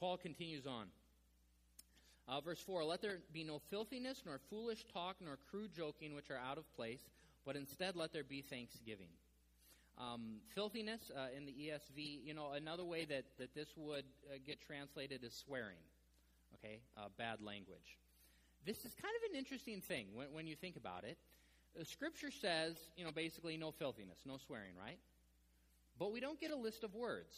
Paul 0.00 0.16
continues 0.16 0.64
on. 0.64 0.88
Uh, 2.28 2.40
verse 2.40 2.60
4 2.60 2.84
Let 2.84 3.02
there 3.02 3.18
be 3.32 3.44
no 3.44 3.60
filthiness, 3.70 4.22
nor 4.26 4.38
foolish 4.50 4.84
talk, 4.92 5.16
nor 5.24 5.38
crude 5.50 5.74
joking, 5.74 6.14
which 6.14 6.30
are 6.30 6.38
out 6.38 6.58
of 6.58 6.76
place 6.76 7.00
but 7.48 7.56
instead 7.56 7.96
let 7.96 8.12
there 8.12 8.24
be 8.24 8.42
thanksgiving. 8.42 9.08
Um, 9.96 10.36
filthiness 10.54 11.10
uh, 11.16 11.34
in 11.34 11.46
the 11.46 11.52
ESV, 11.52 12.22
you 12.22 12.34
know, 12.34 12.52
another 12.52 12.84
way 12.84 13.06
that, 13.06 13.24
that 13.38 13.54
this 13.54 13.68
would 13.74 14.04
uh, 14.28 14.36
get 14.46 14.60
translated 14.60 15.24
is 15.24 15.32
swearing, 15.32 15.80
okay, 16.54 16.80
uh, 16.98 17.08
bad 17.16 17.40
language. 17.40 17.96
This 18.66 18.84
is 18.84 18.94
kind 19.00 19.14
of 19.16 19.32
an 19.32 19.38
interesting 19.38 19.80
thing 19.80 20.08
when, 20.12 20.26
when 20.30 20.46
you 20.46 20.56
think 20.56 20.76
about 20.76 21.04
it. 21.04 21.16
The 21.74 21.86
scripture 21.86 22.30
says, 22.30 22.76
you 22.98 23.04
know, 23.06 23.12
basically 23.12 23.56
no 23.56 23.70
filthiness, 23.70 24.18
no 24.26 24.36
swearing, 24.46 24.74
right? 24.78 24.98
But 25.98 26.12
we 26.12 26.20
don't 26.20 26.38
get 26.38 26.50
a 26.50 26.56
list 26.56 26.84
of 26.84 26.94
words. 26.94 27.34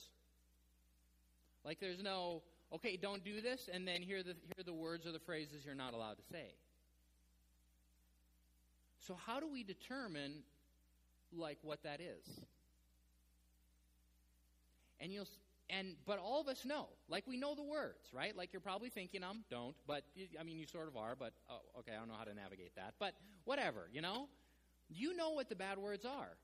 Like 1.64 1.78
there's 1.78 2.03
no, 2.03 2.43
okay, 2.75 2.97
don't 2.97 3.25
do 3.25 3.41
this, 3.41 3.68
and 3.73 3.87
then 3.87 4.03
here 4.03 4.23
the, 4.23 4.35
here 4.35 4.61
are 4.61 4.64
the 4.64 4.73
words 4.73 5.07
or 5.07 5.12
the 5.12 5.18
phrases 5.18 5.64
you're 5.64 5.75
not 5.75 5.95
allowed 5.95 6.16
to 6.16 6.25
say. 6.31 6.55
So 9.07 9.16
how 9.27 9.41
do 9.41 9.49
we 9.51 9.64
determine 9.64 10.43
like 11.33 11.59
what 11.62 11.83
that 11.83 12.01
is? 12.01 12.45
And 15.01 15.12
you'll 15.12 15.27
and 15.71 15.95
but 16.07 16.18
all 16.18 16.41
of 16.41 16.49
us 16.49 16.64
know, 16.64 16.89
like 17.09 17.27
we 17.27 17.37
know 17.37 17.55
the 17.55 17.62
words, 17.62 18.09
right? 18.12 18.37
Like 18.37 18.53
you're 18.53 18.61
probably 18.61 18.91
thinking 18.91 19.23
them, 19.23 19.45
don't, 19.51 19.75
but 19.87 20.03
I 20.39 20.43
mean 20.43 20.59
you 20.59 20.66
sort 20.66 20.89
of 20.89 20.97
are, 20.97 21.16
but 21.18 21.33
oh, 21.49 21.61
okay, 21.81 21.93
I 21.95 21.99
don't 21.99 22.09
know 22.09 22.14
how 22.18 22.25
to 22.25 22.35
navigate 22.35 22.75
that. 22.77 22.95
But 22.99 23.14
whatever, 23.45 23.89
you 23.93 24.01
know? 24.01 24.29
You 24.89 25.16
know 25.16 25.31
what 25.31 25.49
the 25.49 25.55
bad 25.55 25.79
words 25.79 26.05
are. 26.05 26.37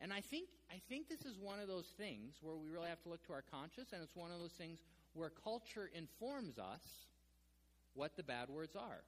And 0.00 0.12
I 0.12 0.20
think 0.20 0.48
I 0.70 0.80
think 0.88 1.08
this 1.08 1.24
is 1.24 1.38
one 1.38 1.60
of 1.60 1.68
those 1.68 1.86
things 1.98 2.36
where 2.40 2.56
we 2.56 2.68
really 2.68 2.88
have 2.88 3.02
to 3.02 3.08
look 3.08 3.24
to 3.26 3.32
our 3.32 3.42
conscience 3.42 3.90
and 3.92 4.02
it's 4.02 4.16
one 4.16 4.30
of 4.30 4.38
those 4.38 4.52
things 4.52 4.80
where 5.14 5.30
culture 5.30 5.90
informs 5.94 6.58
us 6.58 6.82
what 7.94 8.16
the 8.16 8.22
bad 8.22 8.48
words 8.48 8.76
are. 8.76 9.02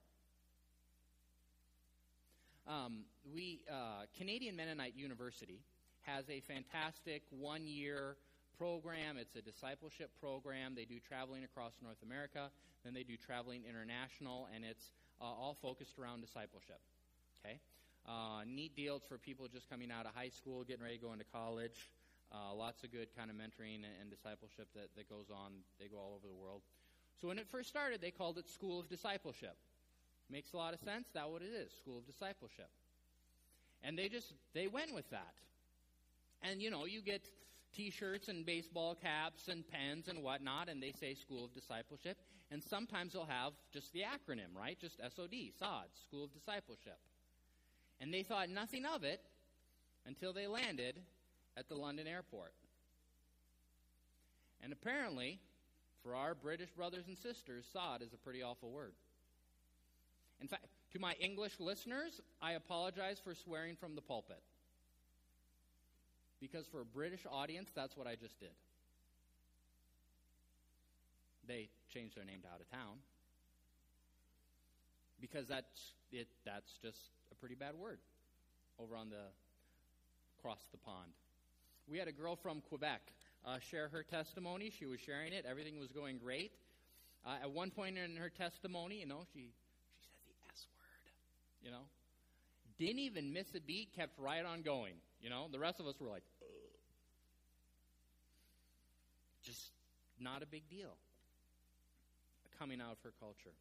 Um, 2.67 3.03
we 3.33 3.61
uh, 3.71 4.05
Canadian 4.17 4.55
Mennonite 4.55 4.95
University 4.95 5.59
has 6.03 6.25
a 6.29 6.41
fantastic 6.41 7.23
one-year 7.29 8.15
program. 8.57 9.17
It's 9.17 9.35
a 9.35 9.41
discipleship 9.41 10.09
program. 10.19 10.73
They 10.75 10.85
do 10.85 10.99
traveling 11.07 11.43
across 11.43 11.73
North 11.81 12.01
America, 12.03 12.49
then 12.83 12.93
they 12.93 13.03
do 13.03 13.15
traveling 13.15 13.63
international, 13.67 14.47
and 14.53 14.65
it's 14.65 14.91
uh, 15.21 15.25
all 15.25 15.57
focused 15.61 15.99
around 15.99 16.21
discipleship. 16.21 16.79
Okay, 17.45 17.59
uh, 18.07 18.43
neat 18.45 18.75
deals 18.75 19.03
for 19.07 19.17
people 19.17 19.47
just 19.47 19.69
coming 19.69 19.91
out 19.91 20.05
of 20.05 20.11
high 20.15 20.29
school, 20.29 20.63
getting 20.63 20.83
ready 20.83 20.97
to 20.97 21.03
go 21.03 21.13
into 21.13 21.25
college. 21.31 21.89
Uh, 22.31 22.53
lots 22.53 22.83
of 22.83 22.91
good 22.91 23.07
kind 23.15 23.29
of 23.29 23.37
mentoring 23.37 23.87
and, 23.87 23.95
and 24.01 24.09
discipleship 24.11 24.67
that, 24.75 24.89
that 24.97 25.09
goes 25.09 25.27
on. 25.31 25.63
They 25.79 25.87
go 25.87 25.97
all 25.97 26.13
over 26.15 26.27
the 26.27 26.35
world. 26.35 26.61
So 27.21 27.27
when 27.27 27.39
it 27.39 27.47
first 27.49 27.69
started, 27.69 28.01
they 28.01 28.11
called 28.11 28.37
it 28.37 28.49
School 28.49 28.79
of 28.79 28.89
Discipleship. 28.89 29.55
Makes 30.29 30.53
a 30.53 30.57
lot 30.57 30.73
of 30.73 30.79
sense. 30.81 31.07
That's 31.13 31.27
what 31.27 31.41
it 31.41 31.55
is 31.55 31.71
School 31.71 31.97
of 31.97 32.05
Discipleship. 32.05 32.69
And 33.83 33.97
they 33.97 34.09
just, 34.09 34.33
they 34.53 34.67
went 34.67 34.93
with 34.93 35.09
that. 35.11 35.33
And, 36.41 36.61
you 36.61 36.69
know, 36.69 36.85
you 36.85 37.01
get 37.01 37.21
t 37.75 37.89
shirts 37.89 38.27
and 38.27 38.45
baseball 38.45 38.95
caps 38.95 39.47
and 39.47 39.63
pens 39.67 40.07
and 40.07 40.21
whatnot, 40.21 40.69
and 40.69 40.81
they 40.81 40.91
say 40.91 41.13
School 41.13 41.45
of 41.45 41.53
Discipleship. 41.53 42.17
And 42.51 42.63
sometimes 42.63 43.13
they'll 43.13 43.25
have 43.25 43.53
just 43.73 43.93
the 43.93 44.01
acronym, 44.01 44.55
right? 44.55 44.77
Just 44.79 44.97
SOD, 44.97 45.51
SOD, 45.59 45.87
School 46.07 46.25
of 46.25 46.33
Discipleship. 46.33 46.99
And 47.99 48.13
they 48.13 48.23
thought 48.23 48.49
nothing 48.49 48.85
of 48.85 49.03
it 49.03 49.21
until 50.05 50.33
they 50.33 50.47
landed 50.47 50.99
at 51.57 51.67
the 51.67 51.75
London 51.75 52.07
airport. 52.07 52.53
And 54.63 54.71
apparently, 54.71 55.39
for 56.03 56.15
our 56.15 56.35
British 56.35 56.69
brothers 56.69 57.05
and 57.07 57.17
sisters, 57.17 57.65
sod 57.71 58.01
is 58.01 58.13
a 58.13 58.17
pretty 58.17 58.43
awful 58.43 58.69
word. 58.69 58.93
In 60.39 60.47
fact, 60.47 60.65
to 60.93 60.99
my 60.99 61.13
English 61.19 61.59
listeners, 61.59 62.21
I 62.41 62.53
apologize 62.53 63.19
for 63.23 63.33
swearing 63.33 63.75
from 63.75 63.95
the 63.95 64.01
pulpit. 64.01 64.41
Because 66.39 66.67
for 66.67 66.81
a 66.81 66.85
British 66.85 67.21
audience, 67.29 67.69
that's 67.75 67.97
what 67.97 68.07
I 68.07 68.15
just 68.15 68.39
did. 68.39 68.51
They 71.47 71.69
changed 71.93 72.15
their 72.15 72.25
name 72.25 72.39
to 72.43 72.47
out 72.47 72.61
of 72.61 72.69
town. 72.69 72.97
Because 75.19 75.47
that's 75.47 75.93
it 76.11 76.27
that's 76.45 76.77
just 76.81 76.99
a 77.31 77.35
pretty 77.35 77.55
bad 77.55 77.73
word 77.75 77.97
over 78.79 78.95
on 78.95 79.09
the 79.09 79.25
across 80.39 80.59
the 80.71 80.77
pond. 80.77 81.11
We 81.89 81.97
had 81.97 82.07
a 82.07 82.11
girl 82.11 82.35
from 82.35 82.61
Quebec 82.67 83.01
uh, 83.45 83.59
share 83.59 83.87
her 83.89 84.03
testimony. 84.03 84.71
She 84.77 84.85
was 84.85 84.99
sharing 84.99 85.31
it. 85.31 85.45
Everything 85.49 85.79
was 85.79 85.91
going 85.91 86.17
great. 86.17 86.51
Uh, 87.25 87.35
at 87.43 87.51
one 87.51 87.71
point 87.71 87.97
in 87.97 88.17
her 88.17 88.29
testimony, 88.29 88.99
you 88.99 89.05
know, 89.05 89.23
she 89.33 89.39
she 89.39 90.07
said 90.11 90.19
the 90.27 90.33
S 90.51 90.65
word. 90.75 91.11
You 91.63 91.71
know, 91.71 91.87
didn't 92.77 92.99
even 92.99 93.31
miss 93.31 93.47
a 93.55 93.61
beat. 93.61 93.93
Kept 93.95 94.19
right 94.19 94.43
on 94.43 94.61
going. 94.63 94.95
You 95.21 95.29
know, 95.29 95.47
the 95.51 95.59
rest 95.59 95.79
of 95.79 95.87
us 95.87 95.95
were 95.99 96.09
like, 96.09 96.23
just 99.43 99.71
not 100.19 100.43
a 100.43 100.45
big 100.45 100.69
deal. 100.69 100.95
Coming 102.59 102.81
out 102.81 102.91
of 102.91 102.97
her 103.03 103.13
culture. 103.19 103.55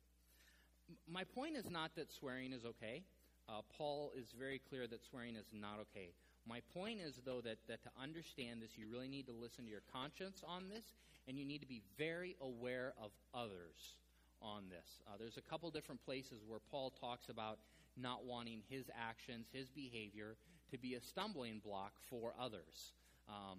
M- 0.88 0.96
my 1.12 1.22
point 1.24 1.56
is 1.56 1.70
not 1.70 1.94
that 1.96 2.12
swearing 2.12 2.52
is 2.52 2.64
okay. 2.64 3.02
Uh, 3.48 3.62
Paul 3.78 4.10
is 4.18 4.26
very 4.36 4.60
clear 4.68 4.86
that 4.88 5.04
swearing 5.04 5.36
is 5.36 5.46
not 5.52 5.78
okay. 5.92 6.08
My 6.48 6.60
point 6.74 7.00
is, 7.00 7.18
though, 7.24 7.40
that, 7.42 7.58
that 7.68 7.82
to 7.82 7.90
understand 8.00 8.62
this, 8.62 8.70
you 8.76 8.86
really 8.90 9.08
need 9.08 9.26
to 9.26 9.32
listen 9.32 9.64
to 9.64 9.70
your 9.70 9.82
conscience 9.92 10.42
on 10.46 10.68
this, 10.68 10.84
and 11.26 11.36
you 11.36 11.44
need 11.44 11.60
to 11.60 11.66
be 11.66 11.82
very 11.98 12.36
aware 12.40 12.94
of 13.02 13.10
others 13.34 13.98
on 14.40 14.62
this. 14.70 15.02
Uh, 15.08 15.16
there's 15.18 15.38
a 15.38 15.50
couple 15.50 15.68
different 15.70 16.04
places 16.04 16.42
where 16.46 16.60
Paul 16.70 16.92
talks 17.00 17.28
about 17.28 17.58
not 17.96 18.24
wanting 18.24 18.62
his 18.68 18.84
actions, 18.96 19.46
his 19.52 19.68
behavior, 19.70 20.36
to 20.70 20.78
be 20.78 20.94
a 20.94 21.00
stumbling 21.00 21.60
block 21.64 21.92
for 22.08 22.32
others. 22.40 22.92
Um, 23.28 23.58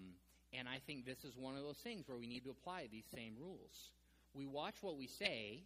and 0.53 0.67
I 0.67 0.79
think 0.85 1.05
this 1.05 1.25
is 1.25 1.35
one 1.35 1.57
of 1.57 1.63
those 1.63 1.77
things 1.77 2.07
where 2.07 2.17
we 2.17 2.27
need 2.27 2.43
to 2.45 2.51
apply 2.51 2.88
these 2.89 3.07
same 3.13 3.33
rules. 3.39 3.91
We 4.33 4.45
watch 4.45 4.75
what 4.81 4.97
we 4.97 5.07
say, 5.07 5.63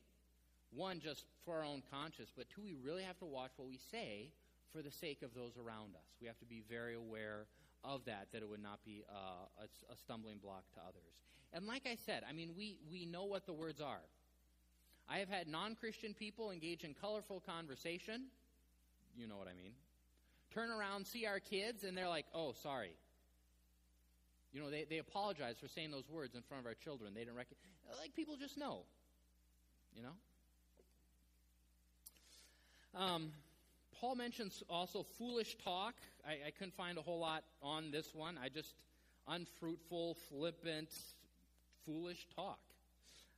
one, 0.73 0.99
just 0.99 1.25
for 1.45 1.57
our 1.57 1.65
own 1.65 1.83
conscience, 1.91 2.31
but 2.35 2.49
two, 2.49 2.61
we 2.63 2.75
really 2.83 3.03
have 3.03 3.19
to 3.19 3.25
watch 3.25 3.51
what 3.57 3.67
we 3.67 3.79
say 3.91 4.31
for 4.73 4.81
the 4.81 4.91
sake 4.91 5.21
of 5.21 5.33
those 5.33 5.57
around 5.57 5.95
us. 5.95 6.07
We 6.19 6.27
have 6.27 6.39
to 6.39 6.45
be 6.45 6.63
very 6.69 6.95
aware 6.95 7.45
of 7.83 8.05
that, 8.05 8.27
that 8.31 8.41
it 8.41 8.49
would 8.49 8.61
not 8.61 8.83
be 8.85 9.03
uh, 9.09 9.63
a, 9.63 9.93
a 9.93 9.97
stumbling 9.97 10.37
block 10.37 10.63
to 10.75 10.79
others. 10.81 11.13
And 11.53 11.67
like 11.67 11.83
I 11.85 11.97
said, 12.05 12.23
I 12.27 12.33
mean, 12.33 12.51
we, 12.57 12.77
we 12.91 13.05
know 13.05 13.25
what 13.25 13.45
the 13.45 13.53
words 13.53 13.81
are. 13.81 14.01
I 15.09 15.17
have 15.17 15.29
had 15.29 15.47
non 15.47 15.75
Christian 15.75 16.13
people 16.13 16.51
engage 16.51 16.83
in 16.83 16.93
colorful 16.93 17.41
conversation. 17.41 18.27
You 19.17 19.27
know 19.27 19.37
what 19.37 19.47
I 19.47 19.53
mean. 19.53 19.73
Turn 20.53 20.69
around, 20.69 21.05
see 21.05 21.25
our 21.25 21.39
kids, 21.39 21.83
and 21.83 21.97
they're 21.97 22.07
like, 22.07 22.25
oh, 22.33 22.53
sorry. 22.63 22.91
You 24.53 24.61
know, 24.61 24.69
they, 24.69 24.85
they 24.89 24.97
apologize 24.99 25.55
for 25.59 25.67
saying 25.67 25.91
those 25.91 26.09
words 26.09 26.35
in 26.35 26.41
front 26.41 26.61
of 26.61 26.67
our 26.67 26.73
children. 26.73 27.13
They 27.13 27.21
didn't 27.21 27.35
recognize. 27.35 27.71
Like, 27.99 28.15
people 28.15 28.35
just 28.37 28.57
know. 28.57 28.83
You 29.95 30.03
know? 30.03 30.11
Um, 32.99 33.31
Paul 34.01 34.15
mentions 34.15 34.63
also 34.67 35.05
foolish 35.19 35.55
talk. 35.63 35.93
I, 36.27 36.47
I, 36.47 36.51
couldn't 36.57 36.73
find 36.73 36.97
a 36.97 37.03
whole 37.03 37.19
lot 37.19 37.43
on 37.61 37.91
this 37.91 38.15
one. 38.15 38.35
I 38.43 38.49
just 38.49 38.73
unfruitful, 39.27 40.17
flippant, 40.27 40.89
foolish 41.85 42.25
talk. 42.35 42.57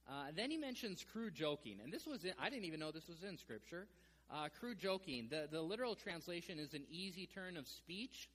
Uh, 0.07 0.27
then 0.33 0.49
he 0.49 0.55
mentions 0.55 1.05
crude 1.11 1.35
joking, 1.35 1.79
and 1.83 1.91
this 1.91 2.07
was 2.07 2.23
in, 2.23 2.31
I 2.41 2.49
didn't 2.49 2.63
even 2.63 2.79
know 2.79 2.91
this 2.91 3.09
was 3.09 3.23
in 3.23 3.37
Scripture. 3.37 3.87
Uh, 4.31 4.47
crude 4.57 4.79
joking. 4.79 5.27
The 5.29 5.49
the 5.51 5.61
literal 5.61 5.95
translation 5.95 6.59
is 6.59 6.73
an 6.73 6.85
easy 6.89 7.27
turn 7.27 7.57
of 7.57 7.67
speech, 7.67 8.29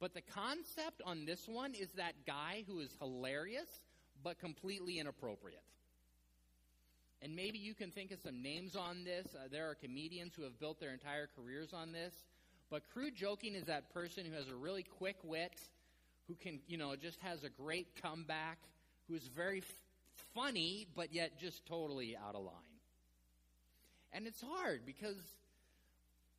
but 0.00 0.14
the 0.14 0.22
concept 0.22 1.02
on 1.04 1.26
this 1.26 1.46
one 1.46 1.74
is 1.74 1.90
that 1.96 2.14
guy 2.26 2.64
who 2.66 2.80
is 2.80 2.96
hilarious 2.98 3.82
but 4.24 4.38
completely 4.38 4.98
inappropriate. 4.98 5.62
And 7.20 7.34
maybe 7.34 7.58
you 7.58 7.74
can 7.74 7.90
think 7.90 8.12
of 8.12 8.20
some 8.20 8.42
names 8.42 8.76
on 8.76 9.02
this. 9.04 9.26
Uh, 9.34 9.48
there 9.50 9.68
are 9.68 9.74
comedians 9.74 10.34
who 10.36 10.42
have 10.44 10.58
built 10.60 10.78
their 10.78 10.92
entire 10.92 11.28
careers 11.36 11.72
on 11.72 11.92
this. 11.92 12.14
But 12.70 12.82
crude 12.92 13.16
joking 13.16 13.54
is 13.54 13.64
that 13.64 13.92
person 13.92 14.24
who 14.24 14.32
has 14.36 14.48
a 14.48 14.54
really 14.54 14.84
quick 14.84 15.16
wit, 15.24 15.58
who 16.28 16.34
can, 16.34 16.60
you 16.68 16.76
know, 16.76 16.94
just 16.94 17.18
has 17.20 17.42
a 17.42 17.48
great 17.48 18.00
comeback, 18.00 18.58
who 19.08 19.14
is 19.14 19.26
very 19.34 19.58
f- 19.58 19.64
funny, 20.34 20.86
but 20.94 21.12
yet 21.12 21.40
just 21.40 21.66
totally 21.66 22.16
out 22.16 22.34
of 22.34 22.42
line. 22.42 22.54
And 24.12 24.26
it's 24.26 24.40
hard 24.40 24.82
because, 24.86 25.16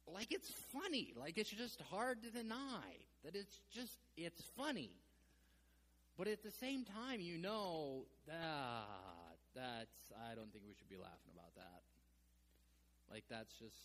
like, 0.08 0.32
it's 0.32 0.50
funny. 0.72 1.14
Like, 1.20 1.38
it's 1.38 1.50
just 1.50 1.82
hard 1.90 2.22
to 2.24 2.30
deny 2.30 2.84
that 3.26 3.36
it's 3.36 3.60
just, 3.74 3.98
it's 4.16 4.42
funny. 4.56 4.92
But 6.18 6.28
at 6.28 6.44
the 6.44 6.52
same 6.52 6.86
time, 6.86 7.20
you 7.22 7.38
know, 7.38 8.06
ah, 8.32 8.86
that's 9.60 10.00
I 10.16 10.36
don't 10.36 10.48
think 10.56 10.64
we 10.64 10.74
should 10.74 10.88
be 10.88 10.96
laughing 10.96 11.36
about 11.36 11.52
that. 11.60 11.84
Like 13.12 13.28
that's 13.28 13.52
just 13.60 13.76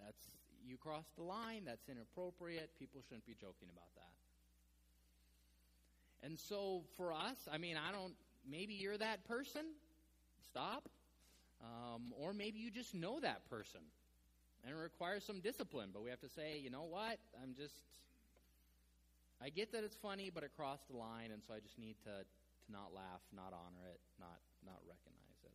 that's 0.00 0.24
you 0.64 0.80
crossed 0.80 1.14
the 1.16 1.22
line, 1.22 1.68
that's 1.68 1.88
inappropriate. 1.88 2.70
People 2.78 3.02
shouldn't 3.04 3.26
be 3.26 3.36
joking 3.36 3.68
about 3.68 3.92
that. 4.00 4.16
And 6.24 6.38
so 6.38 6.84
for 6.96 7.12
us, 7.12 7.36
I 7.52 7.58
mean, 7.58 7.76
I 7.76 7.92
don't 7.92 8.14
maybe 8.48 8.74
you're 8.74 8.98
that 8.98 9.28
person. 9.28 9.68
Stop. 10.48 10.88
Um, 11.62 12.12
or 12.18 12.32
maybe 12.32 12.58
you 12.58 12.70
just 12.70 12.94
know 12.94 13.20
that 13.20 13.48
person. 13.48 13.80
And 14.64 14.74
it 14.74 14.78
requires 14.78 15.24
some 15.24 15.40
discipline, 15.40 15.90
but 15.92 16.02
we 16.02 16.10
have 16.10 16.20
to 16.20 16.28
say, 16.28 16.58
you 16.62 16.70
know 16.70 16.86
what? 16.88 17.18
I'm 17.42 17.54
just 17.54 17.74
I 19.42 19.50
get 19.50 19.72
that 19.72 19.82
it's 19.82 19.96
funny, 19.96 20.30
but 20.32 20.44
it 20.44 20.52
crossed 20.54 20.86
the 20.86 20.96
line, 20.96 21.34
and 21.34 21.42
so 21.42 21.54
I 21.54 21.58
just 21.58 21.76
need 21.76 21.96
to, 22.06 22.22
to 22.66 22.72
not 22.72 22.94
laugh, 22.94 23.22
not 23.34 23.52
honor 23.52 23.86
it, 23.90 24.00
not 24.18 24.38
not 24.64 24.78
recognize 24.86 25.40
it. 25.44 25.54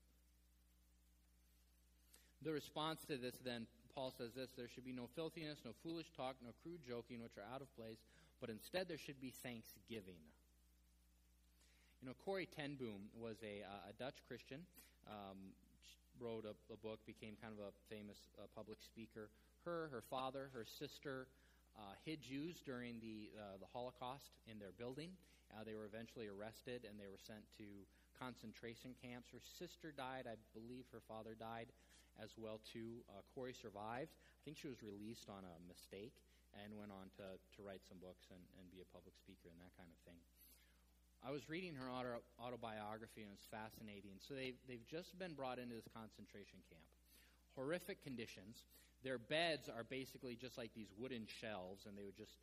The 2.43 2.53
response 2.53 3.03
to 3.09 3.17
this, 3.17 3.35
then, 3.43 3.65
Paul 3.95 4.13
says 4.15 4.33
this 4.35 4.51
there 4.55 4.67
should 4.69 4.85
be 4.85 4.93
no 4.93 5.09
filthiness, 5.15 5.59
no 5.65 5.71
foolish 5.83 6.11
talk, 6.15 6.35
no 6.43 6.53
crude 6.61 6.81
joking, 6.87 7.21
which 7.21 7.37
are 7.37 7.47
out 7.49 7.61
of 7.61 7.69
place, 7.75 8.05
but 8.39 8.49
instead 8.49 8.87
there 8.87 8.97
should 8.99 9.19
be 9.19 9.33
thanksgiving. 9.43 10.21
You 12.01 12.09
know, 12.09 12.15
Corrie 12.23 12.47
ten 12.47 12.75
Boom 12.75 13.09
was 13.17 13.37
a, 13.41 13.65
uh, 13.65 13.89
a 13.89 13.93
Dutch 13.97 14.21
Christian, 14.27 14.61
um, 15.09 15.57
wrote 16.21 16.45
a, 16.45 16.53
a, 16.71 16.77
book, 16.77 16.99
became 17.07 17.33
kind 17.41 17.53
of 17.57 17.59
a 17.59 17.71
famous 17.89 18.17
uh, 18.37 18.45
public 18.55 18.77
speaker. 18.85 19.29
Her, 19.65 19.89
her 19.91 20.03
father, 20.09 20.49
her 20.53 20.63
sister 20.63 21.27
uh, 21.75 21.97
hid 22.05 22.21
Jews 22.21 22.61
during 22.65 22.99
the, 23.01 23.29
uh, 23.33 23.57
the 23.59 23.65
Holocaust 23.73 24.37
in 24.49 24.59
their 24.59 24.73
building. 24.77 25.09
Uh, 25.57 25.65
they 25.65 25.73
were 25.73 25.89
eventually 25.89 26.29
arrested 26.29 26.85
and 26.85 27.01
they 27.01 27.09
were 27.09 27.17
sent 27.17 27.41
to 27.57 27.65
concentration 28.21 28.93
camps. 29.01 29.33
Her 29.33 29.41
sister 29.41 29.89
died. 29.89 30.29
I 30.29 30.37
believe 30.53 30.85
her 30.93 31.01
father 31.09 31.33
died 31.33 31.73
as 32.21 32.37
well 32.37 32.61
too. 32.61 33.01
Uh, 33.09 33.25
Corrie 33.33 33.57
survived. 33.57 34.13
I 34.13 34.41
think 34.45 34.61
she 34.61 34.69
was 34.69 34.85
released 34.85 35.25
on 35.33 35.41
a 35.41 35.57
mistake 35.65 36.13
and 36.53 36.77
went 36.77 36.93
on 36.93 37.09
to, 37.17 37.25
to 37.41 37.59
write 37.65 37.81
some 37.89 37.97
books 37.97 38.29
and, 38.29 38.41
and 38.61 38.69
be 38.69 38.85
a 38.85 38.89
public 38.93 39.17
speaker 39.17 39.49
and 39.49 39.57
that 39.57 39.73
kind 39.73 39.89
of 39.89 39.97
thing. 40.05 40.21
I 41.25 41.33
was 41.33 41.49
reading 41.49 41.73
her 41.73 41.89
auto, 41.89 42.21
autobiography 42.37 43.25
and 43.25 43.33
it 43.33 43.37
was 43.41 43.49
fascinating. 43.49 44.21
So 44.21 44.37
they've, 44.37 44.57
they've 44.69 44.85
just 44.85 45.17
been 45.17 45.33
brought 45.33 45.57
into 45.57 45.73
this 45.73 45.89
concentration 45.89 46.61
camp. 46.69 46.85
Horrific 47.57 48.05
conditions. 48.05 48.61
Their 49.01 49.17
beds 49.17 49.69
are 49.69 49.85
basically 49.85 50.37
just 50.37 50.57
like 50.57 50.73
these 50.73 50.89
wooden 50.97 51.25
shelves, 51.41 51.85
and 51.85 51.97
they 51.97 52.05
would 52.05 52.17
just, 52.17 52.33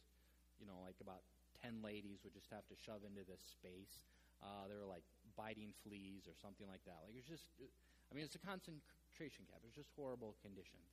you 0.59 0.67
know, 0.67 0.79
like 0.83 0.99
about 1.03 1.23
10 1.65 1.81
ladies 1.81 2.21
would 2.21 2.37
just 2.37 2.53
have 2.53 2.69
to 2.69 2.77
shove 2.77 3.09
into 3.09 3.25
this 3.25 3.41
space. 3.41 4.05
Uh, 4.45 4.69
they 4.69 4.77
were 4.77 4.85
like 4.85 5.09
biting 5.33 5.73
fleas 5.81 6.29
or 6.29 6.37
something 6.37 6.69
like 6.69 6.85
that. 6.85 7.01
Like 7.01 7.17
it 7.17 7.25
was 7.25 7.31
just, 7.31 7.49
I 7.57 8.13
mean, 8.13 8.29
it's 8.29 8.37
a 8.37 8.45
concentration 8.45 9.49
camp. 9.49 9.65
It 9.65 9.73
was 9.73 9.79
just 9.81 9.89
horrible 9.97 10.37
conditions. 10.45 10.93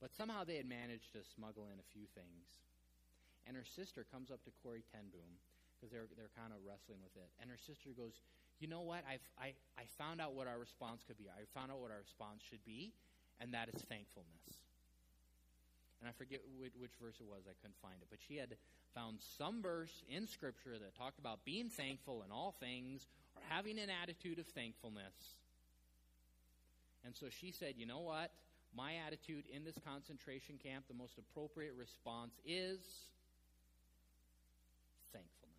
But 0.00 0.16
somehow 0.16 0.44
they 0.44 0.56
had 0.56 0.68
managed 0.68 1.12
to 1.12 1.20
smuggle 1.24 1.68
in 1.68 1.76
a 1.80 1.88
few 1.92 2.08
things. 2.16 2.48
And 3.46 3.56
her 3.56 3.64
sister 3.64 4.04
comes 4.08 4.30
up 4.32 4.42
to 4.44 4.50
Corrie 4.62 4.84
ten 4.90 5.08
Boom 5.12 5.38
because 5.76 5.92
they're 5.92 6.10
they're 6.18 6.34
kind 6.34 6.50
of 6.50 6.64
wrestling 6.66 6.98
with 6.98 7.14
it. 7.14 7.30
And 7.40 7.48
her 7.48 7.56
sister 7.60 7.94
goes, 7.94 8.18
"You 8.58 8.66
know 8.66 8.82
what? 8.82 9.06
I've, 9.06 9.22
I 9.38 9.54
I 9.78 9.86
found 9.96 10.20
out 10.20 10.34
what 10.34 10.48
our 10.48 10.58
response 10.58 11.04
could 11.06 11.16
be. 11.16 11.30
I 11.30 11.46
found 11.54 11.70
out 11.70 11.78
what 11.78 11.94
our 11.94 12.02
response 12.02 12.42
should 12.42 12.64
be, 12.66 12.92
and 13.38 13.54
that 13.54 13.70
is 13.70 13.80
thankfulness." 13.86 14.65
and 16.06 16.14
I 16.14 16.16
forget 16.16 16.38
which, 16.60 16.70
which, 16.78 16.92
verse 17.02 17.16
it 17.18 17.26
was, 17.26 17.42
I 17.50 17.54
couldn't 17.60 17.82
find 17.82 17.96
it, 18.00 18.06
but 18.08 18.20
she 18.28 18.36
had 18.36 18.54
found 18.94 19.18
some 19.38 19.60
verse 19.60 20.04
in 20.08 20.28
Scripture 20.28 20.78
that 20.78 20.96
talked 20.96 21.18
about 21.18 21.44
being 21.44 21.68
thankful 21.68 22.22
in 22.24 22.30
all 22.30 22.54
things 22.60 23.08
or 23.34 23.42
having 23.48 23.76
an 23.80 23.90
attitude 23.90 24.38
of 24.38 24.46
thankfulness. 24.46 25.34
And 27.04 27.16
so 27.16 27.26
she 27.28 27.50
said, 27.50 27.74
You 27.76 27.86
know 27.86 27.98
what? 27.98 28.30
My 28.72 28.92
attitude 29.04 29.46
in 29.52 29.64
this 29.64 29.74
concentration 29.84 30.60
camp, 30.62 30.84
the 30.86 30.94
most 30.94 31.18
appropriate 31.18 31.74
response 31.76 32.34
is 32.46 32.78
thankfulness. 35.12 35.56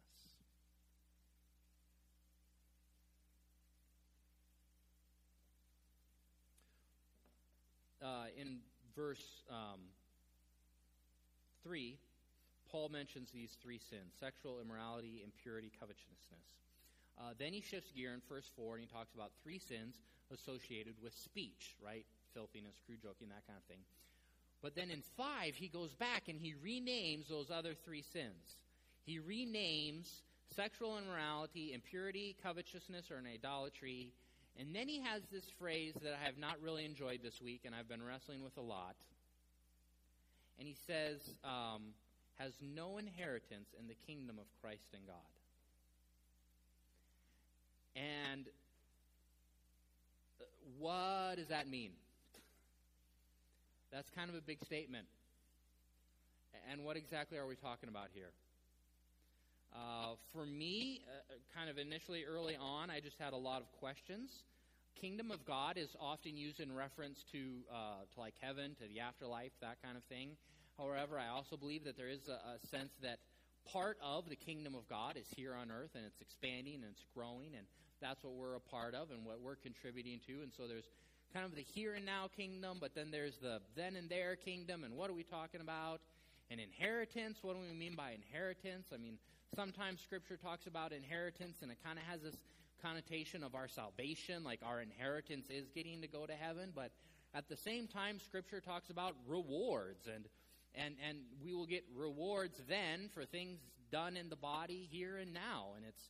Uh, 8.01 8.27
in 8.39 8.59
verse 8.95 9.43
um, 9.51 9.81
3, 11.67 11.97
Paul 12.71 12.89
mentions 12.89 13.29
these 13.31 13.57
three 13.61 13.79
sins 13.89 14.15
sexual 14.19 14.59
immorality, 14.63 15.21
impurity, 15.23 15.71
covetousness. 15.79 16.47
Uh, 17.19 17.33
then 17.39 17.51
he 17.51 17.61
shifts 17.61 17.91
gear 17.91 18.13
in 18.13 18.21
verse 18.29 18.49
4 18.55 18.75
and 18.75 18.85
he 18.85 18.87
talks 18.87 19.13
about 19.13 19.31
three 19.43 19.59
sins 19.59 19.95
associated 20.31 20.93
with 21.03 21.13
speech, 21.13 21.75
right? 21.83 22.05
Filthiness, 22.33 22.75
crude 22.85 23.01
joking, 23.01 23.29
that 23.29 23.45
kind 23.47 23.57
of 23.57 23.65
thing. 23.65 23.81
But 24.61 24.75
then 24.75 24.91
in 24.91 25.01
5, 25.17 25.55
he 25.55 25.67
goes 25.67 25.93
back 25.95 26.29
and 26.29 26.39
he 26.39 26.53
renames 26.63 27.27
those 27.27 27.49
other 27.51 27.73
three 27.73 28.03
sins. 28.13 28.57
He 29.05 29.19
renames 29.19 30.07
sexual 30.55 30.97
immorality, 30.97 31.73
impurity, 31.73 32.35
covetousness, 32.43 33.11
or 33.11 33.17
an 33.17 33.27
idolatry. 33.27 34.13
And 34.59 34.75
then 34.75 34.87
he 34.87 35.01
has 35.01 35.23
this 35.31 35.45
phrase 35.59 35.93
that 36.03 36.13
I 36.13 36.25
have 36.25 36.37
not 36.37 36.61
really 36.61 36.85
enjoyed 36.85 37.21
this 37.23 37.41
week 37.41 37.61
and 37.65 37.73
I've 37.73 37.89
been 37.89 38.03
wrestling 38.03 38.43
with 38.43 38.57
a 38.57 38.61
lot. 38.61 38.95
And 40.59 40.67
he 40.67 40.75
says, 40.87 41.19
um, 41.43 41.93
has 42.37 42.53
no 42.61 42.97
inheritance 42.97 43.69
in 43.79 43.87
the 43.87 43.95
kingdom 44.05 44.37
of 44.39 44.45
Christ 44.61 44.87
and 44.93 45.05
God. 45.05 45.15
And 47.95 48.45
uh, 50.39 50.45
what 50.79 51.35
does 51.37 51.47
that 51.47 51.67
mean? 51.67 51.91
That's 53.91 54.09
kind 54.11 54.29
of 54.29 54.35
a 54.35 54.41
big 54.41 54.63
statement. 54.63 55.07
And 56.71 56.83
what 56.83 56.97
exactly 56.97 57.37
are 57.37 57.47
we 57.47 57.55
talking 57.55 57.89
about 57.89 58.07
here? 58.13 58.31
Uh, 59.73 60.15
for 60.33 60.45
me, 60.45 61.01
uh, 61.07 61.33
kind 61.55 61.69
of 61.69 61.77
initially 61.77 62.23
early 62.23 62.55
on, 62.55 62.89
I 62.89 62.99
just 62.99 63.17
had 63.19 63.33
a 63.33 63.37
lot 63.37 63.61
of 63.61 63.71
questions. 63.79 64.29
Kingdom 65.01 65.29
of 65.29 65.45
God 65.45 65.77
is 65.77 65.89
often 65.99 66.35
used 66.35 66.59
in 66.59 66.73
reference 66.73 67.23
to, 67.31 67.61
uh, 67.71 68.01
to 68.13 68.19
like 68.19 68.33
heaven, 68.41 68.75
to 68.81 68.87
the 68.87 68.99
afterlife, 68.99 69.51
that 69.61 69.77
kind 69.83 69.95
of 69.95 70.03
thing. 70.05 70.31
However, 70.77 71.19
I 71.19 71.29
also 71.29 71.55
believe 71.55 71.83
that 71.85 71.97
there 71.97 72.09
is 72.09 72.27
a, 72.27 72.57
a 72.57 72.67
sense 72.71 72.91
that 73.03 73.19
part 73.71 73.97
of 74.01 74.27
the 74.29 74.35
kingdom 74.35 74.73
of 74.73 74.87
God 74.89 75.17
is 75.17 75.27
here 75.35 75.53
on 75.53 75.69
earth 75.69 75.91
and 75.93 76.03
it's 76.05 76.19
expanding 76.21 76.75
and 76.75 76.85
it's 76.89 77.05
growing, 77.13 77.53
and 77.55 77.67
that's 78.01 78.23
what 78.23 78.33
we're 78.33 78.55
a 78.55 78.59
part 78.59 78.95
of 78.95 79.11
and 79.11 79.23
what 79.23 79.39
we're 79.39 79.55
contributing 79.55 80.19
to. 80.25 80.41
And 80.41 80.51
so 80.55 80.67
there's 80.67 80.89
kind 81.33 81.45
of 81.45 81.55
the 81.55 81.61
here 81.61 81.93
and 81.93 82.05
now 82.05 82.29
kingdom, 82.35 82.77
but 82.79 82.95
then 82.95 83.11
there's 83.11 83.37
the 83.37 83.61
then 83.75 83.95
and 83.95 84.09
there 84.09 84.35
kingdom, 84.35 84.83
and 84.83 84.95
what 84.95 85.09
are 85.09 85.13
we 85.13 85.23
talking 85.23 85.61
about? 85.61 86.01
An 86.49 86.59
inheritance. 86.59 87.37
What 87.41 87.53
do 87.53 87.61
we 87.61 87.77
mean 87.77 87.93
by 87.95 88.13
inheritance? 88.13 88.87
I 88.93 88.97
mean, 88.97 89.19
sometimes 89.55 89.99
Scripture 90.01 90.37
talks 90.37 90.65
about 90.65 90.93
inheritance, 90.93 91.57
and 91.61 91.69
it 91.69 91.77
kind 91.83 91.99
of 91.99 92.05
has 92.05 92.21
this 92.21 92.37
connotation 92.81 93.43
of 93.43 93.55
our 93.55 93.67
salvation, 93.67 94.43
like 94.43 94.59
our 94.65 94.81
inheritance 94.81 95.49
is 95.49 95.69
getting 95.69 96.01
to 96.01 96.07
go 96.07 96.25
to 96.25 96.33
heaven, 96.33 96.71
but 96.75 96.91
at 97.33 97.49
the 97.49 97.57
same 97.57 97.87
time, 97.87 98.19
Scripture 98.19 98.59
talks 98.61 98.89
about 98.89 99.15
rewards 99.27 100.07
and 100.07 100.25
and 100.75 100.95
and 101.07 101.19
we 101.43 101.53
will 101.53 101.65
get 101.65 101.83
rewards 101.95 102.59
then 102.67 103.09
for 103.13 103.25
things 103.25 103.59
done 103.91 104.17
in 104.17 104.29
the 104.29 104.35
body 104.35 104.87
here 104.91 105.17
and 105.17 105.33
now. 105.33 105.73
And 105.75 105.85
it's 105.85 106.09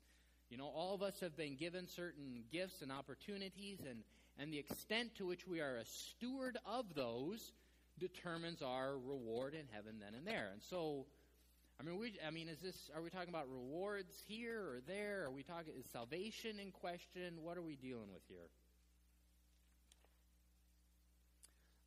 you 0.49 0.57
know 0.57 0.67
all 0.67 0.93
of 0.93 1.01
us 1.01 1.19
have 1.19 1.35
been 1.35 1.55
given 1.55 1.87
certain 1.87 2.43
gifts 2.51 2.81
and 2.81 2.91
opportunities 2.91 3.79
and 3.89 4.03
and 4.39 4.53
the 4.53 4.59
extent 4.59 5.15
to 5.15 5.25
which 5.25 5.47
we 5.47 5.61
are 5.61 5.77
a 5.77 5.85
steward 5.85 6.57
of 6.65 6.93
those 6.93 7.51
determines 7.99 8.61
our 8.61 8.97
reward 8.97 9.53
in 9.55 9.65
heaven 9.71 9.95
then 9.99 10.13
and 10.13 10.27
there. 10.27 10.49
And 10.53 10.61
so 10.61 11.07
I 11.79 11.83
mean, 11.83 11.99
we, 11.99 12.13
I 12.25 12.31
mean, 12.31 12.49
is 12.49 12.59
this? 12.59 12.89
Are 12.95 13.01
we 13.01 13.09
talking 13.09 13.29
about 13.29 13.45
rewards 13.51 14.15
here 14.27 14.61
or 14.61 14.79
there? 14.87 15.25
Are 15.25 15.31
we 15.31 15.43
talking 15.43 15.73
is 15.77 15.85
salvation 15.93 16.59
in 16.59 16.71
question? 16.71 17.37
What 17.43 17.55
are 17.57 17.61
we 17.61 17.75
dealing 17.75 18.09
with 18.11 18.23
here? 18.27 18.49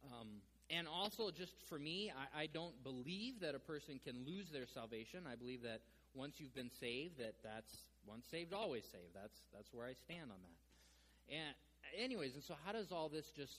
Um, 0.06 0.28
and 0.70 0.86
also, 0.86 1.30
just 1.30 1.52
for 1.68 1.78
me, 1.78 2.12
I, 2.14 2.42
I, 2.42 2.46
don't 2.46 2.82
believe 2.84 3.40
that 3.40 3.54
a 3.54 3.58
person 3.58 4.00
can 4.02 4.24
lose 4.24 4.46
their 4.52 4.66
salvation. 4.72 5.26
I 5.30 5.34
believe 5.34 5.62
that 5.62 5.80
once 6.14 6.36
you've 6.38 6.54
been 6.54 6.70
saved, 6.80 7.18
that 7.18 7.34
that's 7.42 7.74
once 8.06 8.24
saved, 8.30 8.54
always 8.54 8.84
saved. 8.84 9.12
That's 9.14 9.38
that's 9.52 9.68
where 9.74 9.86
I 9.86 9.94
stand 10.04 10.30
on 10.30 10.38
that. 10.38 11.34
And 11.34 11.54
anyways, 11.98 12.34
and 12.34 12.44
so 12.44 12.54
how 12.64 12.72
does 12.72 12.92
all 12.92 13.08
this 13.08 13.26
just? 13.36 13.58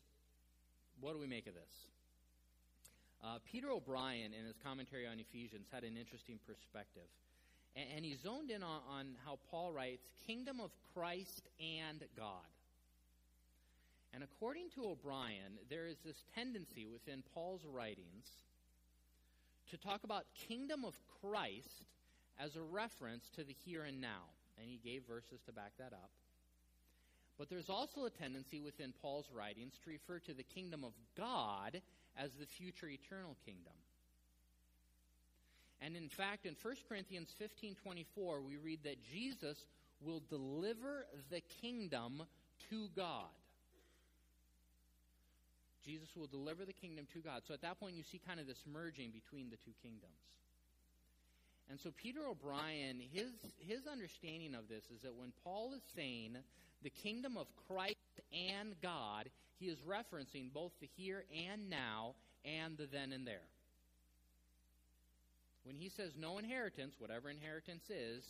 What 1.01 1.13
do 1.13 1.19
we 1.19 1.27
make 1.27 1.47
of 1.47 1.53
this? 1.53 1.73
Uh, 3.23 3.37
Peter 3.51 3.69
O'Brien, 3.69 4.33
in 4.33 4.45
his 4.45 4.55
commentary 4.63 5.05
on 5.05 5.19
Ephesians, 5.19 5.67
had 5.71 5.83
an 5.83 5.95
interesting 5.95 6.39
perspective. 6.47 7.07
And, 7.75 7.85
and 7.97 8.05
he 8.05 8.15
zoned 8.15 8.49
in 8.49 8.63
on, 8.63 8.81
on 8.89 9.05
how 9.25 9.37
Paul 9.49 9.71
writes, 9.71 10.07
Kingdom 10.25 10.59
of 10.59 10.71
Christ 10.93 11.47
and 11.59 12.03
God. 12.17 12.49
And 14.13 14.23
according 14.23 14.69
to 14.75 14.89
O'Brien, 14.89 15.59
there 15.69 15.87
is 15.87 15.97
this 16.03 16.23
tendency 16.35 16.85
within 16.85 17.23
Paul's 17.33 17.65
writings 17.65 18.25
to 19.69 19.77
talk 19.77 20.03
about 20.03 20.25
kingdom 20.47 20.83
of 20.83 20.95
Christ 21.21 21.85
as 22.39 22.55
a 22.55 22.61
reference 22.61 23.29
to 23.35 23.43
the 23.43 23.55
here 23.65 23.83
and 23.83 24.01
now. 24.01 24.33
And 24.59 24.67
he 24.69 24.79
gave 24.83 25.03
verses 25.07 25.39
to 25.45 25.53
back 25.53 25.71
that 25.77 25.93
up. 25.93 26.09
But 27.37 27.49
there's 27.49 27.69
also 27.69 28.05
a 28.05 28.09
tendency 28.09 28.59
within 28.59 28.93
Paul's 29.01 29.29
writings 29.33 29.73
to 29.83 29.89
refer 29.89 30.19
to 30.19 30.33
the 30.33 30.43
kingdom 30.43 30.83
of 30.83 30.91
God 31.17 31.81
as 32.17 32.31
the 32.39 32.45
future 32.45 32.87
eternal 32.87 33.35
kingdom. 33.45 33.73
And 35.81 35.95
in 35.95 36.09
fact, 36.09 36.45
in 36.45 36.55
1 36.61 36.75
Corinthians 36.87 37.33
15:24, 37.39 38.41
we 38.41 38.57
read 38.57 38.83
that 38.83 39.01
Jesus 39.11 39.65
will 39.99 40.21
deliver 40.29 41.07
the 41.29 41.41
kingdom 41.61 42.23
to 42.69 42.87
God. 42.95 43.29
Jesus 45.83 46.15
will 46.15 46.27
deliver 46.27 46.65
the 46.65 46.73
kingdom 46.73 47.07
to 47.13 47.19
God. 47.19 47.41
So 47.47 47.53
at 47.53 47.61
that 47.61 47.79
point, 47.79 47.95
you 47.95 48.03
see 48.03 48.19
kind 48.19 48.39
of 48.39 48.45
this 48.45 48.63
merging 48.71 49.09
between 49.09 49.49
the 49.49 49.57
two 49.57 49.73
kingdoms. 49.81 50.21
And 51.69 51.79
so 51.79 51.91
Peter 51.95 52.27
O'Brien, 52.27 52.99
his, 52.99 53.29
his 53.57 53.87
understanding 53.87 54.53
of 54.53 54.67
this 54.67 54.83
is 54.93 55.01
that 55.03 55.15
when 55.15 55.31
Paul 55.43 55.73
is 55.73 55.81
saying 55.95 56.37
the 56.83 56.89
kingdom 56.89 57.37
of 57.37 57.47
Christ 57.67 57.95
and 58.31 58.75
God, 58.81 59.29
he 59.59 59.67
is 59.67 59.79
referencing 59.79 60.51
both 60.53 60.71
the 60.79 60.89
here 60.95 61.23
and 61.49 61.69
now 61.69 62.15
and 62.45 62.77
the 62.77 62.87
then 62.87 63.11
and 63.11 63.25
there. 63.25 63.47
When 65.63 65.75
he 65.75 65.89
says 65.89 66.13
no 66.17 66.37
inheritance, 66.39 66.95
whatever 66.97 67.29
inheritance 67.29 67.89
is, 67.89 68.23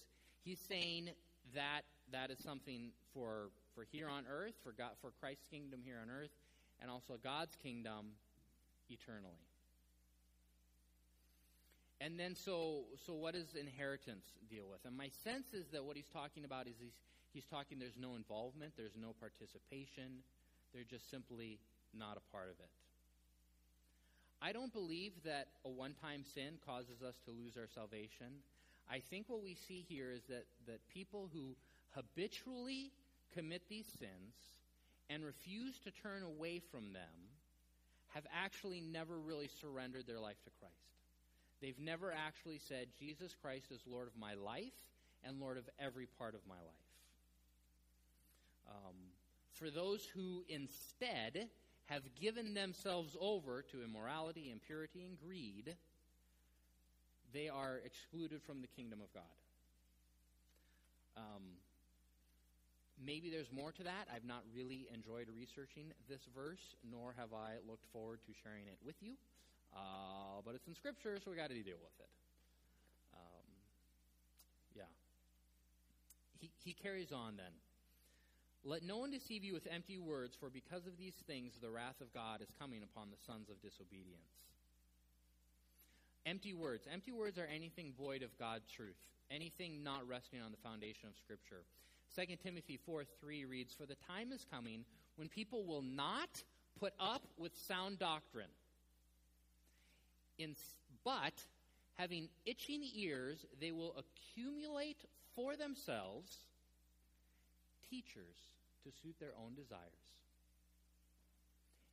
he's 0.44 0.60
saying 0.60 1.10
that 1.56 1.82
that 2.12 2.30
is 2.30 2.40
something 2.44 2.92
for, 3.14 3.50
for 3.74 3.86
here 3.90 4.10
on 4.10 4.26
earth, 4.30 4.54
for 4.64 4.74
God, 4.74 4.92
for 5.02 5.12
Christ's 5.20 5.48
kingdom 5.50 5.80
here 5.84 6.00
on 6.02 6.10
earth, 6.10 6.32
and 6.82 6.92
also 6.92 7.14
God's 7.24 7.56
kingdom 7.64 8.08
eternally. 8.90 9.48
And 12.02 12.20
then, 12.20 12.36
so, 12.36 12.86
so 13.06 13.14
what 13.14 13.36
does 13.36 13.54
inheritance 13.54 14.26
deal 14.50 14.66
with? 14.70 14.80
And 14.86 14.98
my 14.98 15.10
sense 15.24 15.54
is 15.54 15.68
that 15.72 15.84
what 15.84 15.96
he's 15.96 16.10
talking 16.12 16.44
about 16.46 16.66
is 16.68 16.74
he's, 16.80 16.98
he's 17.34 17.46
talking 17.46 17.80
there's 17.80 18.00
no 18.00 18.16
involvement, 18.16 18.74
there's 18.78 18.98
no 19.00 19.14
participation, 19.20 20.24
they're 20.74 20.88
just 20.88 21.10
simply 21.10 21.60
not 21.94 22.18
a 22.18 22.32
part 22.32 22.50
of 22.50 22.60
it. 22.60 22.70
I 24.42 24.52
don't 24.52 24.74
believe 24.74 25.14
that 25.24 25.48
a 25.66 25.70
one 25.70 25.94
time 26.02 26.24
sin 26.34 26.58
causes 26.66 27.02
us 27.06 27.16
to 27.26 27.32
lose 27.32 27.58
our 27.58 27.68
salvation. 27.68 28.42
I 28.90 29.00
think 29.00 29.26
what 29.28 29.44
we 29.44 29.56
see 29.56 29.86
here 29.88 30.12
is 30.12 30.24
that, 30.30 30.46
that 30.68 30.80
people 30.92 31.30
who 31.32 31.56
habitually 31.92 32.92
commit 33.34 33.62
these 33.70 33.86
sins 33.86 34.34
and 35.10 35.24
refuse 35.24 35.80
to 35.84 35.92
turn 35.92 36.24
away 36.24 36.60
from 36.72 36.94
them 36.94 37.30
have 38.14 38.26
actually 38.34 38.82
never 38.82 39.20
really 39.20 39.50
surrendered 39.62 40.08
their 40.08 40.20
life 40.20 40.42
to 40.44 40.50
Christ. 40.60 40.76
They've 41.62 41.80
never 41.80 42.12
actually 42.12 42.60
said, 42.68 42.88
Jesus 43.00 43.36
Christ 43.40 43.68
is 43.72 43.82
Lord 43.86 44.08
of 44.08 44.20
my 44.20 44.34
life 44.34 44.74
and 45.24 45.40
Lord 45.40 45.58
of 45.58 45.70
every 45.80 46.08
part 46.18 46.34
of 46.34 46.42
my 46.48 46.56
life. 46.56 46.91
Um, 48.72 48.96
for 49.54 49.70
those 49.70 50.08
who 50.16 50.44
instead 50.48 51.50
have 51.86 52.04
given 52.20 52.54
themselves 52.54 53.18
over 53.20 53.62
to 53.72 53.84
immorality, 53.84 54.50
impurity, 54.50 55.04
and 55.04 55.20
greed, 55.20 55.76
they 57.34 57.50
are 57.50 57.82
excluded 57.86 58.42
from 58.42 58.62
the 58.62 58.68
kingdom 58.68 59.02
of 59.02 59.14
God. 59.14 59.24
Um, 61.18 61.44
Maybe 63.04 63.32
there's 63.32 63.52
more 63.52 63.72
to 63.72 63.84
that. 63.84 64.06
I've 64.14 64.26
not 64.26 64.44
really 64.54 64.88
enjoyed 64.94 65.26
researching 65.34 65.90
this 66.08 66.22
verse, 66.36 66.62
nor 66.86 67.14
have 67.18 67.34
I 67.34 67.58
looked 67.68 67.86
forward 67.92 68.20
to 68.28 68.32
sharing 68.44 68.68
it 68.68 68.78
with 68.86 68.96
you. 69.02 69.14
Uh, 69.74 70.46
but 70.46 70.54
it's 70.54 70.68
in 70.68 70.76
Scripture, 70.76 71.18
so 71.24 71.32
we 71.32 71.38
got 71.38 71.50
to 71.50 71.56
deal 71.56 71.82
with 71.82 71.98
it. 71.98 72.12
Um, 73.16 73.48
yeah. 74.76 74.92
He, 76.40 76.52
he 76.64 76.74
carries 76.74 77.12
on 77.12 77.38
then. 77.38 77.54
Let 78.64 78.84
no 78.84 78.98
one 78.98 79.10
deceive 79.10 79.44
you 79.44 79.54
with 79.54 79.68
empty 79.72 79.98
words, 79.98 80.36
for 80.40 80.50
because 80.50 80.86
of 80.86 80.98
these 80.98 81.16
things 81.26 81.54
the 81.60 81.72
wrath 81.72 82.00
of 82.00 82.14
God 82.14 82.42
is 82.42 82.48
coming 82.60 82.84
upon 82.84 83.10
the 83.10 83.18
sons 83.26 83.50
of 83.50 83.62
disobedience. 83.62 84.22
Empty 86.26 86.54
words. 86.54 86.88
Empty 86.92 87.12
words 87.12 87.40
are 87.40 87.48
anything 87.54 87.94
void 87.98 88.22
of 88.22 88.38
God's 88.38 88.70
truth, 88.70 88.98
anything 89.32 89.84
not 89.84 90.08
resting 90.08 90.42
on 90.42 90.52
the 90.52 90.58
foundation 90.58 91.10
of 91.10 91.16
Scripture. 91.18 91.64
2 92.16 92.36
Timothy 92.44 92.78
4 92.86 93.04
3 93.20 93.46
reads, 93.46 93.74
For 93.74 93.88
the 93.88 93.98
time 94.08 94.32
is 94.32 94.46
coming 94.52 94.86
when 95.16 95.28
people 95.28 95.66
will 95.66 95.82
not 95.82 96.44
put 96.80 96.94
up 97.00 97.24
with 97.40 97.52
sound 97.68 97.98
doctrine. 97.98 98.50
In, 100.38 100.56
but, 101.04 101.34
having 101.96 102.30
itching 102.46 102.84
ears, 102.96 103.46
they 103.60 103.72
will 103.72 103.96
accumulate 103.98 104.98
for 105.36 105.56
themselves 105.56 106.38
teachers 107.92 108.40
to 108.88 108.90
suit 109.04 109.20
their 109.20 109.36
own 109.36 109.52
desires. 109.54 110.08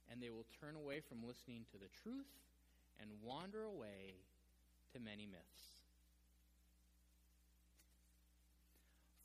And 0.07 0.22
they 0.22 0.30
will 0.30 0.46
turn 0.62 0.78
away 0.78 1.03
from 1.03 1.26
listening 1.26 1.66
to 1.74 1.76
the 1.76 1.90
truth 2.07 2.30
and 3.03 3.11
wander 3.20 3.66
away 3.66 4.14
to 4.94 5.03
many 5.03 5.26
myths. 5.26 5.78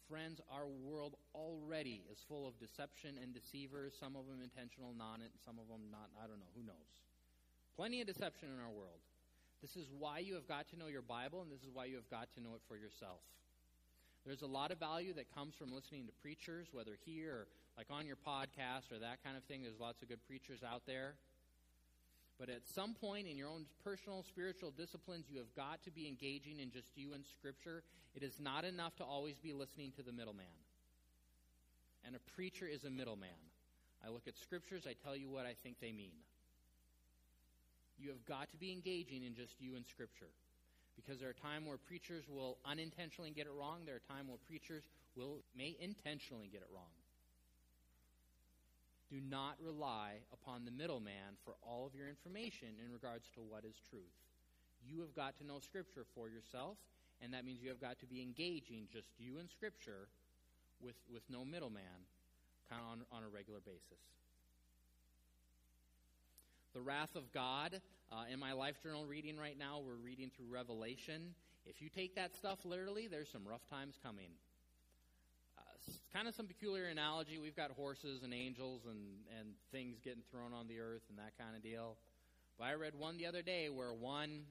Friends, 0.10 0.42
our 0.52 0.68
world 0.68 1.16
already 1.34 2.04
is 2.12 2.20
full 2.28 2.46
of 2.46 2.60
deception 2.60 3.16
and 3.22 3.34
deceivers, 3.34 3.94
some 3.98 4.18
of 4.20 4.28
them 4.28 4.44
intentional, 4.44 4.94
non 4.94 5.24
some 5.46 5.58
of 5.58 5.66
them 5.72 5.88
not, 5.90 6.12
I 6.20 6.28
don't 6.28 6.38
know, 6.38 6.52
who 6.54 6.66
knows. 6.68 6.92
Plenty 7.78 8.02
of 8.02 8.08
deception 8.08 8.50
in 8.54 8.60
our 8.60 8.70
world. 8.70 9.02
This 9.64 9.80
is 9.80 9.88
why 9.98 10.20
you 10.20 10.36
have 10.36 10.46
got 10.46 10.68
to 10.70 10.78
know 10.78 10.92
your 10.92 11.02
Bible, 11.02 11.42
and 11.42 11.50
this 11.50 11.64
is 11.64 11.72
why 11.74 11.86
you 11.86 11.96
have 11.96 12.10
got 12.12 12.28
to 12.36 12.44
know 12.44 12.54
it 12.54 12.62
for 12.68 12.76
yourself. 12.76 13.24
There's 14.26 14.42
a 14.42 14.48
lot 14.48 14.72
of 14.72 14.80
value 14.80 15.14
that 15.14 15.34
comes 15.36 15.56
from 15.56 15.74
listening 15.74 16.06
to 16.08 16.14
preachers, 16.22 16.68
whether 16.72 16.98
here 17.06 17.32
or 17.34 17.48
like 17.78 17.88
on 17.90 18.06
your 18.06 18.16
podcast 18.16 18.92
or 18.92 19.00
that 19.00 19.24
kind 19.24 19.36
of 19.36 19.44
thing. 19.44 19.64
There's 19.64 19.80
lots 19.80 20.02
of 20.02 20.10
good 20.10 20.24
preachers 20.28 20.62
out 20.64 20.84
there. 20.86 21.16
But 22.40 22.50
at 22.50 22.68
some 22.74 22.94
point 22.94 23.28
in 23.28 23.38
your 23.38 23.48
own 23.48 23.66
personal 23.84 24.24
spiritual 24.24 24.72
disciplines, 24.72 25.26
you 25.30 25.38
have 25.38 25.54
got 25.56 25.84
to 25.84 25.92
be 25.92 26.08
engaging 26.08 26.60
in 26.60 26.72
just 26.72 26.88
you 26.96 27.14
and 27.14 27.24
Scripture. 27.26 27.84
It 28.16 28.24
is 28.24 28.40
not 28.40 28.66
enough 28.66 28.96
to 28.98 29.04
always 29.04 29.38
be 29.38 29.54
listening 29.54 29.92
to 29.98 30.04
the 30.04 30.12
middleman. 30.12 30.46
And 32.06 32.16
a 32.16 32.20
preacher 32.36 32.68
is 32.68 32.84
a 32.84 32.90
middleman. 32.90 33.30
I 34.06 34.10
look 34.10 34.28
at 34.28 34.38
Scriptures, 34.38 34.86
I 34.88 34.94
tell 35.04 35.16
you 35.16 35.30
what 35.30 35.46
I 35.46 35.54
think 35.64 35.80
they 35.80 35.92
mean. 35.92 36.18
You 37.98 38.10
have 38.10 38.26
got 38.26 38.52
to 38.52 38.58
be 38.58 38.72
engaging 38.72 39.24
in 39.24 39.36
just 39.36 39.54
you 39.60 39.76
and 39.76 39.86
Scripture. 39.86 40.32
Because 40.96 41.20
there 41.20 41.30
are 41.30 41.38
times 41.38 41.68
where 41.68 41.78
preachers 41.78 42.24
will 42.30 42.58
unintentionally 42.66 43.32
get 43.32 43.48
it 43.48 43.54
wrong. 43.58 43.82
There 43.86 43.96
are 43.96 44.08
times 44.14 44.30
where 44.30 44.42
preachers 44.48 44.84
will 45.16 45.44
may 45.58 45.76
intentionally 45.80 46.50
get 46.52 46.62
it 46.62 46.70
wrong. 46.74 46.94
Do 49.12 49.22
not 49.22 49.58
rely 49.62 50.26
upon 50.34 50.66
the 50.66 50.72
middleman 50.72 51.38
for 51.46 51.54
all 51.62 51.86
of 51.86 51.94
your 51.94 52.10
information 52.10 52.70
in 52.82 52.92
regards 52.92 53.30
to 53.36 53.42
what 53.42 53.66
is 53.66 53.76
truth. 53.90 54.18
You 54.82 55.02
have 55.02 55.14
got 55.16 55.38
to 55.38 55.46
know 55.46 55.60
Scripture 55.60 56.06
for 56.16 56.30
yourself, 56.30 56.78
and 57.22 57.34
that 57.34 57.46
means 57.46 57.62
you 57.62 57.70
have 57.70 57.82
got 57.82 58.00
to 58.00 58.06
be 58.06 58.22
engaging 58.22 58.88
just 58.92 59.08
you 59.20 59.38
and 59.38 59.50
Scripture 59.50 60.10
with, 60.82 60.98
with 61.12 61.24
no 61.30 61.46
middleman 61.46 62.10
kind 62.70 62.82
of 62.82 62.90
on, 62.90 63.00
on 63.12 63.24
a 63.24 63.30
regular 63.30 63.60
basis. 63.62 64.02
The 66.74 66.82
wrath 66.82 67.16
of 67.16 67.32
God. 67.34 67.82
Uh, 68.12 68.26
in 68.32 68.40
my 68.40 68.54
life 68.54 68.82
journal 68.84 69.06
reading 69.06 69.38
right 69.38 69.58
now, 69.58 69.80
we're 69.86 69.96
reading 69.96 70.32
through 70.36 70.48
Revelation. 70.52 71.34
If 71.66 71.82
you 71.82 71.90
take 71.90 72.16
that 72.16 72.36
stuff 72.36 72.60
literally, 72.66 73.08
there's 73.08 73.30
some 73.30 73.48
rough 73.48 73.66
times 73.70 73.98
coming 74.04 74.30
kind 76.14 76.28
of 76.28 76.36
some 76.36 76.46
peculiar 76.46 76.86
analogy. 76.86 77.40
We've 77.40 77.56
got 77.56 77.72
horses 77.72 78.22
and 78.24 78.34
angels 78.34 78.82
and, 78.86 79.00
and 79.40 79.50
things 79.72 79.98
getting 80.04 80.22
thrown 80.32 80.54
on 80.54 80.68
the 80.68 80.80
earth 80.80 81.02
and 81.10 81.18
that 81.18 81.38
kind 81.38 81.56
of 81.56 81.64
deal. 81.64 81.98
But 82.58 82.66
I 82.66 82.74
read 82.74 82.94
one 82.96 83.18
the 83.18 83.26
other 83.26 83.42
day 83.42 83.70
where 83.70 83.94
one 83.94 84.44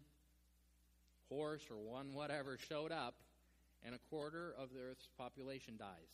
horse 1.28 1.62
or 1.70 1.78
one 1.78 2.14
whatever 2.14 2.58
showed 2.68 2.90
up 2.90 3.14
and 3.84 3.94
a 3.94 3.98
quarter 4.10 4.54
of 4.58 4.70
the 4.74 4.80
earth's 4.80 5.08
population 5.16 5.74
dies. 5.78 6.12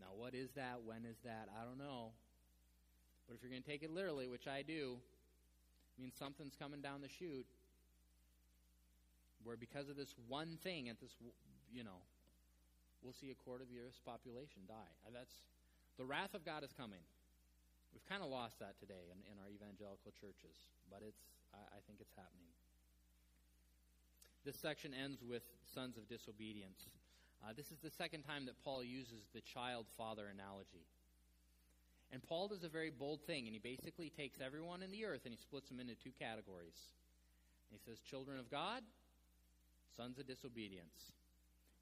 Now, 0.00 0.08
what 0.16 0.34
is 0.34 0.50
that? 0.56 0.80
When 0.84 1.04
is 1.04 1.16
that? 1.24 1.48
I 1.60 1.64
don't 1.64 1.78
know. 1.78 2.12
But 3.26 3.34
if 3.34 3.42
you're 3.42 3.50
going 3.50 3.62
to 3.62 3.68
take 3.68 3.82
it 3.82 3.90
literally, 3.90 4.28
which 4.28 4.46
I 4.46 4.62
do, 4.62 4.96
means 5.98 6.14
something's 6.18 6.54
coming 6.54 6.80
down 6.80 7.02
the 7.02 7.08
chute 7.08 7.46
where 9.42 9.56
because 9.56 9.88
of 9.88 9.96
this 9.96 10.14
one 10.28 10.58
thing 10.62 10.88
at 10.88 11.00
this, 11.00 11.14
you 11.72 11.84
know, 11.84 12.02
we'll 13.02 13.14
see 13.14 13.30
a 13.30 13.38
quarter 13.38 13.62
of 13.62 13.70
the 13.70 13.78
earth's 13.78 14.02
population 14.02 14.66
die. 14.66 14.92
That's 15.14 15.46
the 15.98 16.04
wrath 16.04 16.34
of 16.34 16.44
God 16.44 16.64
is 16.64 16.74
coming. 16.74 17.02
We've 17.94 18.04
kind 18.10 18.22
of 18.22 18.28
lost 18.28 18.58
that 18.60 18.76
today 18.78 19.08
in, 19.08 19.18
in 19.30 19.38
our 19.40 19.48
evangelical 19.48 20.12
churches, 20.12 20.68
but 20.90 21.00
it's 21.00 21.22
I, 21.54 21.78
I 21.78 21.80
think 21.86 22.02
it's 22.02 22.12
happening. 22.12 22.50
This 24.44 24.58
section 24.58 24.92
ends 24.94 25.22
with 25.22 25.42
sons 25.64 25.96
of 25.96 26.06
disobedience. 26.06 26.86
Uh, 27.42 27.54
this 27.56 27.70
is 27.70 27.78
the 27.82 27.90
second 27.90 28.22
time 28.22 28.46
that 28.46 28.54
Paul 28.62 28.84
uses 28.84 29.26
the 29.34 29.40
child 29.40 29.86
father 29.96 30.26
analogy. 30.32 30.84
And 32.12 32.22
Paul 32.22 32.48
does 32.48 32.62
a 32.62 32.68
very 32.68 32.90
bold 32.90 33.20
thing, 33.26 33.46
and 33.46 33.54
he 33.54 33.58
basically 33.58 34.12
takes 34.14 34.38
everyone 34.40 34.82
in 34.82 34.90
the 34.90 35.04
earth 35.04 35.22
and 35.24 35.34
he 35.34 35.40
splits 35.42 35.68
them 35.68 35.80
into 35.80 35.94
two 35.98 36.14
categories. 36.18 36.78
He 37.70 37.78
says, 37.82 37.98
children 38.08 38.38
of 38.38 38.50
God, 38.50 38.82
sons 39.96 40.18
of 40.18 40.26
disobedience. 40.26 40.94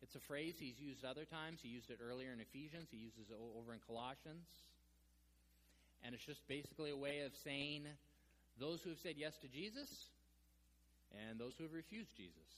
It's 0.01 0.17
a 0.17 0.25
phrase 0.29 0.57
he's 0.59 0.81
used 0.81 1.05
other 1.05 1.25
times. 1.25 1.61
He 1.63 1.69
used 1.69 1.91
it 1.91 2.01
earlier 2.01 2.33
in 2.33 2.41
Ephesians, 2.41 2.89
he 2.91 2.97
uses 2.97 3.29
it 3.29 3.37
over 3.37 3.73
in 3.73 3.81
Colossians. 3.85 4.49
And 6.05 6.15
it's 6.15 6.25
just 6.25 6.45
basically 6.49 6.91
a 6.93 6.97
way 6.97 7.25
of 7.25 7.33
saying 7.45 7.89
those 8.61 8.81
who 8.85 8.91
have 8.91 9.01
said 9.01 9.17
yes 9.17 9.33
to 9.41 9.49
Jesus 9.49 9.89
and 11.17 11.41
those 11.41 11.57
who 11.57 11.65
have 11.65 11.73
refused 11.73 12.13
Jesus. 12.17 12.49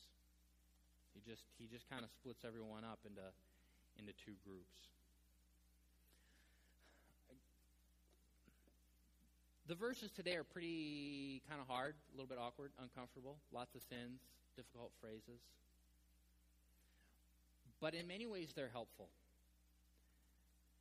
He 1.14 1.23
just 1.23 1.47
he 1.57 1.71
just 1.71 1.89
kind 1.89 2.03
of 2.03 2.11
splits 2.19 2.45
everyone 2.45 2.85
up 2.85 2.99
into 3.07 3.25
into 3.97 4.12
two 4.27 4.35
groups. 4.45 4.77
The 9.69 9.75
verses 9.75 10.11
today 10.12 10.37
are 10.37 10.45
pretty 10.45 11.43
kind 11.49 11.61
of 11.61 11.67
hard, 11.67 11.95
a 12.12 12.17
little 12.17 12.29
bit 12.29 12.39
awkward, 12.39 12.71
uncomfortable, 12.81 13.37
lots 13.53 13.75
of 13.75 13.83
sins, 13.83 14.21
difficult 14.57 14.93
phrases 15.01 15.41
but 17.81 17.95
in 17.95 18.07
many 18.07 18.27
ways 18.27 18.53
they're 18.55 18.71
helpful. 18.73 19.09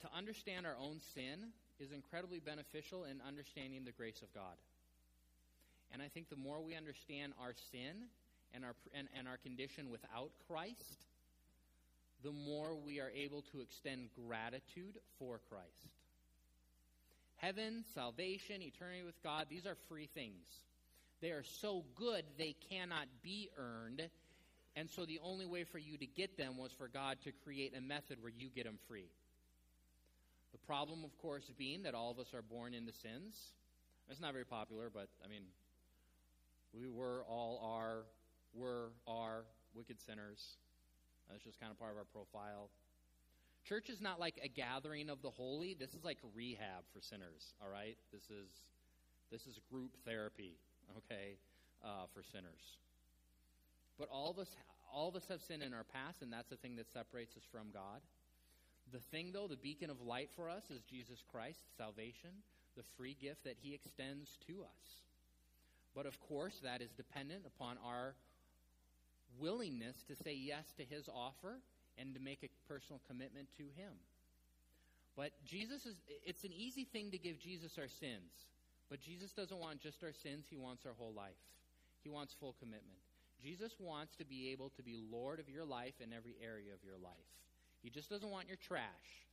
To 0.01 0.07
understand 0.15 0.65
our 0.65 0.75
own 0.79 0.99
sin 1.13 1.51
is 1.79 1.91
incredibly 1.91 2.39
beneficial 2.39 3.05
in 3.05 3.21
understanding 3.27 3.83
the 3.85 3.91
grace 3.91 4.21
of 4.21 4.33
God. 4.33 4.55
And 5.91 6.01
I 6.01 6.07
think 6.07 6.29
the 6.29 6.35
more 6.35 6.61
we 6.61 6.75
understand 6.75 7.33
our 7.41 7.53
sin 7.71 8.09
and 8.53 8.63
our, 8.63 8.75
and, 8.93 9.07
and 9.17 9.27
our 9.27 9.37
condition 9.37 9.89
without 9.89 10.31
Christ, 10.47 11.05
the 12.23 12.31
more 12.31 12.75
we 12.75 12.99
are 12.99 13.11
able 13.15 13.43
to 13.51 13.61
extend 13.61 14.09
gratitude 14.27 14.97
for 15.19 15.39
Christ. 15.49 15.93
Heaven, 17.37 17.83
salvation, 17.93 18.61
eternity 18.61 19.03
with 19.03 19.21
God, 19.23 19.47
these 19.49 19.65
are 19.65 19.75
free 19.89 20.09
things. 20.13 20.45
They 21.21 21.29
are 21.29 21.43
so 21.43 21.83
good 21.95 22.23
they 22.37 22.55
cannot 22.69 23.07
be 23.23 23.49
earned 23.57 24.09
and 24.75 24.89
so 24.89 25.05
the 25.05 25.19
only 25.23 25.45
way 25.45 25.63
for 25.63 25.77
you 25.77 25.97
to 25.97 26.05
get 26.05 26.37
them 26.37 26.57
was 26.57 26.71
for 26.73 26.89
God 26.89 27.17
to 27.23 27.31
create 27.31 27.73
a 27.77 27.81
method 27.81 28.21
where 28.21 28.31
you 28.35 28.49
get 28.53 28.65
them 28.65 28.77
free. 28.87 29.07
The 30.51 30.57
problem, 30.67 31.03
of 31.05 31.17
course, 31.17 31.49
being 31.57 31.83
that 31.83 31.95
all 31.95 32.11
of 32.11 32.19
us 32.19 32.33
are 32.33 32.41
born 32.41 32.73
into 32.73 32.91
sins. 32.91 33.37
It's 34.09 34.19
not 34.19 34.33
very 34.33 34.45
popular, 34.45 34.89
but 34.93 35.07
I 35.23 35.29
mean, 35.29 35.43
we 36.73 36.89
were 36.89 37.23
all 37.27 37.61
are, 37.63 38.03
were, 38.53 38.91
are 39.07 39.43
wicked 39.73 40.01
sinners. 40.01 40.57
That's 41.29 41.43
just 41.43 41.59
kind 41.59 41.71
of 41.71 41.79
part 41.79 41.91
of 41.91 41.97
our 41.97 42.05
profile. 42.11 42.69
Church 43.67 43.89
is 43.89 43.99
not 43.99 44.19
like 44.19 44.39
a 44.43 44.47
gathering 44.47 45.09
of 45.09 45.21
the 45.23 45.29
holy. 45.31 45.75
This 45.77 45.93
is 45.95 46.03
like 46.03 46.19
rehab 46.35 46.85
for 46.93 47.01
sinners. 47.01 47.53
All 47.63 47.69
right, 47.69 47.97
this 48.13 48.23
is 48.29 48.47
this 49.31 49.47
is 49.47 49.59
group 49.71 49.91
therapy. 50.05 50.57
Okay, 50.97 51.37
uh, 51.83 52.05
for 52.13 52.21
sinners. 52.21 52.77
But 53.97 54.09
all 54.11 54.29
of 54.29 54.37
us, 54.37 54.49
all 54.93 55.09
of 55.09 55.15
us 55.15 55.25
have 55.29 55.41
sinned 55.41 55.63
in 55.63 55.73
our 55.73 55.83
past, 55.83 56.21
and 56.21 56.31
that's 56.31 56.49
the 56.49 56.57
thing 56.57 56.75
that 56.75 56.91
separates 56.91 57.35
us 57.35 57.43
from 57.51 57.71
God. 57.73 58.01
The 58.93 58.99
thing, 58.99 59.31
though, 59.33 59.47
the 59.47 59.57
beacon 59.57 59.89
of 59.89 59.99
light 60.01 60.29
for 60.35 60.47
us 60.47 60.69
is 60.69 60.81
Jesus 60.83 61.23
Christ, 61.31 61.59
salvation, 61.75 62.29
the 62.77 62.83
free 62.97 63.17
gift 63.19 63.43
that 63.45 63.57
He 63.61 63.73
extends 63.73 64.37
to 64.47 64.61
us. 64.61 65.01
But 65.95 66.05
of 66.05 66.19
course, 66.19 66.59
that 66.63 66.81
is 66.81 66.91
dependent 66.91 67.45
upon 67.47 67.77
our 67.83 68.13
willingness 69.39 70.03
to 70.07 70.15
say 70.15 70.33
yes 70.33 70.65
to 70.77 70.83
His 70.83 71.09
offer 71.09 71.57
and 71.97 72.13
to 72.13 72.19
make 72.19 72.43
a 72.43 72.49
personal 72.67 73.01
commitment 73.07 73.47
to 73.57 73.63
Him. 73.75 73.93
But 75.15 75.31
Jesus 75.45 75.85
is, 75.85 75.95
it's 76.25 76.43
an 76.43 76.51
easy 76.51 76.83
thing 76.83 77.11
to 77.11 77.17
give 77.17 77.39
Jesus 77.39 77.77
our 77.77 77.87
sins. 77.87 78.31
But 78.89 78.99
Jesus 79.01 79.31
doesn't 79.31 79.57
want 79.57 79.81
just 79.81 80.03
our 80.03 80.13
sins, 80.13 80.45
He 80.49 80.57
wants 80.57 80.85
our 80.85 80.93
whole 80.97 81.13
life. 81.13 81.39
He 82.03 82.09
wants 82.09 82.35
full 82.39 82.55
commitment. 82.59 82.99
Jesus 83.41 83.73
wants 83.79 84.15
to 84.17 84.25
be 84.25 84.51
able 84.51 84.69
to 84.77 84.83
be 84.83 84.97
Lord 85.11 85.39
of 85.39 85.49
your 85.49 85.65
life 85.65 85.95
in 85.99 86.13
every 86.13 86.35
area 86.41 86.73
of 86.73 86.83
your 86.83 86.97
life. 87.01 87.29
He 87.81 87.89
just 87.89 88.09
doesn't 88.09 88.29
want 88.29 88.47
your 88.47 88.57
trash. 88.57 89.25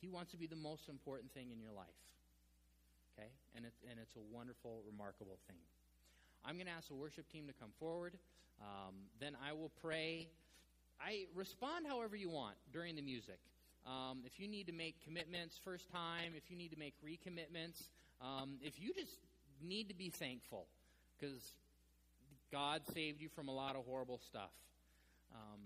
He 0.00 0.08
wants 0.08 0.30
to 0.32 0.38
be 0.38 0.46
the 0.46 0.56
most 0.56 0.88
important 0.88 1.32
thing 1.32 1.50
in 1.52 1.60
your 1.60 1.72
life. 1.72 2.00
Okay? 3.12 3.28
And 3.54 3.64
it's, 3.64 3.76
and 3.88 3.98
it's 4.00 4.16
a 4.16 4.24
wonderful, 4.32 4.82
remarkable 4.86 5.38
thing. 5.46 5.60
I'm 6.44 6.56
going 6.56 6.66
to 6.66 6.72
ask 6.72 6.88
the 6.88 6.94
worship 6.94 7.28
team 7.30 7.46
to 7.46 7.52
come 7.52 7.70
forward. 7.78 8.16
Um, 8.60 8.94
then 9.20 9.36
I 9.44 9.52
will 9.52 9.70
pray. 9.80 10.28
I 11.00 11.24
respond 11.34 11.86
however 11.88 12.16
you 12.16 12.28
want 12.28 12.56
during 12.72 12.96
the 12.96 13.02
music. 13.02 13.38
um, 13.86 14.22
if 14.26 14.38
you 14.38 14.48
need 14.48 14.66
to 14.66 14.72
make 14.72 15.02
commitments 15.04 15.58
first 15.64 15.90
time, 15.90 16.32
if 16.36 16.50
you 16.50 16.56
need 16.56 16.70
to 16.72 16.78
make 16.78 16.94
recommitments, 17.04 17.88
um, 18.20 18.58
if 18.62 18.78
you 18.80 18.92
just 18.92 19.16
need 19.62 19.88
to 19.88 19.94
be 19.94 20.10
thankful 20.10 20.66
because 21.18 21.54
God 22.52 22.82
saved 22.94 23.20
you 23.20 23.28
from 23.28 23.48
a 23.48 23.52
lot 23.54 23.76
of 23.76 23.84
horrible 23.86 24.20
stuff. 24.28 24.50
Um, 25.32 25.60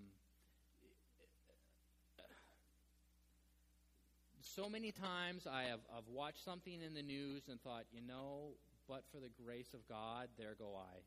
so 4.43 4.69
many 4.69 4.93
times 4.93 5.47
I 5.51 5.65
have 5.65 5.81
I've 5.97 6.09
watched 6.13 6.45
something 6.45 6.81
in 6.81 6.95
the 6.95 7.03
news 7.03 7.43
and 7.51 7.61
thought, 7.63 7.85
you 7.93 8.01
know, 8.07 8.51
but 8.89 9.03
for 9.11 9.19
the 9.19 9.31
grace 9.45 9.75
of 9.75 9.81
God, 9.89 10.29
there 10.39 10.55
go 10.59 10.77
I. 10.77 11.01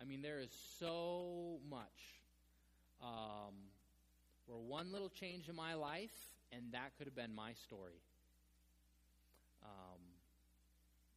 I 0.00 0.04
mean, 0.04 0.22
there 0.22 0.40
is 0.40 0.50
so 0.78 1.58
much 1.68 2.22
um, 3.02 3.54
where 4.46 4.58
one 4.58 4.92
little 4.92 5.08
change 5.08 5.48
in 5.48 5.54
my 5.54 5.74
life, 5.74 6.14
and 6.52 6.72
that 6.72 6.96
could 6.96 7.06
have 7.06 7.16
been 7.16 7.34
my 7.34 7.52
story. 7.52 8.00
Um, 9.62 10.00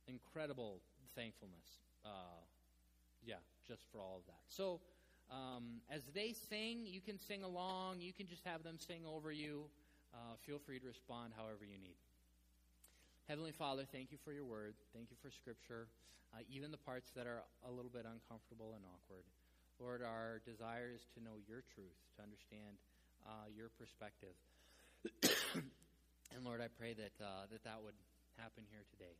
incredible 0.07 0.81
thankfulness. 1.15 1.67
Uh, 2.03 2.41
yeah, 3.23 3.35
just 3.67 3.83
for 3.91 3.99
all 3.99 4.17
of 4.17 4.25
that. 4.25 4.41
So, 4.47 4.79
um, 5.29 5.81
as 5.91 6.01
they 6.13 6.33
sing, 6.33 6.85
you 6.85 7.01
can 7.01 7.19
sing 7.19 7.43
along. 7.43 8.01
You 8.01 8.13
can 8.13 8.27
just 8.27 8.43
have 8.45 8.63
them 8.63 8.77
sing 8.79 9.05
over 9.05 9.31
you. 9.31 9.65
Uh, 10.13 10.35
feel 10.45 10.57
free 10.57 10.79
to 10.79 10.87
respond 10.87 11.33
however 11.37 11.63
you 11.63 11.77
need. 11.77 11.97
Heavenly 13.27 13.51
Father, 13.51 13.83
thank 13.91 14.11
you 14.11 14.17
for 14.23 14.33
your 14.33 14.45
word. 14.45 14.73
Thank 14.91 15.11
you 15.11 15.17
for 15.21 15.29
Scripture, 15.29 15.87
uh, 16.33 16.39
even 16.49 16.71
the 16.71 16.81
parts 16.81 17.11
that 17.15 17.27
are 17.27 17.43
a 17.67 17.69
little 17.69 17.91
bit 17.91 18.05
uncomfortable 18.09 18.73
and 18.73 18.83
awkward. 18.85 19.23
Lord, 19.79 20.03
our 20.03 20.43
desire 20.43 20.91
is 20.91 21.07
to 21.15 21.23
know 21.23 21.39
your 21.47 21.63
truth, 21.71 21.95
to 22.15 22.21
understand 22.21 22.75
uh, 23.23 23.47
your 23.47 23.71
perspective. 23.79 24.35
and 26.35 26.43
Lord, 26.43 26.59
I 26.59 26.67
pray 26.67 26.91
that, 26.99 27.15
uh, 27.23 27.47
that 27.47 27.63
that 27.63 27.79
would 27.79 27.95
happen 28.35 28.67
here 28.67 28.83
today. 28.91 29.15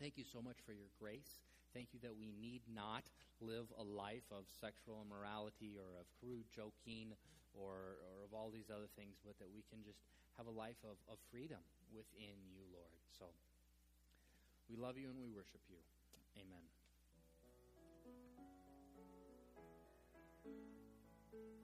Thank 0.00 0.16
you 0.16 0.24
so 0.24 0.40
much 0.40 0.56
for 0.64 0.72
your 0.72 0.88
grace. 0.96 1.44
Thank 1.76 1.92
you 1.92 2.00
that 2.00 2.16
we 2.16 2.32
need 2.32 2.64
not 2.64 3.04
live 3.44 3.68
a 3.76 3.84
life 3.84 4.24
of 4.32 4.48
sexual 4.48 5.04
immorality 5.04 5.76
or 5.76 6.00
of 6.00 6.08
crude 6.16 6.48
joking 6.48 7.12
or, 7.52 8.00
or 8.00 8.24
of 8.24 8.32
all 8.32 8.48
these 8.48 8.72
other 8.72 8.88
things, 8.96 9.20
but 9.20 9.36
that 9.36 9.52
we 9.52 9.68
can 9.68 9.84
just 9.84 10.00
have 10.40 10.48
a 10.48 10.54
life 10.54 10.80
of, 10.80 10.96
of 11.12 11.20
freedom 11.28 11.60
within 11.92 12.40
you, 12.48 12.64
Lord. 12.72 12.96
So 13.20 13.28
we 14.72 14.80
love 14.80 14.96
you 14.96 15.12
and 15.12 15.20
we 15.20 15.28
worship 15.28 15.60
you. 15.68 15.78
Amen. 16.40 16.83
Thank 21.34 21.63